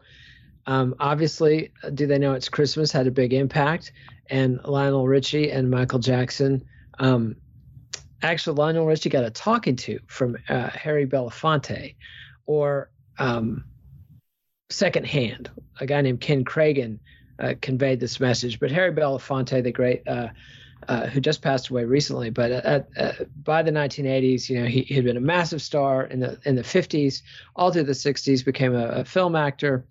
um, 0.65 0.95
obviously, 0.99 1.71
Do 1.93 2.07
They 2.07 2.17
Know 2.17 2.33
It's 2.33 2.49
Christmas 2.49 2.91
had 2.91 3.05
a 3.05 3.11
big 3.11 3.33
impact. 3.33 3.91
And 4.31 4.59
Lionel 4.63 5.07
Richie 5.07 5.51
and 5.51 5.69
Michael 5.69 5.99
Jackson. 5.99 6.65
Um, 6.97 7.35
actually, 8.23 8.55
Lionel 8.55 8.87
Richie 8.87 9.11
got 9.11 9.25
a 9.25 9.29
talking 9.29 9.75
to 9.75 9.99
from 10.07 10.37
uh, 10.49 10.69
Harry 10.69 11.05
Belafonte 11.05 11.93
or 12.47 12.89
um, 13.19 13.63
secondhand. 14.71 15.51
A 15.79 15.85
guy 15.85 16.01
named 16.01 16.19
Ken 16.19 16.43
Kragen 16.43 16.97
uh, 17.37 17.53
conveyed 17.61 17.99
this 17.99 18.19
message. 18.19 18.59
But 18.59 18.71
Harry 18.71 18.91
Belafonte, 18.91 19.61
the 19.61 19.71
great 19.71 20.07
uh, 20.07 20.29
uh, 20.87 21.07
who 21.07 21.19
just 21.19 21.41
passed 21.41 21.69
away 21.69 21.83
recently, 21.83 22.29
but 22.29 22.51
at, 22.51 22.87
at, 22.95 23.43
by 23.43 23.61
the 23.61 23.71
1980s, 23.71 24.49
you 24.49 24.59
know, 24.59 24.65
he 24.65 24.83
had 24.93 25.03
been 25.03 25.17
a 25.17 25.21
massive 25.21 25.61
star 25.61 26.03
in 26.05 26.19
the 26.19 26.39
in 26.45 26.55
the 26.55 26.61
50s, 26.61 27.21
all 27.55 27.71
through 27.71 27.83
the 27.83 27.91
60s, 27.93 28.45
became 28.45 28.75
a, 28.75 28.87
a 28.87 29.05
film 29.05 29.35
actor, 29.35 29.85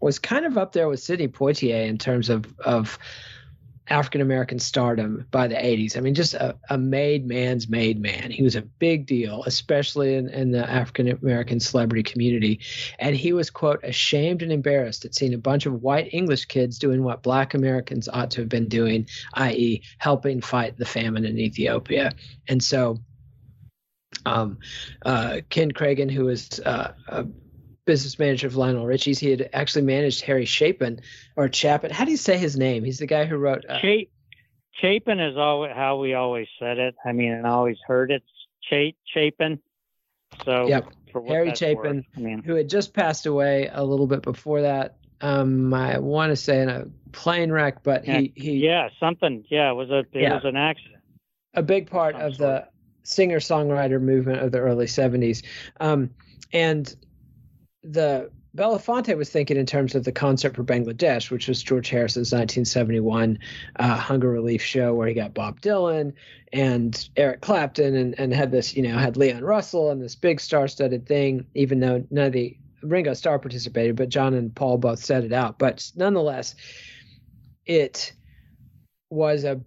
was 0.00 0.18
kind 0.18 0.44
of 0.44 0.56
up 0.56 0.72
there 0.72 0.88
with 0.88 1.00
Sidney 1.00 1.28
Poitier 1.28 1.86
in 1.86 1.98
terms 1.98 2.28
of 2.28 2.46
of 2.60 2.98
African 3.90 4.20
American 4.20 4.58
stardom 4.58 5.26
by 5.30 5.48
the 5.48 5.54
80s. 5.54 5.96
I 5.96 6.00
mean, 6.00 6.14
just 6.14 6.34
a, 6.34 6.56
a 6.68 6.76
made 6.78 7.26
man's 7.26 7.68
made 7.68 8.00
man. 8.00 8.30
He 8.30 8.42
was 8.42 8.56
a 8.56 8.62
big 8.62 9.06
deal, 9.06 9.42
especially 9.44 10.14
in, 10.14 10.28
in 10.28 10.50
the 10.50 10.68
African 10.68 11.08
American 11.08 11.60
celebrity 11.60 12.02
community. 12.02 12.60
And 12.98 13.16
he 13.16 13.32
was, 13.32 13.50
quote, 13.50 13.82
ashamed 13.82 14.42
and 14.42 14.52
embarrassed 14.52 15.04
at 15.04 15.14
seeing 15.14 15.34
a 15.34 15.38
bunch 15.38 15.66
of 15.66 15.82
white 15.82 16.12
English 16.12 16.46
kids 16.46 16.78
doing 16.78 17.02
what 17.02 17.22
black 17.22 17.54
Americans 17.54 18.08
ought 18.08 18.30
to 18.32 18.42
have 18.42 18.48
been 18.48 18.68
doing, 18.68 19.08
i.e., 19.34 19.82
helping 19.98 20.40
fight 20.40 20.76
the 20.76 20.84
famine 20.84 21.24
in 21.24 21.38
Ethiopia. 21.38 22.12
And 22.48 22.62
so, 22.62 22.98
um, 24.26 24.58
uh, 25.04 25.40
Ken 25.48 25.72
Kragen, 25.72 26.10
who 26.10 26.24
was 26.24 26.60
uh, 26.60 26.92
a 27.08 27.26
business 27.88 28.18
manager 28.18 28.46
of 28.46 28.54
Lionel 28.54 28.84
Richie's. 28.86 29.18
He 29.18 29.30
had 29.30 29.48
actually 29.54 29.82
managed 29.82 30.20
Harry 30.20 30.44
Chapin 30.44 31.00
or 31.36 31.50
Chapin. 31.50 31.90
How 31.90 32.04
do 32.04 32.10
you 32.10 32.18
say 32.18 32.36
his 32.36 32.54
name? 32.54 32.84
He's 32.84 32.98
the 32.98 33.06
guy 33.06 33.24
who 33.24 33.36
wrote. 33.38 33.64
Uh, 33.66 33.80
Chap- 33.80 34.08
Chapin 34.80 35.18
is 35.18 35.38
always 35.38 35.72
how 35.74 35.96
we 35.96 36.12
always 36.12 36.46
said 36.58 36.78
it. 36.78 36.94
I 37.04 37.12
mean, 37.12 37.32
and 37.32 37.46
always 37.46 37.78
heard 37.86 38.10
it. 38.10 38.22
Cha- 38.68 38.92
Chapin. 39.14 39.58
So 40.44 40.68
Yep. 40.68 40.92
Harry 41.26 41.54
Chapin, 41.54 41.96
worth, 41.96 42.04
I 42.16 42.20
mean, 42.20 42.42
who 42.42 42.54
had 42.54 42.68
just 42.68 42.92
passed 42.92 43.24
away 43.24 43.70
a 43.72 43.82
little 43.82 44.06
bit 44.06 44.20
before 44.22 44.60
that. 44.62 44.98
Um, 45.22 45.72
I 45.72 45.98
want 45.98 46.30
to 46.30 46.36
say 46.36 46.60
in 46.62 46.68
a 46.68 46.84
plane 47.12 47.50
wreck, 47.50 47.82
but 47.82 48.04
he 48.04 48.32
he 48.36 48.58
yeah, 48.58 48.90
something. 49.00 49.44
Yeah, 49.48 49.70
it 49.70 49.74
was 49.74 49.88
a 49.90 50.00
it 50.00 50.08
Yeah. 50.12 50.34
was 50.34 50.44
an 50.44 50.56
accident. 50.56 51.02
a 51.54 51.62
big 51.62 51.90
part 51.90 52.14
of 52.14 52.36
the 52.36 52.68
singer 53.02 53.38
songwriter 53.40 54.00
movement 54.00 54.42
of 54.42 54.52
the 54.52 54.58
early 54.58 54.84
70s. 54.86 55.42
Um, 55.80 56.10
and 56.52 56.94
the 57.90 58.30
Belafonte 58.56 59.16
was 59.16 59.30
thinking 59.30 59.56
in 59.56 59.66
terms 59.66 59.94
of 59.94 60.04
the 60.04 60.12
concert 60.12 60.54
for 60.54 60.64
Bangladesh, 60.64 61.30
which 61.30 61.48
was 61.48 61.62
George 61.62 61.88
Harrison's 61.88 62.32
1971 62.32 63.38
uh, 63.76 63.96
hunger 63.96 64.28
relief 64.28 64.62
show, 64.62 64.94
where 64.94 65.08
he 65.08 65.14
got 65.14 65.34
Bob 65.34 65.60
Dylan 65.60 66.12
and 66.52 67.08
Eric 67.16 67.40
Clapton, 67.40 67.94
and, 67.94 68.18
and 68.18 68.32
had 68.32 68.50
this, 68.50 68.76
you 68.76 68.82
know, 68.82 68.96
had 68.96 69.16
Leon 69.16 69.44
Russell 69.44 69.90
and 69.90 70.02
this 70.02 70.14
big 70.14 70.40
star-studded 70.40 71.06
thing. 71.06 71.46
Even 71.54 71.80
though 71.80 72.04
none 72.10 72.26
of 72.26 72.32
the 72.32 72.56
Ringo 72.82 73.14
Starr 73.14 73.38
participated, 73.38 73.96
but 73.96 74.08
John 74.08 74.34
and 74.34 74.54
Paul 74.54 74.78
both 74.78 74.98
set 74.98 75.24
it 75.24 75.32
out. 75.32 75.58
But 75.58 75.90
nonetheless, 75.94 76.54
it 77.66 78.12
was 79.10 79.44
a 79.44 79.60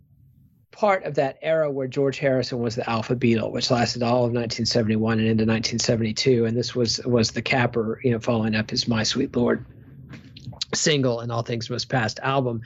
part 0.71 1.03
of 1.03 1.15
that 1.15 1.37
era 1.41 1.69
where 1.69 1.87
George 1.87 2.17
Harrison 2.17 2.59
was 2.59 2.75
the 2.75 2.89
alpha 2.89 3.15
Beatle, 3.15 3.51
which 3.51 3.69
lasted 3.69 4.03
all 4.03 4.25
of 4.25 4.31
1971 4.33 5.19
and 5.19 5.27
into 5.27 5.43
1972, 5.43 6.45
and 6.45 6.57
this 6.57 6.75
was 6.75 6.99
was 7.05 7.31
the 7.31 7.41
capper, 7.41 7.99
you 8.03 8.11
know, 8.11 8.19
following 8.19 8.55
up 8.55 8.69
his 8.69 8.87
My 8.87 9.03
Sweet 9.03 9.35
Lord 9.35 9.65
single 10.73 11.19
and 11.19 11.31
All 11.31 11.43
Things 11.43 11.69
Must 11.69 11.87
Pass 11.89 12.17
album, 12.19 12.61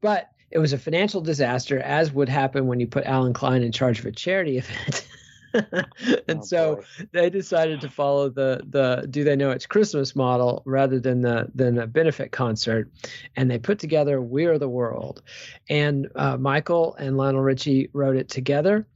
but 0.00 0.30
it 0.50 0.58
was 0.58 0.72
a 0.72 0.78
financial 0.78 1.20
disaster, 1.20 1.78
as 1.78 2.12
would 2.12 2.28
happen 2.28 2.66
when 2.66 2.80
you 2.80 2.86
put 2.86 3.04
Allen 3.04 3.32
Klein 3.32 3.62
in 3.62 3.70
charge 3.70 4.00
of 4.00 4.06
a 4.06 4.12
charity 4.12 4.58
event. 4.58 5.06
and 6.28 6.44
so 6.44 6.82
they 7.12 7.30
decided 7.30 7.80
to 7.80 7.88
follow 7.88 8.28
the 8.28 8.62
the 8.70 9.06
do 9.10 9.24
they 9.24 9.36
know 9.36 9.50
it's 9.50 9.66
christmas 9.66 10.14
model 10.14 10.62
rather 10.64 11.00
than 11.00 11.20
the 11.20 11.50
than 11.54 11.78
a 11.78 11.86
benefit 11.86 12.32
concert. 12.32 12.90
And 13.36 13.50
they 13.50 13.58
put 13.58 13.78
together 13.78 14.20
we 14.20 14.46
are 14.46 14.58
the 14.58 14.68
world. 14.68 15.22
And 15.68 16.08
uh, 16.14 16.36
michael 16.36 16.94
and 16.96 17.16
lionel 17.16 17.40
richie 17.40 17.90
wrote 17.92 18.16
it 18.16 18.28
together. 18.28 18.86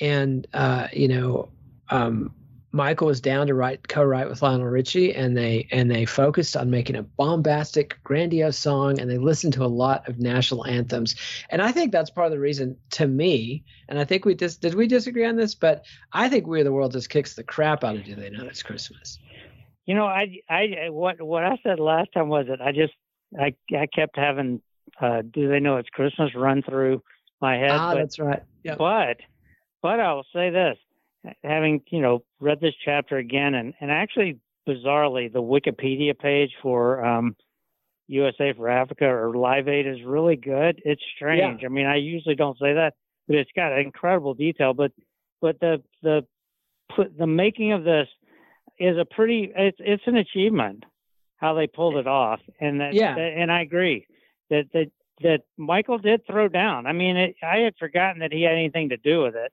And 0.00 0.46
uh, 0.52 0.88
you 0.92 1.08
know 1.08 1.48
um, 1.88 2.34
michael 2.72 3.06
was 3.06 3.20
down 3.20 3.46
to 3.46 3.54
write 3.54 3.86
co-write 3.88 4.28
with 4.28 4.42
lionel 4.42 4.66
richie 4.66 5.14
and 5.14 5.36
they 5.36 5.68
and 5.70 5.90
they 5.90 6.04
focused 6.04 6.56
on 6.56 6.70
making 6.70 6.96
a 6.96 7.02
bombastic 7.02 7.98
grandiose 8.02 8.58
song 8.58 8.98
and 8.98 9.10
they 9.10 9.18
listened 9.18 9.52
to 9.52 9.64
a 9.64 9.66
lot 9.66 10.08
of 10.08 10.18
national 10.18 10.66
anthems. 10.66 11.14
And 11.50 11.62
i 11.62 11.70
think 11.70 11.92
that's 11.92 12.10
part 12.10 12.26
of 12.26 12.32
the 12.32 12.40
reason 12.40 12.76
to 12.92 13.06
me 13.06 13.64
and 13.88 13.98
i 13.98 14.04
think 14.04 14.24
we 14.24 14.34
just 14.34 14.60
did 14.60 14.74
we 14.74 14.86
disagree 14.86 15.26
on 15.26 15.36
this? 15.36 15.54
But 15.54 15.84
i 16.12 16.28
think 16.28 16.46
we 16.46 16.60
are 16.60 16.64
the 16.64 16.72
world 16.72 16.92
just 16.92 17.10
kicks 17.10 17.34
the 17.34 17.44
crap 17.44 17.84
out 17.84 17.96
of 17.96 18.04
do 18.04 18.14
they 18.14 18.30
know 18.30 18.46
it's 18.46 18.62
christmas. 18.62 19.18
You 19.86 19.96
know, 19.96 20.06
I 20.06 20.40
I 20.48 20.90
what 20.90 21.20
what 21.20 21.44
I 21.44 21.58
said 21.62 21.80
last 21.80 22.12
time 22.14 22.28
was 22.28 22.46
that 22.48 22.60
I 22.60 22.72
just 22.72 22.92
I 23.38 23.54
I 23.76 23.86
kept 23.86 24.16
having 24.16 24.62
uh 25.00 25.22
do 25.28 25.48
they 25.48 25.60
know 25.60 25.76
it's 25.78 25.88
Christmas 25.88 26.34
run 26.34 26.62
through 26.62 27.02
my 27.40 27.56
head. 27.56 27.72
ah 27.72 27.92
but, 27.92 27.98
that's 27.98 28.18
right. 28.18 28.42
Yeah 28.62 28.76
But 28.76 29.16
but 29.82 29.98
I 29.98 30.12
will 30.14 30.26
say 30.32 30.50
this, 30.50 30.78
having, 31.44 31.82
you 31.90 32.00
know, 32.00 32.22
read 32.40 32.60
this 32.60 32.74
chapter 32.84 33.16
again 33.16 33.54
and, 33.54 33.74
and 33.80 33.90
actually 33.90 34.38
bizarrely 34.68 35.32
the 35.32 35.42
Wikipedia 35.42 36.18
page 36.18 36.50
for 36.62 37.04
um 37.04 37.36
USA 38.08 38.52
for 38.52 38.68
Africa 38.68 39.06
or 39.06 39.34
Live 39.36 39.68
Aid 39.68 39.86
is 39.86 40.02
really 40.04 40.36
good. 40.36 40.82
It's 40.84 41.02
strange. 41.16 41.62
I 41.64 41.68
mean, 41.68 41.86
I 41.86 41.96
usually 41.96 42.34
don't 42.34 42.58
say 42.58 42.74
that, 42.74 42.94
but 43.26 43.36
it's 43.36 43.50
got 43.56 43.76
incredible 43.78 44.34
detail. 44.34 44.74
But 44.74 44.92
but 45.40 45.58
the 45.60 45.82
the 46.02 46.26
the 47.18 47.26
making 47.26 47.72
of 47.72 47.84
this 47.84 48.08
is 48.78 48.98
a 48.98 49.04
pretty 49.04 49.52
it's 49.56 49.78
it's 49.80 50.02
an 50.06 50.16
achievement 50.16 50.84
how 51.36 51.54
they 51.54 51.66
pulled 51.66 51.96
it 51.96 52.06
off 52.06 52.40
and 52.60 52.80
that, 52.80 52.94
Yeah. 52.94 53.14
that- 53.14 53.32
and 53.36 53.50
I 53.50 53.62
agree 53.62 54.06
that 54.50 54.66
that 54.72 54.90
that 55.22 55.40
Michael 55.56 55.98
did 55.98 56.26
throw 56.26 56.48
down. 56.48 56.86
I 56.86 56.92
mean, 56.92 57.16
it, 57.16 57.36
I 57.42 57.58
had 57.58 57.76
forgotten 57.78 58.20
that 58.20 58.32
he 58.32 58.42
had 58.42 58.54
anything 58.54 58.88
to 58.90 58.96
do 58.96 59.22
with 59.22 59.36
it, 59.36 59.52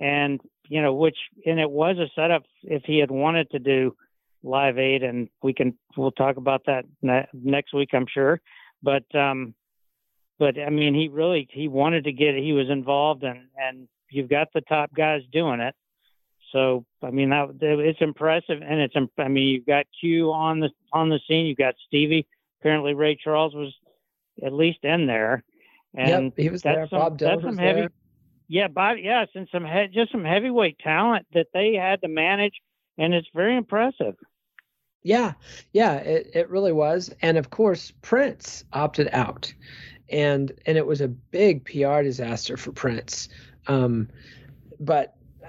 and 0.00 0.40
you 0.68 0.80
know, 0.80 0.94
which 0.94 1.16
and 1.46 1.60
it 1.60 1.70
was 1.70 1.98
a 1.98 2.10
setup 2.14 2.44
if 2.62 2.82
he 2.84 2.98
had 2.98 3.10
wanted 3.10 3.50
to 3.50 3.58
do 3.58 3.94
Live 4.42 4.78
Aid, 4.78 5.02
and 5.02 5.28
we 5.42 5.52
can 5.52 5.76
we'll 5.96 6.12
talk 6.12 6.36
about 6.36 6.62
that 6.66 6.84
ne- 7.02 7.28
next 7.34 7.74
week, 7.74 7.90
I'm 7.92 8.06
sure. 8.12 8.40
But 8.82 9.04
um, 9.14 9.54
but 10.38 10.58
I 10.58 10.70
mean, 10.70 10.94
he 10.94 11.08
really 11.08 11.48
he 11.52 11.68
wanted 11.68 12.04
to 12.04 12.12
get 12.12 12.34
he 12.34 12.52
was 12.52 12.70
involved, 12.70 13.22
and 13.22 13.48
and 13.56 13.88
you've 14.10 14.30
got 14.30 14.48
the 14.54 14.62
top 14.62 14.94
guys 14.94 15.22
doing 15.30 15.60
it. 15.60 15.74
So 16.52 16.84
I 17.02 17.10
mean, 17.10 17.30
that 17.30 17.56
it's 17.60 18.00
impressive, 18.00 18.62
and 18.62 18.80
it's 18.80 18.94
I 19.18 19.28
mean, 19.28 19.48
you've 19.48 19.66
got 19.66 19.86
Q 20.00 20.32
on 20.32 20.60
the 20.60 20.70
on 20.92 21.10
the 21.10 21.20
scene. 21.28 21.46
You've 21.46 21.58
got 21.58 21.74
Stevie. 21.86 22.26
Apparently, 22.60 22.94
Ray 22.94 23.16
Charles 23.16 23.54
was 23.54 23.74
at 24.42 24.52
least 24.52 24.78
in 24.82 25.06
there, 25.06 25.44
and 25.94 26.24
yep, 26.26 26.32
he 26.36 26.48
was 26.48 26.62
that's 26.62 26.76
there. 26.76 26.88
some, 26.88 26.98
Bob 27.00 27.18
Dylan 27.18 27.18
that's 27.18 27.42
was 27.42 27.54
some 27.54 27.58
heavy. 27.58 27.80
there. 27.80 27.90
Yeah, 28.52 28.66
Bob. 28.66 28.96
Yes, 29.00 29.28
and 29.36 29.48
some 29.52 29.64
he, 29.64 29.86
just 29.94 30.10
some 30.10 30.24
heavyweight 30.24 30.80
talent 30.80 31.24
that 31.34 31.46
they 31.54 31.74
had 31.74 32.00
to 32.00 32.08
manage, 32.08 32.54
and 32.98 33.14
it's 33.14 33.28
very 33.32 33.56
impressive. 33.56 34.16
Yeah, 35.04 35.34
yeah, 35.72 35.94
it, 35.94 36.32
it 36.34 36.50
really 36.50 36.72
was. 36.72 37.14
And 37.22 37.38
of 37.38 37.50
course, 37.50 37.92
Prince 38.02 38.64
opted 38.72 39.08
out. 39.12 39.54
And 40.08 40.50
and 40.66 40.76
it 40.76 40.84
was 40.84 41.00
a 41.00 41.06
big 41.06 41.64
PR 41.64 42.02
disaster 42.02 42.56
for 42.56 42.72
Prince. 42.72 43.28
Um, 43.68 44.08
but 44.80 45.14
uh, 45.44 45.48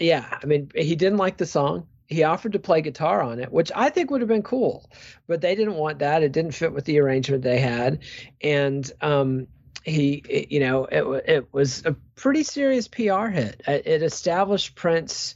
yeah, 0.00 0.38
I 0.40 0.46
mean, 0.46 0.70
he 0.72 0.94
didn't 0.94 1.18
like 1.18 1.38
the 1.38 1.46
song. 1.46 1.88
He 2.06 2.22
offered 2.22 2.52
to 2.52 2.60
play 2.60 2.80
guitar 2.80 3.22
on 3.22 3.40
it, 3.40 3.50
which 3.50 3.72
I 3.74 3.90
think 3.90 4.12
would 4.12 4.20
have 4.20 4.28
been 4.28 4.44
cool, 4.44 4.88
but 5.26 5.40
they 5.40 5.56
didn't 5.56 5.74
want 5.74 5.98
that. 5.98 6.22
It 6.22 6.30
didn't 6.30 6.52
fit 6.52 6.72
with 6.72 6.84
the 6.84 7.00
arrangement 7.00 7.42
they 7.42 7.58
had, 7.58 8.04
and 8.40 8.88
um, 9.00 9.48
he, 9.86 10.22
it- 10.28 10.50
you 10.52 10.60
know, 10.60 10.84
it 10.86 11.04
it 11.28 11.54
was 11.54 11.84
a 11.86 11.94
pretty 12.16 12.42
serious 12.42 12.88
PR 12.88 13.26
hit. 13.28 13.62
It, 13.66 13.86
it 13.86 14.02
established 14.02 14.74
Prince 14.74 15.34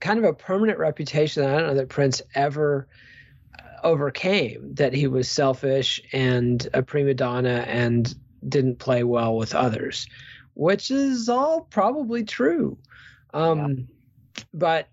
kind 0.00 0.18
of 0.18 0.24
a 0.24 0.32
permanent 0.32 0.78
reputation 0.78 1.42
that 1.42 1.54
I 1.54 1.58
don't 1.58 1.66
know 1.68 1.74
that 1.74 1.88
Prince 1.88 2.22
ever 2.34 2.88
uh, 3.58 3.86
overcame. 3.86 4.74
That 4.74 4.92
he 4.94 5.06
was 5.06 5.30
selfish 5.30 6.00
and 6.12 6.66
a 6.72 6.82
prima 6.82 7.14
donna 7.14 7.64
and 7.68 8.12
didn't 8.48 8.78
play 8.78 9.02
well 9.04 9.36
with 9.36 9.54
others, 9.54 10.06
which 10.54 10.90
is 10.90 11.28
all 11.28 11.60
probably 11.62 12.24
true. 12.24 12.78
Um, 13.34 13.88
But 14.54 14.88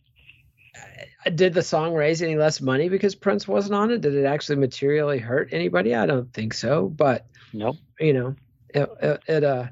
uh, 1.26 1.30
did 1.30 1.54
the 1.54 1.62
song 1.64 1.94
raise 1.94 2.22
any 2.22 2.36
less 2.36 2.60
money 2.60 2.90
because 2.90 3.16
Prince 3.16 3.48
wasn't 3.48 3.76
on 3.76 3.92
it? 3.92 4.02
Did 4.02 4.16
it 4.16 4.26
actually 4.26 4.58
materially 4.58 5.20
hurt 5.20 5.50
anybody? 5.54 5.96
I 5.96 6.06
don't 6.08 6.34
think 6.34 6.54
so. 6.54 6.90
But 6.90 7.26
Nope. 7.54 7.78
you 8.00 8.12
know, 8.14 8.36
it, 8.76 8.90
it, 9.02 9.24
it 9.28 9.44
uh, 9.44 9.68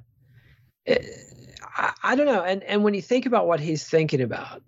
it, 0.86 1.06
I, 1.76 1.93
I 2.04 2.16
don't 2.16 2.26
know. 2.26 2.43
And 2.43 2.64
and 2.64 2.84
when 2.84 2.93
you 2.93 3.01
think 3.01 3.26
about 3.26 3.47
what 3.47 3.60
he's 3.60 3.88
thinking 3.88 4.22
about 4.22 4.62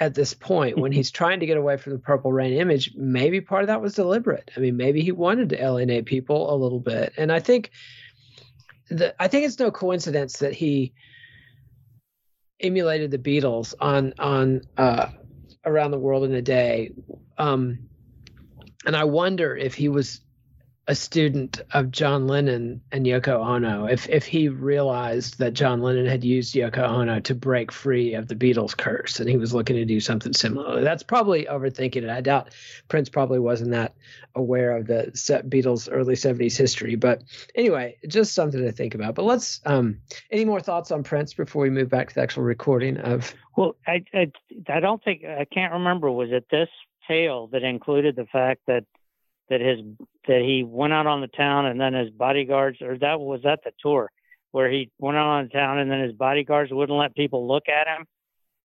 at 0.00 0.14
this 0.14 0.34
point, 0.34 0.78
when 0.78 0.92
he's 0.92 1.10
trying 1.10 1.40
to 1.40 1.46
get 1.46 1.56
away 1.56 1.76
from 1.76 1.92
the 1.92 1.98
Purple 1.98 2.32
Rain 2.32 2.54
image, 2.54 2.92
maybe 2.96 3.40
part 3.40 3.62
of 3.62 3.66
that 3.66 3.82
was 3.82 3.94
deliberate. 3.94 4.50
I 4.56 4.60
mean, 4.60 4.76
maybe 4.76 5.02
he 5.02 5.12
wanted 5.12 5.48
to 5.50 5.62
alienate 5.62 6.06
people 6.06 6.52
a 6.52 6.56
little 6.56 6.80
bit. 6.80 7.12
And 7.16 7.32
I 7.32 7.40
think 7.40 7.70
the 8.88 9.14
I 9.22 9.28
think 9.28 9.46
it's 9.46 9.58
no 9.58 9.70
coincidence 9.70 10.38
that 10.38 10.54
he 10.54 10.94
emulated 12.60 13.10
the 13.10 13.18
Beatles 13.18 13.74
on 13.80 14.14
on 14.18 14.62
uh, 14.76 15.10
around 15.64 15.90
the 15.90 15.98
world 15.98 16.24
in 16.24 16.32
a 16.32 16.42
day. 16.42 16.92
Um, 17.36 17.78
and 18.86 18.96
I 18.96 19.04
wonder 19.04 19.56
if 19.56 19.74
he 19.74 19.88
was 19.88 20.20
a 20.88 20.94
student 20.94 21.60
of 21.72 21.90
John 21.90 22.26
Lennon 22.26 22.80
and 22.90 23.04
Yoko 23.04 23.44
Ono, 23.46 23.84
if 23.84 24.08
if 24.08 24.24
he 24.24 24.48
realized 24.48 25.38
that 25.38 25.52
John 25.52 25.82
Lennon 25.82 26.06
had 26.06 26.24
used 26.24 26.54
Yoko 26.54 26.78
Ono 26.78 27.20
to 27.20 27.34
break 27.34 27.70
free 27.70 28.14
of 28.14 28.26
the 28.26 28.34
Beatles 28.34 28.74
curse, 28.74 29.20
and 29.20 29.28
he 29.28 29.36
was 29.36 29.52
looking 29.52 29.76
to 29.76 29.84
do 29.84 30.00
something 30.00 30.32
similar. 30.32 30.82
That's 30.82 31.02
probably 31.02 31.44
overthinking 31.44 32.04
it. 32.04 32.08
I 32.08 32.22
doubt 32.22 32.54
Prince 32.88 33.10
probably 33.10 33.38
wasn't 33.38 33.72
that 33.72 33.94
aware 34.34 34.74
of 34.74 34.86
the 34.86 35.12
Beatles 35.48 35.90
early 35.92 36.14
'70s 36.14 36.56
history. 36.56 36.96
But 36.96 37.22
anyway, 37.54 37.98
just 38.08 38.32
something 38.32 38.62
to 38.62 38.72
think 38.72 38.94
about. 38.94 39.14
But 39.14 39.26
let's. 39.26 39.60
Um, 39.66 39.98
any 40.30 40.46
more 40.46 40.60
thoughts 40.60 40.90
on 40.90 41.02
Prince 41.02 41.34
before 41.34 41.62
we 41.62 41.70
move 41.70 41.90
back 41.90 42.08
to 42.08 42.14
the 42.14 42.22
actual 42.22 42.44
recording 42.44 42.96
of? 42.96 43.34
Well, 43.58 43.76
I, 43.86 44.04
I 44.14 44.32
I 44.68 44.80
don't 44.80 45.04
think 45.04 45.22
I 45.24 45.44
can't 45.44 45.74
remember. 45.74 46.10
Was 46.10 46.30
it 46.32 46.46
this 46.50 46.70
tale 47.06 47.48
that 47.48 47.62
included 47.62 48.16
the 48.16 48.26
fact 48.26 48.62
that 48.68 48.84
that 49.50 49.60
his 49.60 49.80
that 50.26 50.42
he 50.42 50.62
went 50.62 50.92
out 50.92 51.06
on 51.06 51.20
the 51.20 51.28
town 51.28 51.66
and 51.66 51.80
then 51.80 51.94
his 51.94 52.10
bodyguards, 52.10 52.80
or 52.82 52.98
that 52.98 53.20
was 53.20 53.42
that 53.44 53.60
the 53.64 53.72
tour 53.80 54.10
where 54.50 54.70
he 54.70 54.90
went 54.98 55.16
out 55.16 55.26
on 55.26 55.44
the 55.44 55.50
town 55.50 55.78
and 55.78 55.90
then 55.90 56.00
his 56.00 56.12
bodyguards 56.12 56.72
wouldn't 56.72 56.98
let 56.98 57.14
people 57.14 57.46
look 57.46 57.68
at 57.68 57.86
him, 57.86 58.06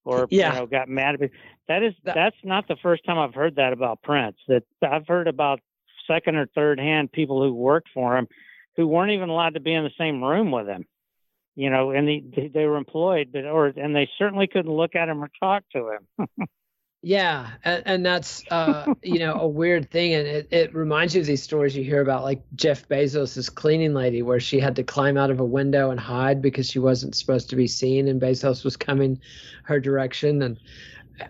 or 0.05 0.27
Yeah. 0.29 0.53
you 0.53 0.59
know 0.59 0.65
got 0.65 0.87
mad 0.89 1.15
at 1.15 1.21
him. 1.21 1.29
That 1.67 1.83
is 1.83 1.93
that's 2.03 2.37
not 2.43 2.67
the 2.67 2.77
first 2.77 3.05
time 3.05 3.17
I've 3.17 3.33
heard 3.33 3.55
that 3.55 3.73
about 3.73 4.01
Prince. 4.01 4.37
That 4.47 4.63
I've 4.81 5.07
heard 5.07 5.27
about 5.27 5.59
second 6.07 6.35
or 6.35 6.47
third 6.47 6.79
hand 6.79 7.11
people 7.11 7.41
who 7.41 7.53
worked 7.53 7.89
for 7.93 8.17
him 8.17 8.27
who 8.75 8.87
weren't 8.87 9.11
even 9.11 9.29
allowed 9.29 9.53
to 9.53 9.59
be 9.59 9.73
in 9.73 9.83
the 9.83 9.91
same 9.97 10.23
room 10.23 10.51
with 10.51 10.67
him 10.67 10.85
you 11.55 11.69
know, 11.69 11.91
and 11.91 12.07
they 12.07 12.49
they 12.53 12.65
were 12.65 12.77
employed, 12.77 13.29
but 13.31 13.45
or 13.45 13.67
and 13.67 13.95
they 13.95 14.09
certainly 14.17 14.47
couldn't 14.47 14.71
look 14.71 14.95
at 14.95 15.09
him 15.09 15.23
or 15.23 15.29
talk 15.39 15.63
to 15.73 15.91
him. 15.91 16.27
Yeah, 17.05 17.49
and, 17.65 17.83
and 17.85 18.05
that's 18.05 18.45
uh, 18.49 18.93
you 19.03 19.19
know 19.19 19.33
a 19.33 19.47
weird 19.47 19.91
thing, 19.91 20.13
and 20.13 20.25
it, 20.25 20.47
it 20.51 20.73
reminds 20.73 21.13
you 21.13 21.19
of 21.19 21.27
these 21.27 21.43
stories 21.43 21.75
you 21.75 21.83
hear 21.83 22.01
about, 22.01 22.23
like 22.23 22.43
Jeff 22.55 22.87
Bezos' 22.87 23.53
cleaning 23.53 23.93
lady, 23.93 24.21
where 24.21 24.39
she 24.39 24.57
had 24.57 24.77
to 24.77 24.83
climb 24.83 25.17
out 25.17 25.29
of 25.29 25.41
a 25.41 25.45
window 25.45 25.91
and 25.91 25.99
hide 25.99 26.41
because 26.41 26.69
she 26.69 26.79
wasn't 26.79 27.15
supposed 27.15 27.49
to 27.49 27.57
be 27.57 27.67
seen, 27.67 28.07
and 28.07 28.21
Bezos 28.21 28.63
was 28.63 28.77
coming 28.77 29.19
her 29.65 29.81
direction, 29.81 30.41
and 30.41 30.59
uh, 31.19 31.25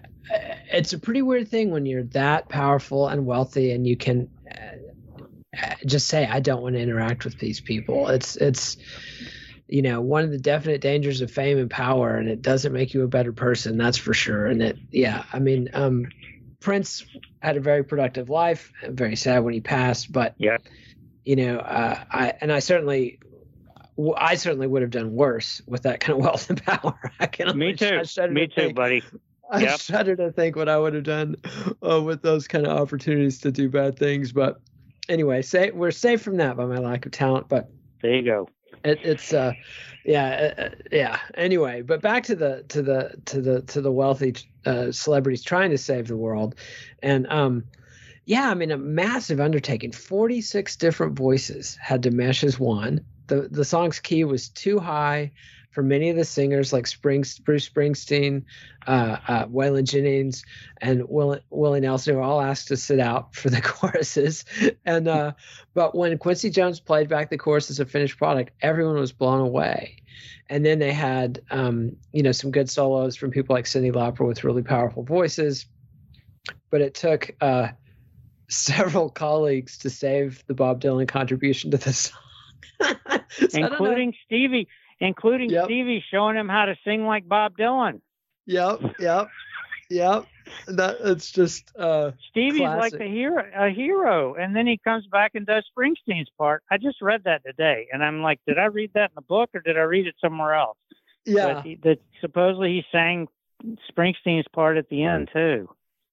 it's 0.71 0.93
a 0.93 0.99
pretty 0.99 1.23
weird 1.23 1.47
thing 1.47 1.71
when 1.71 1.87
you're 1.87 2.03
that 2.03 2.49
powerful 2.49 3.07
and 3.07 3.25
wealthy, 3.25 3.71
and 3.71 3.87
you 3.87 3.97
can 3.97 4.29
uh, 4.51 5.57
uh, 5.59 5.73
just 5.87 6.07
say, 6.07 6.27
"I 6.27 6.39
don't 6.39 6.61
want 6.61 6.75
to 6.75 6.81
interact 6.81 7.25
with 7.25 7.39
these 7.39 7.61
people." 7.61 8.09
It's 8.09 8.35
it's 8.35 8.77
you 9.73 9.81
know 9.81 9.99
one 9.99 10.23
of 10.23 10.29
the 10.29 10.37
definite 10.37 10.81
dangers 10.81 11.21
of 11.21 11.31
fame 11.31 11.57
and 11.57 11.71
power 11.71 12.15
and 12.15 12.29
it 12.29 12.43
doesn't 12.43 12.73
make 12.73 12.93
you 12.93 13.01
a 13.01 13.07
better 13.07 13.33
person 13.33 13.75
that's 13.75 13.97
for 13.97 14.13
sure 14.13 14.45
and 14.45 14.61
it 14.61 14.77
yeah 14.91 15.23
i 15.33 15.39
mean 15.39 15.67
um 15.73 16.05
prince 16.61 17.03
had 17.41 17.57
a 17.57 17.59
very 17.59 17.83
productive 17.83 18.29
life 18.29 18.71
very 18.89 19.15
sad 19.15 19.39
when 19.43 19.51
he 19.55 19.61
passed 19.61 20.11
but 20.11 20.35
yeah 20.37 20.57
you 21.25 21.35
know 21.35 21.57
uh, 21.57 21.97
i 22.11 22.33
and 22.39 22.51
i 22.53 22.59
certainly 22.59 23.17
I 24.17 24.35
certainly 24.35 24.65
would 24.65 24.81
have 24.81 24.89
done 24.89 25.13
worse 25.13 25.61
with 25.67 25.83
that 25.83 25.99
kind 25.99 26.17
of 26.17 26.23
wealth 26.25 26.49
and 26.49 26.63
power 26.63 26.97
i 27.19 27.25
can 27.27 27.57
Me 27.57 27.73
too. 27.73 28.01
I 28.17 28.27
Me 28.27 28.47
to 28.47 28.53
too, 28.53 28.61
think- 28.61 28.75
buddy. 28.75 29.03
I 29.51 29.61
Yep. 29.61 29.79
shudder 29.81 30.15
to 30.15 30.31
think 30.31 30.55
what 30.55 30.67
I 30.69 30.79
would 30.79 30.93
have 30.95 31.03
done 31.03 31.35
uh, 31.87 32.01
with 32.01 32.21
those 32.23 32.47
kind 32.47 32.65
of 32.65 32.75
opportunities 32.79 33.39
to 33.41 33.51
do 33.51 33.69
bad 33.69 33.99
things. 33.99 34.31
But 34.31 34.59
anyway, 35.09 35.43
say 35.43 35.69
we're 35.69 35.91
safe 35.91 36.21
from 36.23 36.37
that 36.37 36.57
by 36.57 36.65
my 36.65 36.77
lack 36.77 37.05
of 37.05 37.11
talent. 37.11 37.49
But 37.49 37.69
there 38.01 38.15
you 38.15 38.23
go. 38.23 38.49
It, 38.83 38.99
it's 39.03 39.33
uh, 39.33 39.53
yeah, 40.03 40.51
uh, 40.57 40.61
uh, 40.61 40.69
yeah. 40.91 41.19
Anyway, 41.35 41.81
but 41.81 42.01
back 42.01 42.23
to 42.23 42.35
the 42.35 42.63
to 42.69 42.81
the 42.81 43.15
to 43.25 43.41
the 43.41 43.61
to 43.61 43.81
the 43.81 43.91
wealthy 43.91 44.35
uh, 44.65 44.91
celebrities 44.91 45.43
trying 45.43 45.71
to 45.71 45.77
save 45.77 46.07
the 46.07 46.17
world, 46.17 46.55
and 47.01 47.25
um, 47.27 47.63
yeah, 48.25 48.49
I 48.49 48.53
mean 48.53 48.71
a 48.71 48.77
massive 48.77 49.39
undertaking. 49.39 49.91
Forty 49.91 50.41
six 50.41 50.75
different 50.75 51.13
voices 51.13 51.77
had 51.81 52.03
to 52.03 52.11
mesh 52.11 52.43
as 52.43 52.59
one. 52.59 53.05
The 53.27 53.47
the 53.49 53.65
song's 53.65 53.99
key 53.99 54.23
was 54.25 54.49
too 54.49 54.79
high 54.79 55.31
for 55.73 55.81
many 55.81 56.11
of 56.11 56.15
the 56.15 56.23
singers 56.23 56.71
like 56.71 56.85
Springs, 56.85 57.39
Bruce 57.39 57.67
Springsteen, 57.67 58.43
uh, 58.85 59.17
uh, 59.27 59.45
Waylon 59.47 59.85
Jennings, 59.85 60.45
and 60.79 61.09
Will, 61.09 61.39
Willie 61.49 61.81
Nelson 61.81 62.15
were 62.15 62.21
all 62.21 62.39
asked 62.39 62.67
to 62.67 62.77
sit 62.77 62.99
out 62.99 63.33
for 63.35 63.49
the 63.49 63.61
choruses. 63.61 64.45
And 64.85 65.07
uh, 65.07 65.33
but 65.73 65.95
when 65.95 66.17
Quincy 66.19 66.51
Jones 66.51 66.79
played 66.79 67.09
back 67.09 67.29
the 67.29 67.39
chorus 67.39 67.71
as 67.71 67.79
a 67.79 67.85
finished 67.85 68.17
product, 68.17 68.51
everyone 68.61 68.95
was 68.95 69.11
blown 69.11 69.41
away. 69.41 69.97
And 70.47 70.63
then 70.63 70.77
they 70.77 70.93
had 70.93 71.41
um, 71.49 71.97
you 72.11 72.21
know 72.21 72.31
some 72.31 72.51
good 72.51 72.69
solos 72.69 73.15
from 73.15 73.31
people 73.31 73.55
like 73.55 73.65
Cyndi 73.65 73.91
Lauper 73.91 74.27
with 74.27 74.43
really 74.43 74.63
powerful 74.63 75.03
voices. 75.03 75.65
But 76.69 76.81
it 76.81 76.93
took 76.93 77.31
uh, 77.41 77.69
several 78.47 79.09
colleagues 79.09 79.79
to 79.79 79.89
save 79.89 80.43
the 80.45 80.53
Bob 80.53 80.81
Dylan 80.81 81.07
contribution 81.07 81.71
to 81.71 81.77
the 81.77 81.93
song. 81.93 82.19
So 83.49 83.57
including 83.57 84.13
Stevie, 84.25 84.67
including 85.03 85.49
Stevie 85.49 86.03
showing 86.09 86.35
him 86.35 86.49
how 86.49 86.65
to 86.65 86.75
sing 86.83 87.05
like 87.05 87.27
Bob 87.27 87.57
Dylan. 87.57 88.01
Yep, 88.45 88.81
yep, 88.99 89.29
yep. 89.89 90.25
That 90.67 90.97
it's 91.01 91.31
just 91.31 91.71
uh 91.77 92.11
Stevie's 92.29 92.61
like 92.61 92.79
classic. 92.79 92.99
the 92.99 93.07
hero, 93.07 93.45
a 93.55 93.69
hero, 93.69 94.35
and 94.35 94.55
then 94.55 94.67
he 94.67 94.77
comes 94.83 95.05
back 95.07 95.31
and 95.35 95.45
does 95.45 95.65
Springsteen's 95.77 96.29
part. 96.37 96.63
I 96.69 96.77
just 96.77 97.01
read 97.01 97.23
that 97.25 97.43
today, 97.45 97.87
and 97.91 98.03
I'm 98.03 98.21
like, 98.21 98.39
did 98.47 98.57
I 98.57 98.65
read 98.65 98.91
that 98.95 99.11
in 99.11 99.15
the 99.15 99.21
book 99.21 99.49
or 99.53 99.61
did 99.61 99.77
I 99.77 99.81
read 99.81 100.07
it 100.07 100.15
somewhere 100.19 100.53
else? 100.53 100.77
Yeah. 101.25 101.61
He, 101.61 101.75
that 101.83 101.99
supposedly 102.19 102.73
he 102.73 102.85
sang 102.91 103.27
Springsteen's 103.89 104.47
part 104.53 104.77
at 104.77 104.89
the 104.89 105.03
end 105.03 105.29
too. 105.31 105.69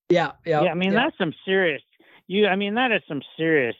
Yeah, 0.08 0.32
yeah. 0.44 0.62
yeah. 0.62 0.70
I 0.70 0.74
mean, 0.74 0.92
yeah. 0.92 1.04
that's 1.04 1.18
some 1.18 1.32
serious. 1.44 1.82
You, 2.26 2.46
I 2.46 2.54
mean, 2.54 2.74
that 2.74 2.92
is 2.92 3.02
some 3.08 3.22
serious 3.36 3.74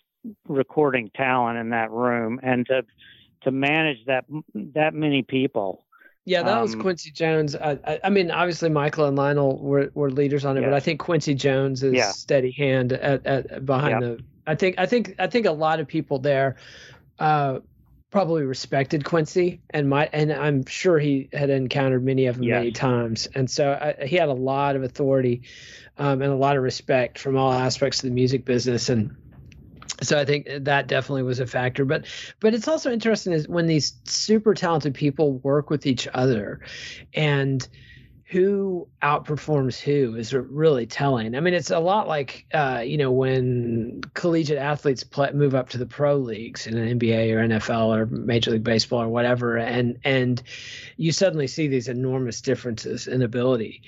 recording 0.49 1.11
talent 1.15 1.59
in 1.59 1.71
that 1.71 1.91
room, 1.91 2.41
and 2.43 2.67
to 2.67 2.83
to 3.43 3.51
manage 3.51 4.05
that 4.07 4.25
that 4.55 4.95
many 4.95 5.23
people. 5.23 5.85
Yeah, 6.27 6.43
that 6.43 6.61
was 6.61 6.75
Um, 6.75 6.81
Quincy 6.81 7.11
Jones. 7.11 7.57
I, 7.57 7.79
I, 7.85 8.01
I 8.05 8.11
mean, 8.11 8.31
obviously 8.31 8.69
Michael 8.69 9.07
and 9.07 9.17
Lionel 9.17 9.59
were, 9.59 9.91
were 9.95 10.11
leaders 10.11 10.45
on 10.45 10.57
it, 10.59 10.61
but 10.63 10.75
I 10.75 10.81
think 10.81 11.01
Quincy 11.01 11.35
Jones 11.35 11.83
is 11.83 11.95
Yeah. 11.95 12.13
steady 12.13 12.53
hand 12.53 12.93
at, 12.93 13.25
at 13.27 13.65
behind 13.65 14.03
Yeah. 14.03 14.09
the. 14.09 14.21
I 14.47 14.55
think 14.55 14.75
I 14.79 14.87
think 14.87 15.15
I 15.19 15.27
think 15.27 15.47
a 15.47 15.53
lot 15.53 15.81
of 15.81 15.89
people 15.89 16.19
there 16.19 16.57
uh, 17.19 17.61
probably 18.11 18.43
respected 18.43 19.05
Quincy 19.05 19.61
and 19.71 19.89
might, 19.89 20.11
and 20.13 20.33
I'm 20.33 20.67
sure 20.67 20.99
he 20.99 21.29
had 21.33 21.49
encountered 21.51 22.05
many 22.05 22.27
of 22.27 22.37
them 22.37 22.47
Yes. 22.47 22.59
many 22.59 22.71
times, 22.73 23.29
and 23.35 23.49
so 23.51 23.73
I, 23.73 24.07
he 24.07 24.17
had 24.17 24.29
a 24.29 24.35
lot 24.35 24.77
of 24.77 24.83
authority 24.83 25.43
um, 25.97 26.21
and 26.23 26.33
a 26.33 26.37
lot 26.37 26.57
of 26.57 26.63
respect 26.63 27.19
from 27.19 27.37
all 27.37 27.53
aspects 27.53 28.03
of 28.03 28.09
the 28.09 28.15
music 28.15 28.45
business, 28.45 28.89
and 28.89 29.17
so 30.03 30.19
I 30.19 30.25
think 30.25 30.49
that 30.61 30.87
definitely 30.87 31.23
was 31.23 31.41
a 31.41 31.47
factor. 31.47 31.85
But 31.85 32.07
but 32.41 32.55
it's 32.55 32.69
also 32.69 32.93
interesting 32.93 33.33
is 33.33 33.49
when 33.49 33.67
these 33.67 33.95
super 34.05 34.55
talented 34.55 34.95
people 34.95 35.39
work 35.39 35.71
with 35.71 35.87
each 35.87 36.09
other, 36.13 36.61
and 37.15 37.67
who 38.31 38.87
outperforms 39.03 39.81
who 39.81 40.15
is 40.15 40.33
really 40.33 40.87
telling. 40.87 41.35
I 41.35 41.41
mean, 41.41 41.53
it's 41.53 41.73
a 41.73 41.81
lot 41.81 42.07
like 42.07 42.47
uh, 42.55 42.83
you 42.85 42.97
know 42.97 43.11
when 43.11 44.03
collegiate 44.15 44.59
athletes 44.59 45.03
play, 45.03 45.33
move 45.33 45.55
up 45.55 45.71
to 45.71 45.79
the 45.79 45.87
pro 45.87 46.17
leagues 46.17 46.67
in 46.67 46.79
an 46.79 46.99
NBA 46.99 47.33
or 47.33 47.47
NFL 47.47 47.97
or 47.97 48.07
Major 48.07 48.53
League 48.53 48.65
Baseball 48.65 49.03
or 49.03 49.09
whatever, 49.09 49.57
and 49.57 49.99
and 50.05 50.43
you 50.97 51.11
suddenly 51.11 51.49
see 51.49 51.67
these 51.67 51.89
enormous 51.89 52.41
differences 52.41 53.09
in 53.09 53.23
ability, 53.23 53.83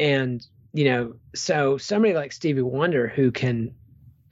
and 0.00 0.44
you 0.72 0.84
know, 0.84 1.14
so 1.34 1.78
somebody 1.78 2.14
like 2.14 2.32
Stevie 2.32 2.62
Wonder 2.62 3.08
who 3.08 3.30
can 3.30 3.72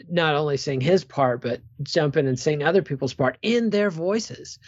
not 0.08 0.34
only 0.34 0.56
sing 0.56 0.80
his 0.80 1.04
part 1.04 1.40
but 1.42 1.60
jump 1.82 2.16
in 2.16 2.26
and 2.26 2.38
sing 2.38 2.62
other 2.62 2.82
people's 2.82 3.14
part 3.14 3.38
in 3.42 3.70
their 3.70 3.90
voices. 3.90 4.58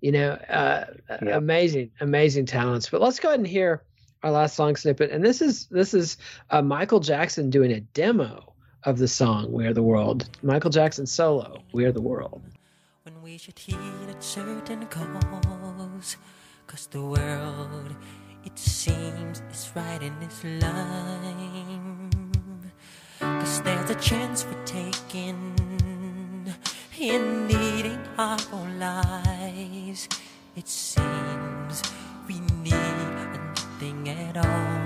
You 0.00 0.12
know 0.12 0.30
uh 0.32 0.84
amazing 1.20 1.90
amazing 2.00 2.46
talents. 2.46 2.88
But 2.88 3.00
let's 3.00 3.20
go 3.20 3.28
ahead 3.28 3.40
and 3.40 3.48
hear 3.48 3.82
our 4.22 4.30
last 4.30 4.56
song 4.56 4.76
snippet. 4.76 5.10
And 5.10 5.24
this 5.24 5.40
is 5.40 5.66
this 5.66 5.94
is 5.94 6.16
uh, 6.50 6.62
michael 6.62 7.00
jackson 7.00 7.50
doing 7.50 7.72
a 7.72 7.80
demo 7.80 8.52
of 8.84 8.98
the 8.98 9.08
song 9.08 9.52
we 9.52 9.66
are 9.66 9.74
the 9.74 9.82
world. 9.82 10.28
Michael 10.42 10.70
jackson 10.70 11.06
solo 11.06 11.62
we 11.72 11.84
are 11.84 11.92
the 11.92 12.02
world. 12.02 12.42
When 13.04 13.22
we 13.22 13.38
should 13.38 13.58
heed 13.58 13.76
a 13.76 14.20
certain 14.20 14.86
cause. 14.86 16.16
Cause 16.68 16.86
the 16.88 17.00
world, 17.00 17.96
it 18.44 18.58
seems, 18.58 19.40
is 19.50 19.70
right 19.74 20.02
in 20.02 20.12
its 20.20 20.44
line. 20.44 21.87
Cause 23.38 23.62
there's 23.62 23.90
a 23.90 23.94
chance 23.94 24.42
for 24.42 24.56
taking 24.64 25.54
in 26.98 27.46
needing 27.46 28.00
our 28.18 28.38
own 28.52 28.78
lives. 28.78 30.08
It 30.56 30.68
seems 30.68 31.82
we 32.26 32.40
need 32.62 32.72
nothing 32.72 34.08
at 34.08 34.36
all. 34.36 34.77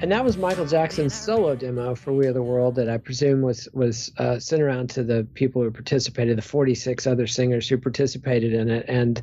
And 0.00 0.10
that 0.10 0.24
was 0.24 0.36
michael 0.36 0.66
jackson's 0.66 1.14
solo 1.14 1.54
demo 1.54 1.94
for 1.94 2.12
we 2.12 2.26
are 2.26 2.32
the 2.32 2.42
world 2.42 2.74
that 2.74 2.88
i 2.88 2.96
presume 2.96 3.42
was 3.42 3.68
was 3.72 4.12
uh, 4.18 4.38
sent 4.38 4.60
around 4.60 4.90
to 4.90 5.02
the 5.02 5.26
people 5.34 5.62
who 5.62 5.70
participated 5.70 6.36
the 6.36 6.42
46 6.42 7.06
other 7.06 7.26
singers 7.26 7.68
who 7.68 7.78
participated 7.78 8.52
in 8.52 8.68
it. 8.68 8.84
And 8.88 9.22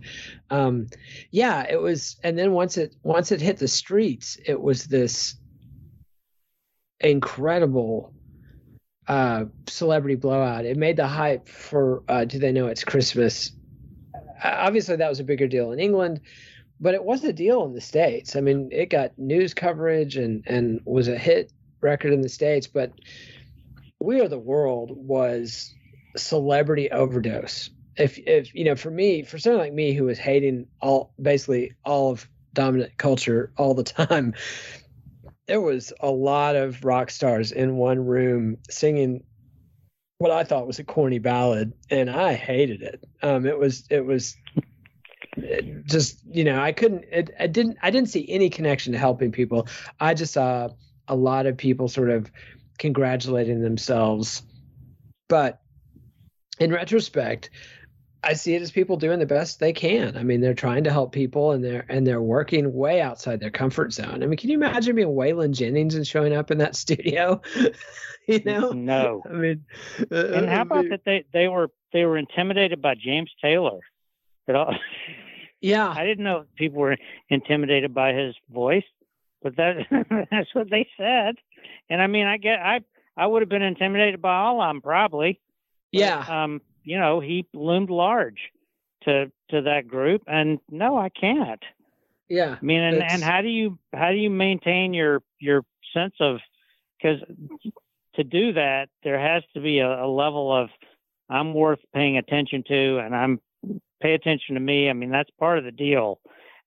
um 0.50 0.88
yeah 1.32 1.66
it 1.70 1.80
was 1.80 2.18
and 2.24 2.38
then 2.38 2.54
once 2.54 2.78
it 2.78 2.96
once 3.04 3.32
it 3.32 3.42
hit 3.42 3.58
the 3.58 3.68
streets 3.68 4.38
it 4.46 4.60
was 4.60 4.86
this 4.86 5.36
incredible 7.00 8.14
uh 9.08 9.46
celebrity 9.68 10.16
blowout. 10.16 10.66
It 10.66 10.78
made 10.78 10.96
the 10.96 11.08
hype 11.08 11.48
for 11.48 12.04
uh 12.08 12.26
do 12.26 12.40
they 12.40 12.52
know 12.52 12.68
it's 12.68 12.84
christmas? 12.84 13.52
Uh, 14.16 14.56
obviously 14.60 14.96
that 14.96 15.10
was 15.10 15.20
a 15.20 15.24
bigger 15.24 15.48
deal 15.48 15.72
in 15.72 15.80
england 15.80 16.22
but 16.82 16.96
it 16.96 17.04
was 17.04 17.24
a 17.24 17.32
deal 17.32 17.64
in 17.64 17.74
the 17.74 17.82
states 17.82 18.36
i 18.36 18.42
mean 18.42 18.68
it 18.72 18.90
got 18.90 19.18
news 19.18 19.54
coverage 19.54 20.18
and 20.18 20.44
and 20.48 20.82
was 20.86 21.08
a 21.08 21.18
hit 21.18 21.54
record 21.82 22.12
in 22.12 22.22
the 22.22 22.30
states 22.30 22.68
but 22.68 22.92
we 24.00 24.20
are 24.20 24.28
the 24.28 24.38
world 24.38 24.92
was 24.96 25.74
celebrity 26.18 26.92
overdose 26.92 27.70
if 27.98 28.18
if 28.28 28.54
you 28.54 28.66
know 28.66 28.76
for 28.76 28.92
me 28.92 29.24
for 29.24 29.38
someone 29.38 29.62
like 29.62 29.74
me 29.74 29.94
who 29.94 30.06
was 30.06 30.18
hating 30.18 30.66
all 30.82 31.14
basically 31.22 31.72
all 31.86 32.12
of 32.12 32.28
dominant 32.54 32.98
culture 32.98 33.54
all 33.58 33.74
the 33.74 33.84
time 34.08 34.34
there 35.48 35.62
was 35.62 35.94
a 36.02 36.10
lot 36.10 36.56
of 36.56 36.84
rock 36.84 37.10
stars 37.10 37.52
in 37.52 37.76
one 37.76 38.00
room 38.06 38.58
singing 38.70 39.24
what 40.22 40.32
I 40.32 40.44
thought 40.44 40.68
was 40.68 40.78
a 40.78 40.84
corny 40.84 41.18
ballad, 41.18 41.74
and 41.90 42.08
I 42.08 42.36
hated 42.36 42.84
it. 42.84 43.04
Um, 43.24 43.48
it 43.48 43.58
was 43.58 43.86
it 43.90 44.06
was 44.06 44.38
just 45.86 46.20
you 46.30 46.44
know 46.44 46.62
I 46.62 46.72
couldn't 46.72 47.06
it, 47.12 47.34
I 47.40 47.48
didn't 47.48 47.78
I 47.82 47.90
didn't 47.90 48.10
see 48.10 48.30
any 48.30 48.50
connection 48.50 48.94
to 48.94 49.00
helping 49.00 49.32
people. 49.32 49.68
I 50.00 50.14
just 50.14 50.34
saw 50.34 50.70
a 51.08 51.16
lot 51.16 51.46
of 51.46 51.58
people 51.58 51.88
sort 51.88 52.10
of 52.10 52.32
congratulating 52.78 53.62
themselves, 53.62 54.44
but 55.30 55.62
in 56.60 56.72
retrospect, 56.72 57.50
I 58.24 58.34
see 58.34 58.54
it 58.54 58.62
as 58.62 58.72
people 58.72 58.98
doing 58.98 59.20
the 59.20 59.26
best 59.26 59.60
they 59.60 59.74
can. 59.74 60.16
I 60.16 60.24
mean, 60.24 60.42
they're 60.42 60.54
trying 60.54 60.84
to 60.84 60.92
help 60.92 61.12
people 61.12 61.52
and 61.52 61.64
they're 61.64 61.86
and 61.90 62.06
they're 62.06 62.22
working 62.22 62.74
way 62.74 63.02
outside 63.02 63.40
their 63.40 63.52
comfort 63.52 63.94
zone. 63.94 64.22
I 64.24 64.28
mean, 64.28 64.38
can 64.38 64.50
you 64.50 64.58
imagine 64.58 64.96
being 64.96 65.08
Waylon 65.08 65.52
Jennings 65.52 65.96
and 65.96 66.06
showing 66.06 66.34
up 66.34 66.52
in 66.52 66.60
that 66.60 66.76
studio? 66.84 67.42
you 68.28 68.42
know? 68.44 68.72
No. 68.72 69.24
I 69.28 69.34
mean, 69.34 69.66
uh, 70.12 70.16
And 70.16 70.50
how 70.50 70.62
about 70.62 70.90
that 70.90 71.02
they 71.06 71.24
they 71.34 71.48
were 71.48 71.72
they 71.94 72.06
were 72.06 72.18
intimidated 72.18 72.82
by 72.82 72.96
James 72.96 73.32
Taylor. 73.42 73.80
At 74.52 74.56
all. 74.58 74.76
Yeah. 75.62 75.88
I 75.98 76.06
didn't 76.06 76.26
know 76.26 76.44
people 76.58 76.80
were 76.82 76.98
intimidated 77.30 77.94
by 77.94 78.12
his 78.14 78.36
voice, 78.52 78.84
but 79.42 79.56
that 79.56 79.78
that's 80.32 80.54
what 80.54 80.70
they 80.70 80.88
said. 80.98 81.36
And 81.90 82.02
I 82.02 82.08
mean, 82.08 82.28
I 82.28 82.38
get 82.38 82.60
I 82.60 82.82
I 83.16 83.28
would 83.28 83.42
have 83.42 83.50
been 83.50 83.62
intimidated 83.62 84.22
by 84.22 84.36
all 84.36 84.62
of 84.62 84.70
them 84.70 84.82
probably. 84.82 85.40
But, 85.94 86.00
Yeah. 86.00 86.26
Um, 86.44 86.62
you 86.84 87.00
know, 87.00 87.20
he 87.20 87.46
loomed 87.54 87.90
large 87.90 88.40
to 89.04 89.32
to 89.52 89.62
that 89.62 89.88
group, 89.88 90.24
and 90.28 90.60
no, 90.70 90.98
I 90.98 91.10
can't. 91.10 91.64
Yeah. 92.28 92.58
I 92.62 92.66
mean, 92.66 92.82
and, 92.82 92.98
It's- 92.98 93.14
and 93.14 93.24
how 93.24 93.42
do 93.42 93.48
you 93.50 93.80
how 93.94 94.12
do 94.12 94.18
you 94.18 94.30
maintain 94.30 94.94
your 94.94 95.22
your 95.40 95.64
sense 95.94 96.16
of 96.20 96.40
because 96.98 97.20
to 98.16 98.24
do 98.26 98.54
that 98.54 98.90
there 99.04 99.20
has 99.20 99.44
to 99.54 99.62
be 99.62 99.80
a, 99.80 100.04
a 100.04 100.08
level 100.08 100.54
of 100.54 100.70
I'm 101.30 101.54
worth 101.54 101.80
paying 101.94 102.18
attention 102.18 102.64
to, 102.68 102.98
and 103.00 103.16
I'm 103.16 103.40
pay 104.02 104.14
attention 104.14 104.56
to 104.56 104.62
me. 104.62 104.90
I 104.90 104.94
mean, 104.94 105.12
that's 105.12 105.30
part 105.40 105.58
of 105.58 105.64
the 105.64 105.72
deal. 105.72 106.20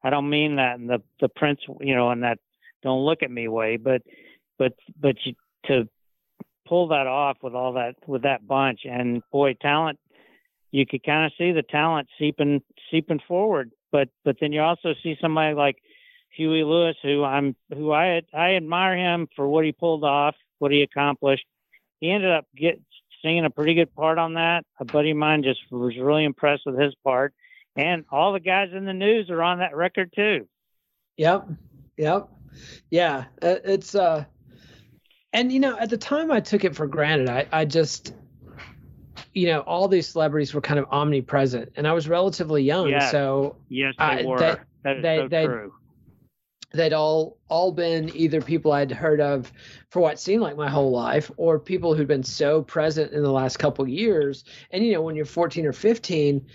I 0.02 0.10
don't 0.10 0.28
mean 0.28 0.56
that 0.56 0.78
in 0.78 0.86
the 0.86 1.02
the 1.20 1.28
prince, 1.28 1.60
you 1.80 1.94
know, 1.94 2.10
and 2.10 2.22
that 2.22 2.38
don't 2.82 3.04
look 3.04 3.22
at 3.22 3.30
me 3.30 3.48
way, 3.48 3.76
but 3.76 4.02
but 4.58 4.74
but 5.00 5.16
you, 5.24 5.34
to 5.66 5.88
pull 6.66 6.88
that 6.88 7.06
off 7.06 7.38
with 7.42 7.54
all 7.54 7.74
that 7.74 7.94
with 8.06 8.22
that 8.22 8.46
bunch 8.46 8.80
and 8.84 9.22
boy, 9.32 9.54
talent. 9.54 9.98
You 10.70 10.84
could 10.86 11.04
kind 11.04 11.24
of 11.24 11.32
see 11.38 11.52
the 11.52 11.62
talent 11.62 12.08
seeping 12.18 12.60
seeping 12.90 13.20
forward, 13.26 13.70
but 13.92 14.08
but 14.24 14.36
then 14.40 14.52
you 14.52 14.60
also 14.60 14.94
see 15.02 15.16
somebody 15.20 15.54
like 15.54 15.76
Huey 16.30 16.64
Lewis, 16.64 16.96
who 17.02 17.22
I'm 17.22 17.54
who 17.72 17.92
I 17.92 18.22
I 18.32 18.56
admire 18.56 18.96
him 18.96 19.28
for 19.36 19.48
what 19.48 19.64
he 19.64 19.72
pulled 19.72 20.04
off, 20.04 20.34
what 20.58 20.72
he 20.72 20.82
accomplished. 20.82 21.46
He 22.00 22.10
ended 22.10 22.32
up 22.32 22.46
get 22.56 22.80
singing 23.24 23.44
a 23.44 23.50
pretty 23.50 23.74
good 23.74 23.92
part 23.96 24.18
on 24.18 24.34
that. 24.34 24.64
A 24.78 24.84
buddy 24.84 25.10
of 25.10 25.16
mine 25.16 25.42
just 25.42 25.60
was 25.70 25.96
really 25.98 26.24
impressed 26.24 26.62
with 26.66 26.78
his 26.78 26.94
part, 27.02 27.32
and 27.74 28.04
all 28.12 28.32
the 28.32 28.38
guys 28.40 28.68
in 28.72 28.84
the 28.84 28.92
news 28.92 29.30
are 29.30 29.42
on 29.42 29.58
that 29.58 29.74
record 29.74 30.12
too. 30.14 30.46
Yep. 31.16 31.48
Yep. 31.96 32.28
Yeah. 32.90 33.24
uh, 33.42 33.56
It's 33.64 33.94
uh 33.94 34.24
and 35.32 35.50
you 35.50 35.58
know, 35.58 35.76
at 35.78 35.90
the 35.90 35.96
time 35.96 36.30
I 36.30 36.40
took 36.40 36.64
it 36.64 36.76
for 36.76 36.86
granted. 36.86 37.28
I 37.28 37.46
I 37.52 37.64
just 37.64 38.14
you 39.32 39.46
know, 39.46 39.60
all 39.60 39.88
these 39.88 40.08
celebrities 40.08 40.54
were 40.54 40.60
kind 40.60 40.78
of 40.78 40.86
omnipresent 40.90 41.72
and 41.76 41.88
I 41.88 41.92
was 41.92 42.08
relatively 42.08 42.62
young, 42.62 42.88
Yes. 42.88 43.10
so 43.10 43.56
Yes, 43.68 43.94
they 43.98 44.04
Uh, 44.04 44.28
were. 44.28 44.38
they- 44.38 44.56
that 44.84 44.96
is 44.98 45.02
they- 45.02 45.16
so 45.18 45.28
they- 45.28 45.46
true. 45.46 45.72
They'd 46.74 46.92
all 46.92 47.38
all 47.48 47.72
been 47.72 48.14
either 48.14 48.40
people 48.40 48.72
I'd 48.72 48.90
heard 48.90 49.20
of 49.20 49.52
for 49.90 50.00
what 50.00 50.18
seemed 50.18 50.42
like 50.42 50.56
my 50.56 50.68
whole 50.68 50.90
life 50.90 51.30
or 51.36 51.58
people 51.58 51.94
who'd 51.94 52.08
been 52.08 52.22
so 52.24 52.62
present 52.62 53.12
in 53.12 53.22
the 53.22 53.30
last 53.32 53.58
couple 53.58 53.86
years. 53.88 54.44
And 54.70 54.84
you 54.84 54.92
know, 54.92 55.02
when 55.02 55.14
you're 55.16 55.24
14 55.24 55.66
or 55.66 55.72
15, 55.72 56.46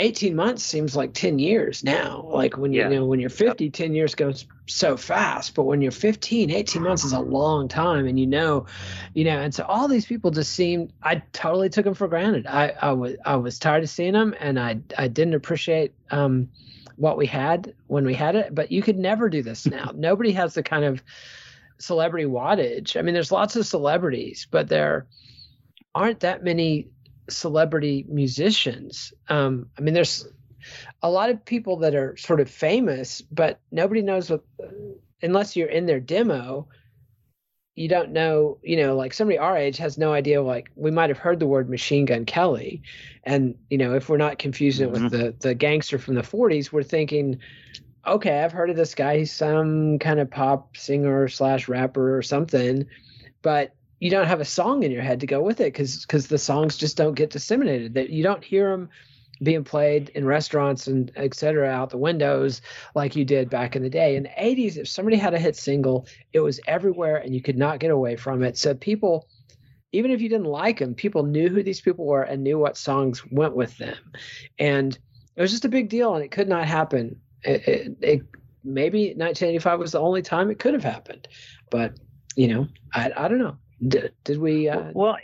18 0.00 0.36
months 0.36 0.62
seems 0.62 0.94
like 0.94 1.12
10 1.12 1.38
years 1.40 1.82
now. 1.82 2.22
Like 2.30 2.56
when 2.56 2.72
you, 2.72 2.80
Yeah. 2.80 2.90
you 2.90 2.96
know, 2.96 3.06
when 3.06 3.18
you're 3.18 3.30
50, 3.30 3.70
10 3.70 3.94
years 3.94 4.14
goes 4.14 4.46
so 4.66 4.96
fast, 4.96 5.54
but 5.54 5.64
when 5.64 5.80
you're 5.82 5.90
15, 5.90 6.50
18 6.52 6.82
months 6.82 7.02
is 7.04 7.12
a 7.12 7.18
long 7.20 7.66
time 7.66 8.06
and 8.06 8.20
you 8.20 8.26
know, 8.26 8.66
you 9.14 9.24
know, 9.24 9.38
and 9.40 9.52
so 9.52 9.64
all 9.64 9.88
these 9.88 10.06
people 10.06 10.30
just 10.30 10.52
seemed 10.52 10.92
I 11.02 11.22
totally 11.32 11.68
took 11.68 11.84
them 11.84 11.94
for 11.94 12.06
granted. 12.06 12.46
I 12.46 12.74
I 12.80 12.92
was 12.92 13.16
I 13.24 13.36
was 13.36 13.58
tired 13.58 13.82
of 13.82 13.90
seeing 13.90 14.12
them 14.12 14.34
and 14.38 14.60
I 14.60 14.78
I 14.96 15.08
didn't 15.08 15.34
appreciate 15.34 15.94
um 16.10 16.48
what 16.98 17.16
we 17.16 17.26
had 17.26 17.74
when 17.86 18.04
we 18.04 18.14
had 18.14 18.34
it, 18.34 18.54
but 18.54 18.72
you 18.72 18.82
could 18.82 18.98
never 18.98 19.28
do 19.28 19.42
this 19.42 19.66
now. 19.66 19.92
Nobody 19.96 20.32
has 20.32 20.54
the 20.54 20.62
kind 20.62 20.84
of 20.84 21.02
celebrity 21.78 22.26
wattage. 22.26 22.98
I 22.98 23.02
mean, 23.02 23.14
there's 23.14 23.32
lots 23.32 23.56
of 23.56 23.66
celebrities, 23.66 24.46
but 24.50 24.68
there 24.68 25.06
aren't 25.94 26.20
that 26.20 26.42
many 26.42 26.88
celebrity 27.30 28.04
musicians. 28.08 29.12
Um, 29.28 29.70
I 29.78 29.82
mean, 29.82 29.94
there's 29.94 30.26
a 31.02 31.10
lot 31.10 31.30
of 31.30 31.44
people 31.44 31.78
that 31.78 31.94
are 31.94 32.16
sort 32.16 32.40
of 32.40 32.50
famous, 32.50 33.22
but 33.22 33.60
nobody 33.70 34.02
knows 34.02 34.28
what, 34.28 34.42
unless 35.22 35.56
you're 35.56 35.68
in 35.68 35.86
their 35.86 36.00
demo, 36.00 36.68
you 37.78 37.86
don't 37.86 38.10
know, 38.10 38.58
you 38.64 38.76
know, 38.76 38.96
like 38.96 39.14
somebody 39.14 39.38
our 39.38 39.56
age 39.56 39.76
has 39.76 39.96
no 39.96 40.12
idea. 40.12 40.42
Like 40.42 40.68
we 40.74 40.90
might 40.90 41.10
have 41.10 41.18
heard 41.18 41.38
the 41.38 41.46
word 41.46 41.70
Machine 41.70 42.06
Gun 42.06 42.24
Kelly, 42.24 42.82
and 43.22 43.54
you 43.70 43.78
know, 43.78 43.94
if 43.94 44.08
we're 44.08 44.16
not 44.16 44.40
confusing 44.40 44.88
it 44.88 44.90
with 44.90 45.02
mm-hmm. 45.02 45.16
the 45.16 45.34
the 45.38 45.54
gangster 45.54 45.96
from 45.96 46.16
the 46.16 46.22
'40s, 46.22 46.72
we're 46.72 46.82
thinking, 46.82 47.38
okay, 48.04 48.42
I've 48.42 48.50
heard 48.50 48.70
of 48.70 48.74
this 48.76 48.96
guy. 48.96 49.18
He's 49.18 49.32
some 49.32 50.00
kind 50.00 50.18
of 50.18 50.28
pop 50.28 50.76
singer 50.76 51.28
slash 51.28 51.68
rapper 51.68 52.16
or 52.16 52.22
something, 52.22 52.84
but 53.42 53.76
you 54.00 54.10
don't 54.10 54.26
have 54.26 54.40
a 54.40 54.44
song 54.44 54.82
in 54.82 54.90
your 54.90 55.02
head 55.02 55.20
to 55.20 55.26
go 55.26 55.40
with 55.40 55.60
it 55.60 55.72
because 55.72 56.04
because 56.04 56.26
the 56.26 56.38
songs 56.38 56.76
just 56.76 56.96
don't 56.96 57.14
get 57.14 57.30
disseminated. 57.30 57.94
That 57.94 58.10
you 58.10 58.24
don't 58.24 58.42
hear 58.42 58.70
them 58.70 58.88
being 59.42 59.64
played 59.64 60.10
in 60.10 60.24
restaurants 60.24 60.86
and 60.86 61.10
et 61.16 61.34
cetera 61.34 61.68
out 61.68 61.90
the 61.90 61.98
windows 61.98 62.60
like 62.94 63.16
you 63.16 63.24
did 63.24 63.50
back 63.50 63.76
in 63.76 63.82
the 63.82 63.90
day. 63.90 64.16
In 64.16 64.24
the 64.24 64.28
80s, 64.30 64.76
if 64.76 64.88
somebody 64.88 65.16
had 65.16 65.34
a 65.34 65.38
hit 65.38 65.56
single, 65.56 66.06
it 66.32 66.40
was 66.40 66.60
everywhere 66.66 67.16
and 67.16 67.34
you 67.34 67.42
could 67.42 67.58
not 67.58 67.80
get 67.80 67.90
away 67.90 68.16
from 68.16 68.42
it. 68.42 68.56
So 68.58 68.74
people, 68.74 69.28
even 69.92 70.10
if 70.10 70.20
you 70.20 70.28
didn't 70.28 70.46
like 70.46 70.78
them, 70.78 70.94
people 70.94 71.24
knew 71.24 71.48
who 71.48 71.62
these 71.62 71.80
people 71.80 72.06
were 72.06 72.22
and 72.22 72.42
knew 72.42 72.58
what 72.58 72.76
songs 72.76 73.24
went 73.30 73.54
with 73.54 73.76
them. 73.78 73.96
And 74.58 74.98
it 75.36 75.40
was 75.40 75.50
just 75.50 75.64
a 75.64 75.68
big 75.68 75.88
deal 75.88 76.14
and 76.14 76.24
it 76.24 76.30
could 76.30 76.48
not 76.48 76.66
happen. 76.66 77.20
It, 77.42 77.68
it, 77.68 77.96
it 78.00 78.22
maybe 78.64 79.14
1985 79.14 79.78
was 79.78 79.92
the 79.92 80.00
only 80.00 80.22
time 80.22 80.50
it 80.50 80.58
could 80.58 80.74
have 80.74 80.84
happened, 80.84 81.28
but 81.70 81.94
you 82.36 82.48
know, 82.48 82.68
I, 82.94 83.10
I 83.16 83.28
don't 83.28 83.38
know. 83.38 83.56
Did, 83.86 84.12
did 84.24 84.38
we? 84.38 84.68
Uh, 84.68 84.92
Well, 84.94 85.16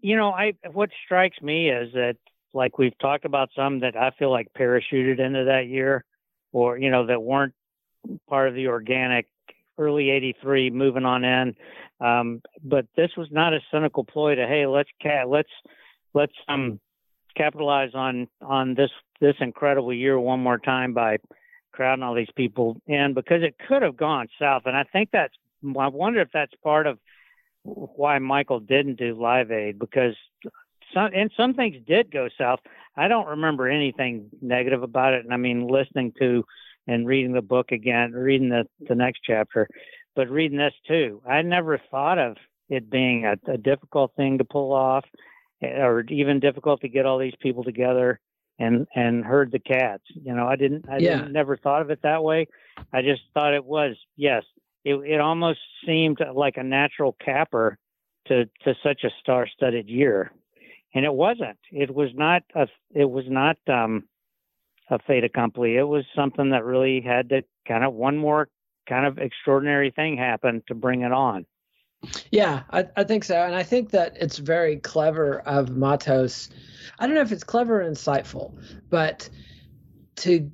you 0.00 0.16
know, 0.16 0.30
I 0.30 0.54
what 0.72 0.90
strikes 1.04 1.40
me 1.40 1.70
is 1.70 1.92
that 1.92 2.16
like 2.52 2.78
we've 2.78 2.98
talked 2.98 3.24
about 3.24 3.50
some 3.54 3.80
that 3.80 3.96
I 3.96 4.10
feel 4.18 4.30
like 4.30 4.48
parachuted 4.58 5.20
into 5.20 5.44
that 5.44 5.66
year, 5.68 6.04
or 6.52 6.78
you 6.78 6.90
know 6.90 7.06
that 7.06 7.22
weren't 7.22 7.54
part 8.28 8.48
of 8.48 8.54
the 8.54 8.68
organic 8.68 9.26
early 9.78 10.10
'83 10.10 10.70
moving 10.70 11.04
on 11.04 11.24
in. 11.24 11.54
Um, 12.00 12.42
but 12.62 12.86
this 12.96 13.10
was 13.16 13.28
not 13.30 13.52
a 13.52 13.60
cynical 13.70 14.04
ploy 14.04 14.34
to 14.34 14.46
hey 14.46 14.66
let's 14.66 14.90
let's 15.26 15.50
let's 16.14 16.32
um 16.48 16.80
capitalize 17.36 17.90
on 17.94 18.28
on 18.40 18.74
this 18.74 18.90
this 19.20 19.36
incredible 19.40 19.92
year 19.92 20.18
one 20.18 20.40
more 20.40 20.58
time 20.58 20.94
by 20.94 21.18
crowding 21.72 22.02
all 22.02 22.14
these 22.14 22.30
people 22.34 22.80
in 22.86 23.14
because 23.14 23.42
it 23.42 23.54
could 23.68 23.82
have 23.82 23.96
gone 23.96 24.26
south 24.38 24.62
and 24.66 24.76
I 24.76 24.84
think 24.84 25.10
that's 25.12 25.34
I 25.64 25.88
wonder 25.88 26.20
if 26.20 26.28
that's 26.32 26.52
part 26.62 26.86
of 26.86 26.98
why 27.62 28.18
Michael 28.18 28.60
didn't 28.60 28.96
do 28.98 29.14
Live 29.20 29.50
Aid 29.50 29.78
because 29.78 30.14
some 30.94 31.10
and 31.14 31.30
some 31.36 31.54
things 31.54 31.76
did 31.86 32.10
go 32.10 32.28
south. 32.38 32.60
I 32.96 33.08
don't 33.08 33.26
remember 33.28 33.68
anything 33.68 34.30
negative 34.40 34.82
about 34.82 35.14
it, 35.14 35.24
and 35.24 35.32
I 35.32 35.36
mean 35.36 35.66
listening 35.68 36.12
to 36.18 36.44
and 36.86 37.06
reading 37.06 37.32
the 37.32 37.42
book 37.42 37.72
again, 37.72 38.12
reading 38.12 38.48
the 38.48 38.64
the 38.88 38.94
next 38.94 39.20
chapter, 39.24 39.68
but 40.16 40.28
reading 40.28 40.58
this 40.58 40.74
too. 40.86 41.22
I 41.28 41.42
never 41.42 41.80
thought 41.90 42.18
of 42.18 42.36
it 42.68 42.90
being 42.90 43.24
a, 43.26 43.34
a 43.50 43.58
difficult 43.58 44.12
thing 44.16 44.38
to 44.38 44.44
pull 44.44 44.72
off, 44.72 45.04
eh, 45.62 45.82
or 45.82 46.00
even 46.08 46.40
difficult 46.40 46.80
to 46.82 46.88
get 46.88 47.06
all 47.06 47.18
these 47.18 47.34
people 47.40 47.64
together 47.64 48.20
and 48.58 48.86
and 48.94 49.24
herd 49.24 49.50
the 49.52 49.58
cats. 49.58 50.04
You 50.08 50.34
know, 50.34 50.46
I 50.46 50.56
didn't 50.56 50.86
I 50.88 50.98
Yeah. 50.98 51.18
didn't, 51.18 51.32
never 51.32 51.56
thought 51.56 51.82
of 51.82 51.90
it 51.90 52.02
that 52.02 52.22
way. 52.22 52.46
I 52.92 53.02
just 53.02 53.22
thought 53.34 53.54
it 53.54 53.64
was 53.64 53.96
yes. 54.16 54.44
It 54.84 54.94
it 54.96 55.20
almost 55.20 55.60
seemed 55.86 56.18
like 56.34 56.56
a 56.56 56.62
natural 56.62 57.16
capper 57.24 57.78
to 58.26 58.46
to 58.64 58.74
such 58.82 59.04
a 59.04 59.10
star-studded 59.20 59.88
year, 59.88 60.32
and 60.94 61.04
it 61.04 61.12
wasn't. 61.14 61.58
It 61.70 61.94
was 61.94 62.10
not 62.14 62.42
a. 62.54 62.66
It 62.94 63.10
was 63.10 63.24
not 63.28 63.56
um, 63.68 64.04
a 64.88 64.98
fait 64.98 65.24
accompli. 65.24 65.76
It 65.76 65.88
was 65.88 66.04
something 66.14 66.50
that 66.50 66.64
really 66.64 67.00
had 67.00 67.28
to 67.30 67.42
kind 67.66 67.84
of 67.84 67.94
one 67.94 68.18
more 68.18 68.48
kind 68.88 69.06
of 69.06 69.18
extraordinary 69.18 69.90
thing 69.90 70.16
happen 70.16 70.62
to 70.66 70.74
bring 70.74 71.02
it 71.02 71.12
on. 71.12 71.46
Yeah, 72.30 72.62
I, 72.70 72.86
I 72.96 73.04
think 73.04 73.24
so. 73.24 73.36
And 73.36 73.54
I 73.54 73.62
think 73.62 73.90
that 73.90 74.16
it's 74.18 74.38
very 74.38 74.76
clever 74.78 75.40
of 75.40 75.76
Matos. 75.76 76.48
I 76.98 77.06
don't 77.06 77.14
know 77.14 77.20
if 77.20 77.30
it's 77.30 77.44
clever 77.44 77.82
or 77.82 77.84
insightful, 77.84 78.58
but 78.88 79.28
to 80.16 80.50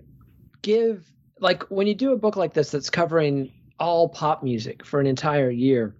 give, 0.62 1.08
like, 1.40 1.62
when 1.64 1.86
you 1.86 1.94
do 1.94 2.12
a 2.12 2.16
book 2.16 2.36
like 2.36 2.52
this 2.52 2.72
that's 2.72 2.90
covering 2.90 3.52
all 3.78 4.08
pop 4.08 4.42
music 4.42 4.84
for 4.84 5.00
an 5.00 5.06
entire 5.06 5.50
year, 5.50 5.94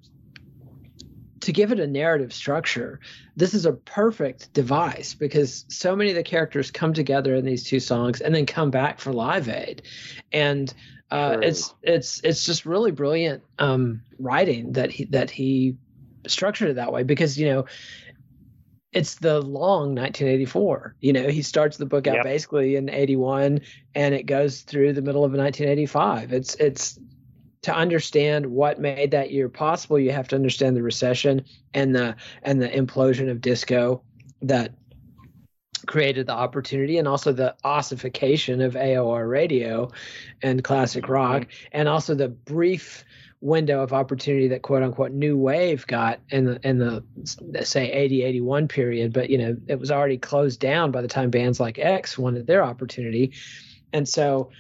to 1.47 1.53
give 1.53 1.71
it 1.71 1.79
a 1.79 1.87
narrative 1.87 2.33
structure, 2.33 2.99
this 3.37 3.55
is 3.55 3.67
a 3.67 3.73
perfect 3.73 4.53
device 4.53 5.15
because 5.15 5.65
so 5.69 5.95
many 5.95 6.11
of 6.11 6.17
the 6.17 6.25
characters 6.25 6.73
come 6.73 6.93
together 6.93 7.37
in 7.37 7.45
these 7.45 7.63
two 7.63 7.79
songs 7.79 8.21
and 8.21 8.35
then 8.35 8.47
come 8.47 8.73
back 8.73 8.99
for 8.99 9.13
Live 9.13 9.49
Aid. 9.49 9.83
And 10.33 10.75
uh, 11.13 11.35
Sure. 11.35 11.43
it's 11.43 11.75
it's 11.85 12.21
it's 12.25 12.45
just 12.45 12.67
really 12.67 12.91
brilliant 12.91 13.45
um, 13.61 14.03
writing 14.19 14.73
that 14.73 14.91
he 14.91 15.05
that 15.05 15.31
he 15.31 15.77
structured 16.27 16.71
it 16.71 16.75
that 16.75 16.93
way 16.93 17.05
because 17.05 17.39
you 17.39 17.47
know 17.47 17.65
it's 18.93 19.15
the 19.15 19.41
long 19.41 19.95
1984 19.95 20.97
you 21.01 21.13
know 21.13 21.29
he 21.29 21.43
starts 21.43 21.77
the 21.77 21.87
book 21.87 22.09
out 22.09 22.17
Yep. 22.17 22.25
basically 22.25 22.75
in 22.75 22.89
81 22.91 23.61
and 23.95 24.15
it 24.17 24.25
goes 24.27 24.63
through 24.63 24.95
the 24.95 25.03
middle 25.03 25.25
of 25.25 25.31
1985 25.31 26.33
it's 26.33 26.57
it's 26.57 26.99
to 27.67 27.75
understand 27.75 28.47
what 28.47 28.79
made 28.79 29.11
that 29.11 29.33
year 29.33 29.49
possible 29.49 29.99
you 29.99 30.13
have 30.13 30.29
to 30.29 30.37
understand 30.37 30.77
the 30.77 30.83
recession 30.83 31.45
and 31.75 31.95
the 31.95 32.15
and 32.45 32.63
the 32.63 32.69
implosion 32.69 33.29
of 33.29 33.41
disco 33.41 34.01
that 34.41 34.73
created 35.87 36.27
the 36.27 36.33
opportunity 36.33 36.97
and 36.99 37.09
also 37.09 37.33
the 37.33 37.57
ossification 37.65 38.61
of 38.61 38.75
AOR 38.75 39.29
radio 39.29 39.91
and 40.43 40.63
classic 40.63 41.05
mm-hmm. 41.05 41.13
rock 41.13 41.47
and 41.73 41.89
also 41.89 42.15
the 42.15 42.29
brief 42.29 43.05
window 43.41 43.83
of 43.83 43.93
opportunity 43.93 44.47
that 44.49 44.63
quote 44.63 44.85
unquote 44.85 45.11
new 45.11 45.37
wave 45.37 45.85
got 45.89 46.21
in 46.31 46.45
the 46.45 46.61
in 46.63 46.79
the 46.79 47.03
say 47.65 47.91
80 47.91 48.23
81 48.23 48.69
period. 48.69 49.13
But 49.13 49.29
you 49.29 49.39
know 49.39 49.57
it 49.67 49.81
was 49.81 49.91
already 49.91 50.19
closed 50.19 50.61
down 50.61 50.93
by 50.93 51.03
the 51.03 51.09
time 51.09 51.31
bands 51.31 51.59
like 51.59 51.81
X 51.81 52.17
wanted 52.17 52.47
their 52.47 52.63
opportunity. 52.63 53.33
And 53.93 54.09
so 54.09 54.51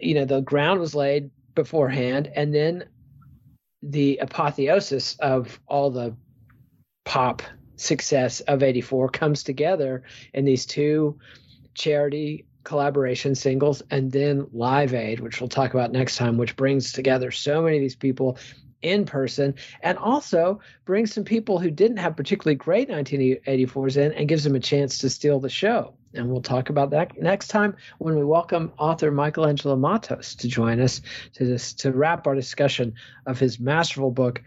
you 0.00 0.14
know 0.14 0.24
the 0.24 0.40
ground 0.40 0.78
was 0.78 0.94
laid 0.94 1.30
beforehand 1.54 2.30
and 2.34 2.54
then 2.54 2.84
the 3.82 4.18
apotheosis 4.18 5.16
of 5.20 5.60
all 5.66 5.90
the 5.90 6.16
pop 7.04 7.42
success 7.76 8.40
of 8.40 8.62
84 8.62 9.08
comes 9.10 9.42
together 9.42 10.04
in 10.32 10.44
these 10.44 10.64
two 10.64 11.18
charity 11.74 12.46
collaboration 12.62 13.34
singles 13.34 13.82
and 13.90 14.10
then 14.10 14.46
live 14.52 14.94
aid 14.94 15.20
which 15.20 15.40
we'll 15.40 15.48
talk 15.48 15.74
about 15.74 15.92
next 15.92 16.16
time 16.16 16.38
which 16.38 16.56
brings 16.56 16.92
together 16.92 17.30
so 17.30 17.62
many 17.62 17.76
of 17.76 17.82
these 17.82 17.96
people 17.96 18.38
in 18.80 19.04
person 19.04 19.54
and 19.82 19.98
also 19.98 20.60
brings 20.84 21.12
some 21.12 21.24
people 21.24 21.58
who 21.58 21.70
didn't 21.70 21.96
have 21.98 22.16
particularly 22.16 22.54
great 22.54 22.88
1984s 22.88 23.96
in 23.96 24.12
and 24.12 24.28
gives 24.28 24.44
them 24.44 24.54
a 24.54 24.60
chance 24.60 24.98
to 24.98 25.10
steal 25.10 25.40
the 25.40 25.48
show 25.48 25.94
and 26.14 26.30
we'll 26.30 26.42
talk 26.42 26.70
about 26.70 26.90
that 26.90 27.20
next 27.20 27.48
time 27.48 27.76
when 27.98 28.16
we 28.16 28.24
welcome 28.24 28.72
author 28.78 29.10
Michaelangelo 29.10 29.78
Matos 29.78 30.34
to 30.36 30.48
join 30.48 30.80
us 30.80 31.00
to 31.34 31.44
this, 31.44 31.72
to 31.74 31.92
wrap 31.92 32.26
our 32.26 32.34
discussion 32.34 32.94
of 33.26 33.38
his 33.38 33.58
masterful 33.58 34.10
book 34.10 34.42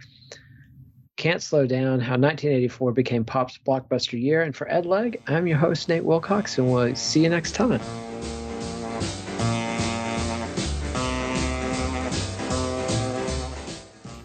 can't 1.18 1.42
Slow 1.42 1.66
Down 1.66 2.00
How 2.00 2.14
1984 2.14 2.92
Became 2.92 3.26
Pop's 3.26 3.60
Blockbuster 3.66 4.22
Year. 4.22 4.44
And 4.44 4.56
for 4.56 4.72
Ed 4.72 4.86
Legge, 4.86 5.18
I'm 5.26 5.48
your 5.48 5.58
host, 5.58 5.90
Nate 5.90 6.04
Wilcox, 6.04 6.60
and 6.60 6.72
we'll 6.72 6.96
see 6.96 7.24
you 7.24 7.30
next 7.30 7.54
time. 7.54 7.80